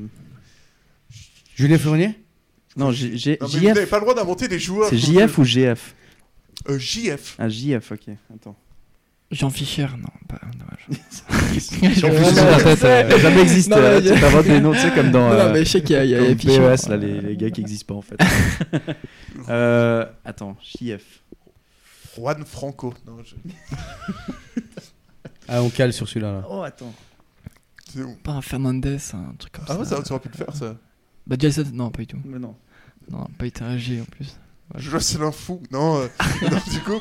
[1.55, 2.19] Julien Fournier?
[2.77, 3.89] Non, J- J- Non, mais vous n'avez JF.
[3.89, 4.89] pas le droit d'inventer des joueurs.
[4.89, 5.95] C'est JF ou GF
[6.69, 7.35] Euh, JF.
[7.39, 8.09] Ah, JF, ok.
[8.33, 8.55] Attends.
[9.31, 10.87] Jean Fischer, non, pas dommage.
[11.99, 13.73] Jean Fischer, non, ça, ça n'a jamais existé.
[13.73, 15.29] Hein, Tu t'inventes des noms, tu sais, comme dans.
[15.29, 16.59] Non, euh, mais je sais qu'il y a, il y a, Fischer.
[16.59, 18.17] PES, là, les, les gars qui n'existent pas en fait.
[19.49, 21.21] euh, attends, JF.
[22.17, 22.93] Juan Franco.
[23.07, 23.35] Non, je-
[25.47, 26.31] Ah, on cale sur celui-là.
[26.33, 26.47] là.
[26.49, 26.93] Oh, attends.
[27.89, 28.15] c'est bon.
[28.23, 29.97] Pas un Fernandez, un truc comme Ah ouais, ça.
[29.97, 30.75] ça, tu aurais pu le faire, ça.
[31.27, 32.17] Bah, Jason, non, pas du tout.
[32.25, 32.55] Mais non.
[33.09, 34.01] Non, pas été un G
[34.71, 34.89] en plus.
[34.89, 35.61] Jocelyn Fou.
[35.71, 36.07] Non, euh,
[36.49, 36.99] non, du coup.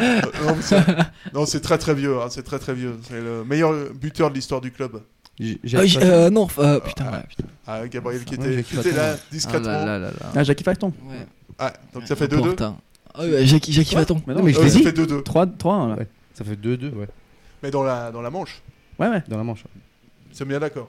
[0.00, 0.86] Euh, non, mais c'est-
[1.34, 2.20] non, c'est très très vieux.
[2.20, 2.96] hein, c'est très très vieux.
[3.08, 5.00] C'est le meilleur buteur de l'histoire du club.
[5.38, 7.44] J- j'ai- Ah, j- euh, non, euh, putain, ouais, putain.
[7.66, 9.14] Ah, Gabriel qui Ouais, était, j'ai qui cru était là.
[9.16, 9.68] Ah discrètement.
[9.68, 10.32] là là là là.
[10.34, 10.64] Ah, Jackie.
[10.66, 11.26] Ouais.
[11.58, 12.40] Ah, donc ça fait Un peu 2-2.
[12.40, 12.74] en retard.
[13.14, 14.22] Ah ouais, Jackie, Jackie Faton.
[14.26, 14.82] Mais Non, mais je Euh, ça dit.
[14.82, 15.22] fait 2-2.
[15.22, 15.94] 3, 3 là.
[15.96, 16.06] Ouais.
[16.34, 17.08] Ça fait 2-2, ouais.
[17.62, 18.62] Mais dans la, dans la manche.
[18.98, 19.22] Ouais, ouais.
[19.28, 19.64] Dans la manche.
[20.32, 20.88] C'est bien d'accord.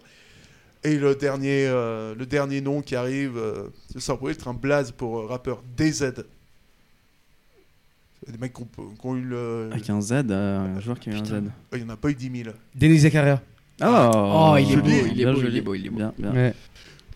[0.83, 4.91] Et le dernier, euh, le dernier nom qui arrive, euh, ça pourrait être un blaze
[4.91, 6.13] pour euh, rappeur DZ.
[8.27, 8.67] Des mecs qui ont,
[8.99, 9.69] qui ont eu le.
[9.71, 11.43] Avec un Z, euh, un joueur qui a eu un Z.
[11.73, 12.55] Il n'y en a pas eu 10 000.
[12.75, 13.41] Denis Zakaria.
[13.79, 15.97] Ah, Oh, il est beau, il est bien beau, il est beau, il est beau.
[15.97, 16.31] Bien, bien.
[16.33, 16.53] Ouais.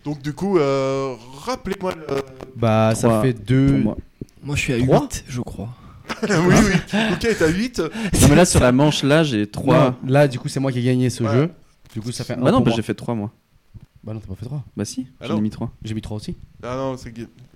[0.04, 1.94] Donc, du coup, euh, rappelez-moi.
[1.96, 2.22] le-
[2.56, 3.66] Bah, ça Trois fait 2.
[3.66, 3.96] Pour moi.
[4.42, 5.68] Moi, je suis à Trois 8, je crois.
[6.22, 6.28] oui,
[6.66, 6.98] oui.
[7.12, 7.78] Ok, à 8.
[7.80, 9.98] Non, mais là, sur la manche, là, j'ai 3.
[10.06, 11.32] Là, du coup, c'est moi qui ai gagné ce Ouais.
[11.32, 11.50] jeu.
[11.92, 13.30] Du coup, ça fait 1 Bah non, bah, j'ai fait 3 moi.
[14.04, 14.64] Bah non, t'as pas fait 3.
[14.76, 15.42] Bah si, Ah j'en ai non.
[15.42, 15.72] mis 3.
[15.84, 16.36] J'ai mis 3 aussi.
[16.62, 17.12] Ah non, c'est.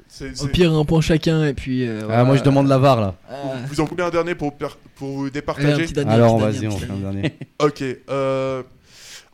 [0.08, 1.84] c'est- Au c'est- pire, un point chacun, et puis.
[1.86, 2.24] euh, Ah, voilà.
[2.24, 3.14] moi, je demande la VAR, là.
[3.28, 3.56] Ah.
[3.68, 6.38] Vous en voulez un dernier pour, per- pour vous Allez, un départager petit dernier, Alors,
[6.38, 7.22] vas-y, on fait un dernier.
[7.22, 7.38] dernier.
[7.58, 7.82] Ok.
[7.82, 8.62] Euh...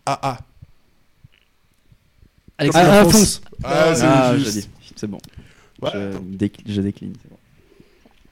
[0.07, 0.39] Ah, ah.
[2.59, 3.15] Alexandre Ah, Alphonse.
[3.15, 3.41] Alphonse.
[3.65, 4.53] Ah, c'est Ah, juste.
[4.55, 4.69] j'ai dit.
[4.97, 5.19] C'est bon.
[5.81, 7.13] Ouais, je, donc- décl- je décline.
[7.23, 7.37] c'est bon.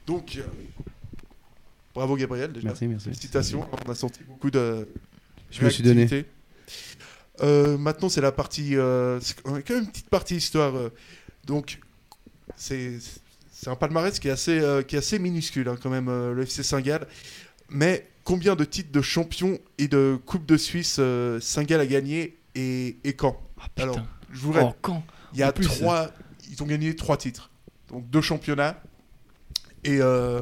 [0.07, 0.41] Donc, euh,
[1.93, 2.67] bravo Gabriel déjà.
[2.67, 3.05] Merci, merci.
[3.05, 4.87] Félicitations, on a senti beaucoup de.
[5.51, 6.05] Je me suis donné.
[6.05, 6.29] réactivité.
[7.43, 8.75] Euh, maintenant, c'est la partie.
[8.77, 10.75] euh, c'est quand même une petite partie histoire.
[10.75, 10.89] euh,
[11.45, 11.79] donc,
[12.55, 12.99] c'est
[13.51, 16.33] c'est un palmarès qui est assez, euh, qui est assez minuscule hein, quand même, euh,
[16.33, 17.07] le FC Saint-Gall.
[17.69, 22.37] Mais combien de titres de champion et de Coupe de Suisse euh, Saint-Gall a gagné
[22.55, 23.39] et, et quand?
[23.59, 23.83] Ah, putain.
[23.83, 23.99] Alors,
[24.31, 25.03] je vous répète, Oh, quand?
[25.33, 26.09] il y a en plus, trois.
[26.51, 27.49] Ils ont gagné trois titres.
[27.89, 28.81] Donc deux championnats
[29.83, 30.41] et, euh,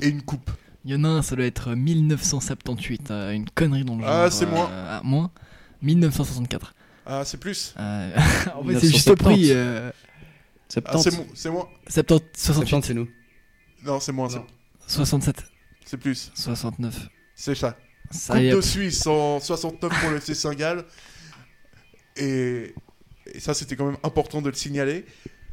[0.00, 0.50] et une coupe.
[0.84, 3.10] Il y en a un, ça doit être 1978.
[3.10, 4.10] euh, une connerie dans le genre.
[4.12, 4.70] Ah, c'est euh, moins.
[4.72, 5.30] ah, moins
[5.82, 6.74] 1964.
[7.06, 8.16] Ah, c'est plus Euh,
[8.54, 9.50] en fait, c'est juste au prix.
[9.52, 9.90] Euh,
[10.68, 10.90] 70.
[10.92, 11.68] Ah, c'est mo- c'est moins.
[11.88, 13.08] 70, 68, 70, c'est nous.
[13.84, 14.28] Non, c'est moins.
[14.28, 14.44] Non.
[14.86, 15.36] c'est- 67,
[15.84, 16.32] C'est plus.
[16.34, 17.08] 69.
[17.36, 17.76] C'est ça.
[18.10, 18.60] Ça Coupe y est, de.
[18.60, 20.84] Suisse en 69 pour le FC Saint-Gall.
[22.16, 22.74] Et,
[23.32, 25.04] et ça, c'était quand même important de le signaler.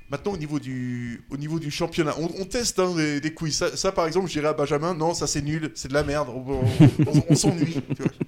[0.10, 3.56] Maintenant, au niveau du, au niveau du championnat, on, on teste hein, des, des quiz.
[3.56, 6.04] Ça, ça, par exemple, je dirais à Benjamin, non, ça c'est nul, c'est de la
[6.04, 6.64] merde, on, on-
[7.08, 7.78] on- on s'ennuie.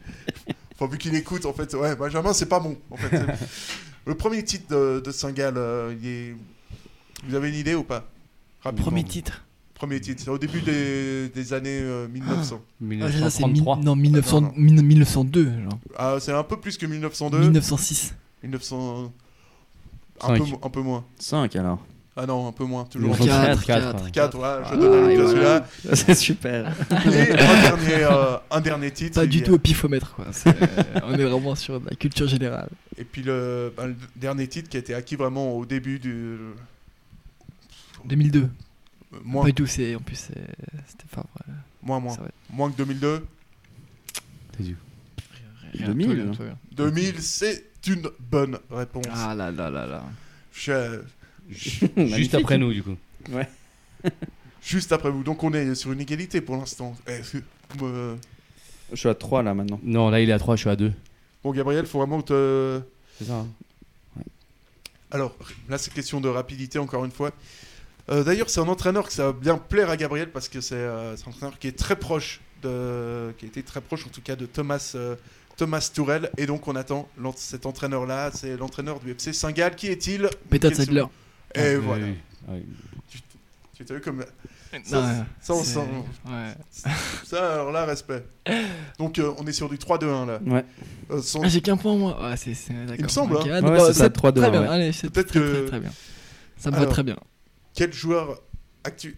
[0.75, 2.77] Enfin, vu qu'il écoute, en fait, ouais, Benjamin, c'est pas bon.
[2.91, 3.21] En fait.
[4.05, 6.35] Le premier titre de, de Saint-Gall, euh, il est...
[7.27, 8.07] vous avez une idée ou pas?
[8.61, 8.85] Rapidement.
[8.85, 9.43] Premier titre.
[9.73, 12.61] Premier titre, c'est au début des, des années euh, 1900.
[13.01, 13.77] Ah, c'est ça, c'est mi- 1933.
[13.77, 14.81] non, 1900 Non, non.
[14.83, 15.43] 1902.
[15.63, 15.79] Genre.
[15.97, 17.39] Ah, c'est un peu plus que 1902.
[17.39, 18.13] 1906.
[18.43, 19.11] 1900.
[20.21, 21.03] Un peu, un peu moins.
[21.19, 21.83] 5 alors.
[22.17, 22.85] Ah non, un peu moins.
[22.85, 23.09] Toujours.
[23.19, 24.11] 1904, 4, 4.
[24.11, 25.29] 4, voilà, je Ah, donne à voilà.
[25.29, 25.65] celui-là.
[25.95, 26.73] C'est super.
[26.91, 29.15] Et un dernier, euh, un dernier titre.
[29.19, 30.13] Pas du tout au pifomètre.
[30.15, 30.27] Quoi.
[30.31, 32.69] C'est, euh, on est vraiment sur de la culture générale.
[32.97, 36.37] Et puis le, ben, le dernier titre qui a été acquis vraiment au début du.
[38.05, 38.43] 2002.
[38.43, 40.35] euh, moins, Pas du tout, c'est, en plus, c'était
[41.13, 41.53] pas vrai.
[41.83, 42.17] moins, moins.
[42.49, 43.25] Moins que 2002.
[44.57, 44.75] rien,
[45.87, 46.31] 2000, tout, rien, hein.
[46.35, 46.57] tout, rien.
[46.71, 49.05] 2000, c'est une bonne réponse.
[49.13, 50.03] Ah là là là là.
[50.53, 51.01] Je-
[51.49, 52.95] Juste après nous, du coup.
[54.63, 55.23] juste après vous.
[55.23, 56.95] Donc on est sur une égalité pour l'instant.
[57.07, 57.21] Eh,
[57.81, 58.15] euh,
[58.91, 59.79] Je suis à 3 là maintenant.
[59.83, 60.91] Non, là, il est à 3, je suis à 2.
[61.43, 62.81] Bon, Gabriel, faut vraiment te.
[63.19, 63.33] C'est ça.
[63.35, 63.47] hein.
[65.11, 65.35] Alors,
[65.69, 67.31] là, c'est question de rapidité, encore une fois.
[68.09, 70.75] Euh, D'ailleurs, c'est un entraîneur que ça va bien plaire à Gabriel parce que c'est
[70.75, 73.31] euh, c'est un entraîneur qui est très proche de.
[73.37, 75.15] qui a été très proche, en tout cas, de Thomas euh,
[75.57, 76.29] Thomas Tourel.
[76.37, 79.75] Et donc on attend cet entraîneur-là, c'est l'entraîneur du FC Saint-Gall.
[79.75, 80.29] Qui est-il?
[80.49, 80.73] Peter.
[80.73, 81.05] Sadler.
[81.55, 82.05] Et Ah, voilà.
[83.09, 83.19] Tu
[83.75, 84.17] tu t'as vu comme...
[84.73, 86.89] Non, Ça, ça, on sent- ouais.
[87.23, 88.25] ça, alors là, respect.
[88.99, 90.39] Donc euh, on est sur du 3-2-1 là.
[90.45, 90.65] Ouais.
[91.11, 92.21] Euh, sans- Ah, j'ai qu'un point moi.
[92.21, 92.95] Ouais, c'est, c'est- d'accord.
[92.99, 93.61] Il me semble, hein.
[93.63, 94.67] ah, Ouais, c'est ça, 3-2, Très bien, ouais.
[94.67, 95.91] allez, c'est Peut-être très, que- très, très bien.
[96.57, 97.17] Ça me va très bien.
[97.73, 98.41] Quel joueur
[98.83, 99.13] actuel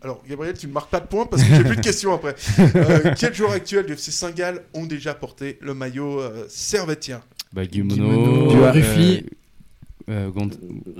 [0.00, 2.34] Alors, Gabriel, tu ne marques pas de points parce que j'ai plus de questions après.
[2.76, 7.20] Euh, quel joueur actuel du FC Saint-Gall ont déjà porté le maillot euh, servetien?
[7.52, 8.64] Bah, Guimono, Guimono.
[10.08, 10.50] Euh, Gond-.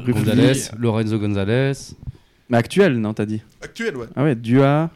[0.07, 1.73] Gonzalez, Lorenzo Gonzalez.
[2.51, 4.07] Mais actuel, non, t'as dit Actuel, ouais.
[4.17, 4.91] Ah ouais, Dua,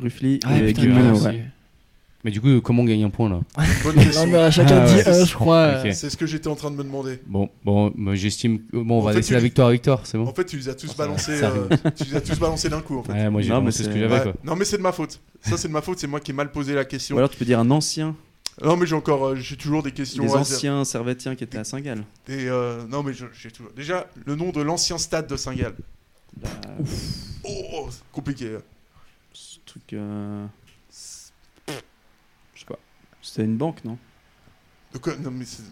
[0.00, 1.44] Ruffly Ah, et ouais.
[2.24, 3.40] Mais du coup, comment on gagne un point là
[3.84, 4.26] Bonne Non, question.
[4.26, 5.08] mais à chacun Ah, dit ouais.
[5.08, 5.92] un, je crois.
[5.92, 7.20] C'est ce que j'étais en train de me demander.
[7.26, 8.58] Bon, bon, j'estime.
[8.72, 10.44] Bon, on En va fait, laisser tu- la victoire à Victor, c'est En bon fait,
[10.44, 11.40] tu les as tous va, balancés.
[11.44, 11.92] euh, arrive.
[11.96, 13.12] tu les as tous balancés d'un coup, en fait.
[13.12, 14.22] Ouais, moi j'ai Non, mais balancé ce que c'est- j'avais Ouais.
[14.22, 14.34] quoi.
[14.42, 15.20] Non, mais c'est de ma faute.
[15.42, 16.00] Ça, c'est de ma faute.
[16.00, 17.14] C'est moi qui ai mal posé la question.
[17.14, 18.16] Ou alors tu peux dire un ancien,
[18.62, 20.24] Non, mais j'ai encore, euh, j'ai toujours des questions.
[20.24, 20.40] hasard.
[20.40, 22.04] anciens servétiens qui étaient à Saint-Gall.
[22.28, 23.72] Et euh, non, mais j'ai toujours.
[23.76, 25.74] Déjà, le nom de l'ancien stade de Saint-Gall.
[26.36, 26.48] Bah,
[27.44, 28.58] Oh, c'est compliqué.
[29.32, 29.92] ce truc.
[29.92, 30.44] euh,
[30.90, 32.78] Je sais pas.
[33.22, 33.96] C'était une banque, non?
[34.92, 35.62] De quoi Non, mais c'est-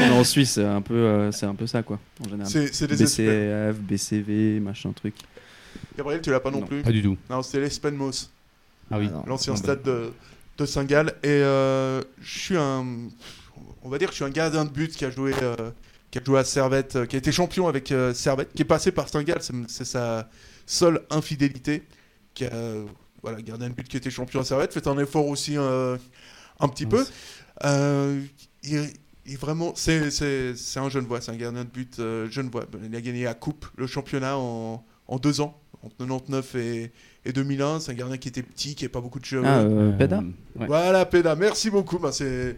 [0.08, 2.50] Non, En Suisse, c'est un peu, euh, c'est un peu ça, quoi, en général.
[2.50, 2.96] c'est c'est des.
[2.96, 5.14] BCF, BCV, machin truc.
[5.96, 6.82] Gabriel, tu l'as pas non, Non, plus?
[6.82, 7.16] Pas du tout.
[7.28, 8.30] Non, c'était l'Espenmos,
[8.90, 9.08] Ah oui.
[9.10, 9.24] Ah non.
[9.26, 9.62] l'ancien Ah bah.
[9.62, 10.12] stade de,
[10.56, 11.14] de Saint-Gall.
[11.22, 12.84] Et euh, je suis un.
[13.82, 15.70] On va dire que je suis un gardien de but qui a joué, euh,
[16.10, 18.90] qui a joué à Servette, euh, qui a été champion avec Servette, qui est passé
[18.92, 19.40] par Saint-Gall.
[19.68, 20.28] C'est sa
[20.66, 21.82] seule infidélité.
[22.34, 22.50] Qui a,
[23.22, 24.72] voilà, gardien de but qui était champion à Servette.
[24.72, 27.04] Fait un effort aussi un petit peu.
[28.62, 28.90] Il,
[29.28, 30.10] il vraiment, c'est
[30.76, 32.00] un jeune voix, c'est un gardien de but
[32.30, 32.64] jeune voix.
[32.84, 36.92] Il a gagné la coupe, le championnat en, en deux ans, entre 99 et,
[37.26, 37.80] et 2001.
[37.80, 39.42] C'est un gardien qui était petit, qui n'avait pas beaucoup de cheveux.
[39.44, 40.18] Ah, euh, Euh, Peda
[40.58, 40.66] ouais.
[40.66, 41.98] Voilà, Peda, merci beaucoup.
[41.98, 42.56] Ben, c'est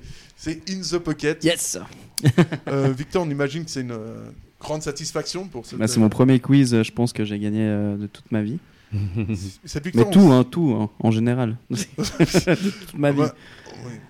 [0.69, 1.43] in the pocket.
[1.45, 1.79] Yes
[2.69, 4.25] Euh, Victor, on imagine que c'est une euh,
[4.61, 7.97] grande satisfaction pour cette, Bah, C'est mon premier quiz, je pense que j'ai gagné euh,
[7.97, 8.59] de toute ma vie.
[9.65, 10.11] cette Mais victoire.
[10.11, 11.57] tout, hein, tout, hein, en général.
[11.71, 13.23] de toute ma vie.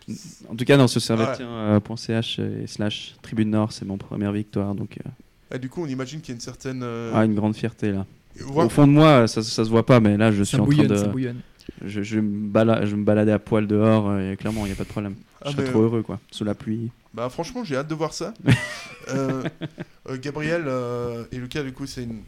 [0.08, 0.14] Oui.
[0.48, 4.74] En tout cas, dans ce servetien.ch et slash Tribune Nord, c'est mon première victoire.
[4.74, 6.80] Donc, euh, Et du coup, on imagine qu'il y a une certaine.
[6.82, 8.06] euh, ah, une grande fierté là.
[8.54, 10.66] Au fond de moi, ça, ça se voit pas, mais là, je suis Ça en
[10.66, 10.96] train de.
[10.96, 11.40] ça bouillonne.
[11.84, 14.72] Je, je, me balade, je me baladais à poil dehors, euh, et clairement, il n'y
[14.72, 15.14] a pas de problème.
[15.42, 16.18] Ah, je serais trop euh, heureux, quoi.
[16.30, 16.90] Sous la pluie.
[17.14, 18.34] Bah franchement, j'ai hâte de voir ça.
[19.08, 19.42] Euh,
[20.10, 22.20] euh, Gabriel euh, et Lucas, du coup, c'est une,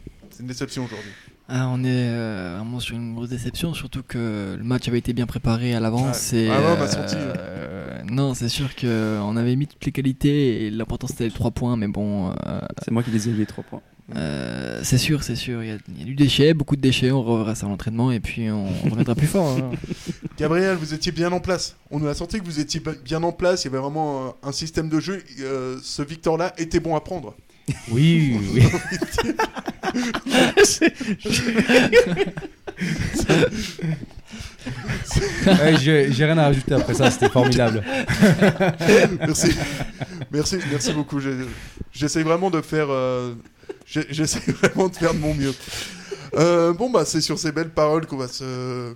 [0.46, 1.10] déception aujourd'hui.
[1.46, 5.12] Ah, on est euh, vraiment sur une grosse déception, surtout que le match avait été
[5.12, 6.32] bien préparé à l'avance.
[6.32, 6.44] Ouais.
[6.44, 9.92] et, Ah ouais, on a senti, euh, non, c'est sûr qu'on avait mis toutes les
[9.92, 13.32] qualités et l'important c'était les 3 points, mais bon, euh, C'est moi qui les ai
[13.32, 13.82] eu les trois points.
[14.16, 15.62] Euh, c'est sûr, c'est sûr.
[15.62, 17.68] Il y, a, il y a du déchet, beaucoup de déchets, on reverra ça à
[17.68, 19.56] l'entraînement et puis on, on reviendra plus fort.
[19.58, 19.70] hein.
[20.38, 21.76] Gabriel, vous étiez bien en place.
[21.90, 23.64] On a senti que vous étiez bien en place.
[23.64, 25.22] Il y avait vraiment euh, un système de jeu.
[25.40, 27.34] Euh, ce Victor-là était bon à prendre.
[27.92, 28.62] Oui, oui.
[35.46, 37.82] Ouais, j'ai rien à rajouter après ça, c'était formidable.
[39.20, 39.52] merci.
[40.30, 41.20] merci, merci beaucoup.
[41.20, 41.34] J'ai-
[41.92, 42.86] J'essaie vraiment de faire.
[42.90, 43.34] euh,
[43.86, 45.54] J'essaie vraiment de faire de mon mieux.
[46.36, 48.94] Euh, bon bah c'est sur ces belles paroles qu'on va se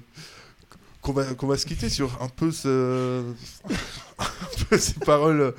[1.03, 3.23] qu'on va qu'on va se quitter sur un peu ce
[4.21, 4.25] un
[4.71, 5.51] peu ces paroles euh,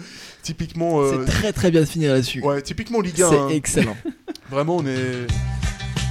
[0.42, 2.42] typiquement euh, C'est très très bien de finir là-dessus.
[2.42, 3.50] ouais typiquement Ligue 1 c'est hein.
[3.50, 3.98] excellent.
[4.50, 5.26] Vraiment, on est,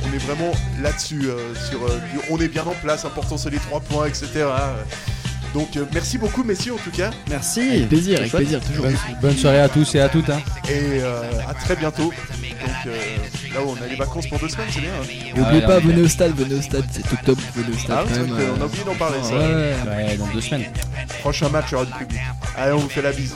[0.02, 0.50] on est vraiment
[0.82, 1.20] là-dessus.
[1.26, 1.98] euh, sur, euh,
[2.30, 3.04] on est bien en place.
[3.04, 4.46] Important, c'est les trois points, etc.
[5.54, 7.10] Donc, euh, merci beaucoup, messieurs, en tout cas.
[7.30, 8.84] Merci Avec plaisir, avec plaisir, toujours.
[8.86, 10.28] Bonne, bonne soirée à tous et à toutes.
[10.28, 10.40] hein.
[10.68, 12.10] Et euh, à très bientôt.
[12.12, 12.12] Donc,
[12.86, 12.96] euh,
[13.54, 14.90] là, on a les vacances pour deux semaines, c'est bien.
[14.90, 15.06] hein.
[15.08, 17.98] Et N'oubliez Ah, pas, venez au stade, venez au stade, c'est octobre, venez au stade
[18.10, 18.26] Ah, même.
[18.28, 19.30] qu'on a euh, oublié d'en parler, ça.
[19.34, 19.74] ouais.
[20.08, 20.64] Ouais, dans deux semaines.
[21.20, 22.20] Prochain match, il y aura du public.
[22.56, 23.34] Allez, on vous fait la bise.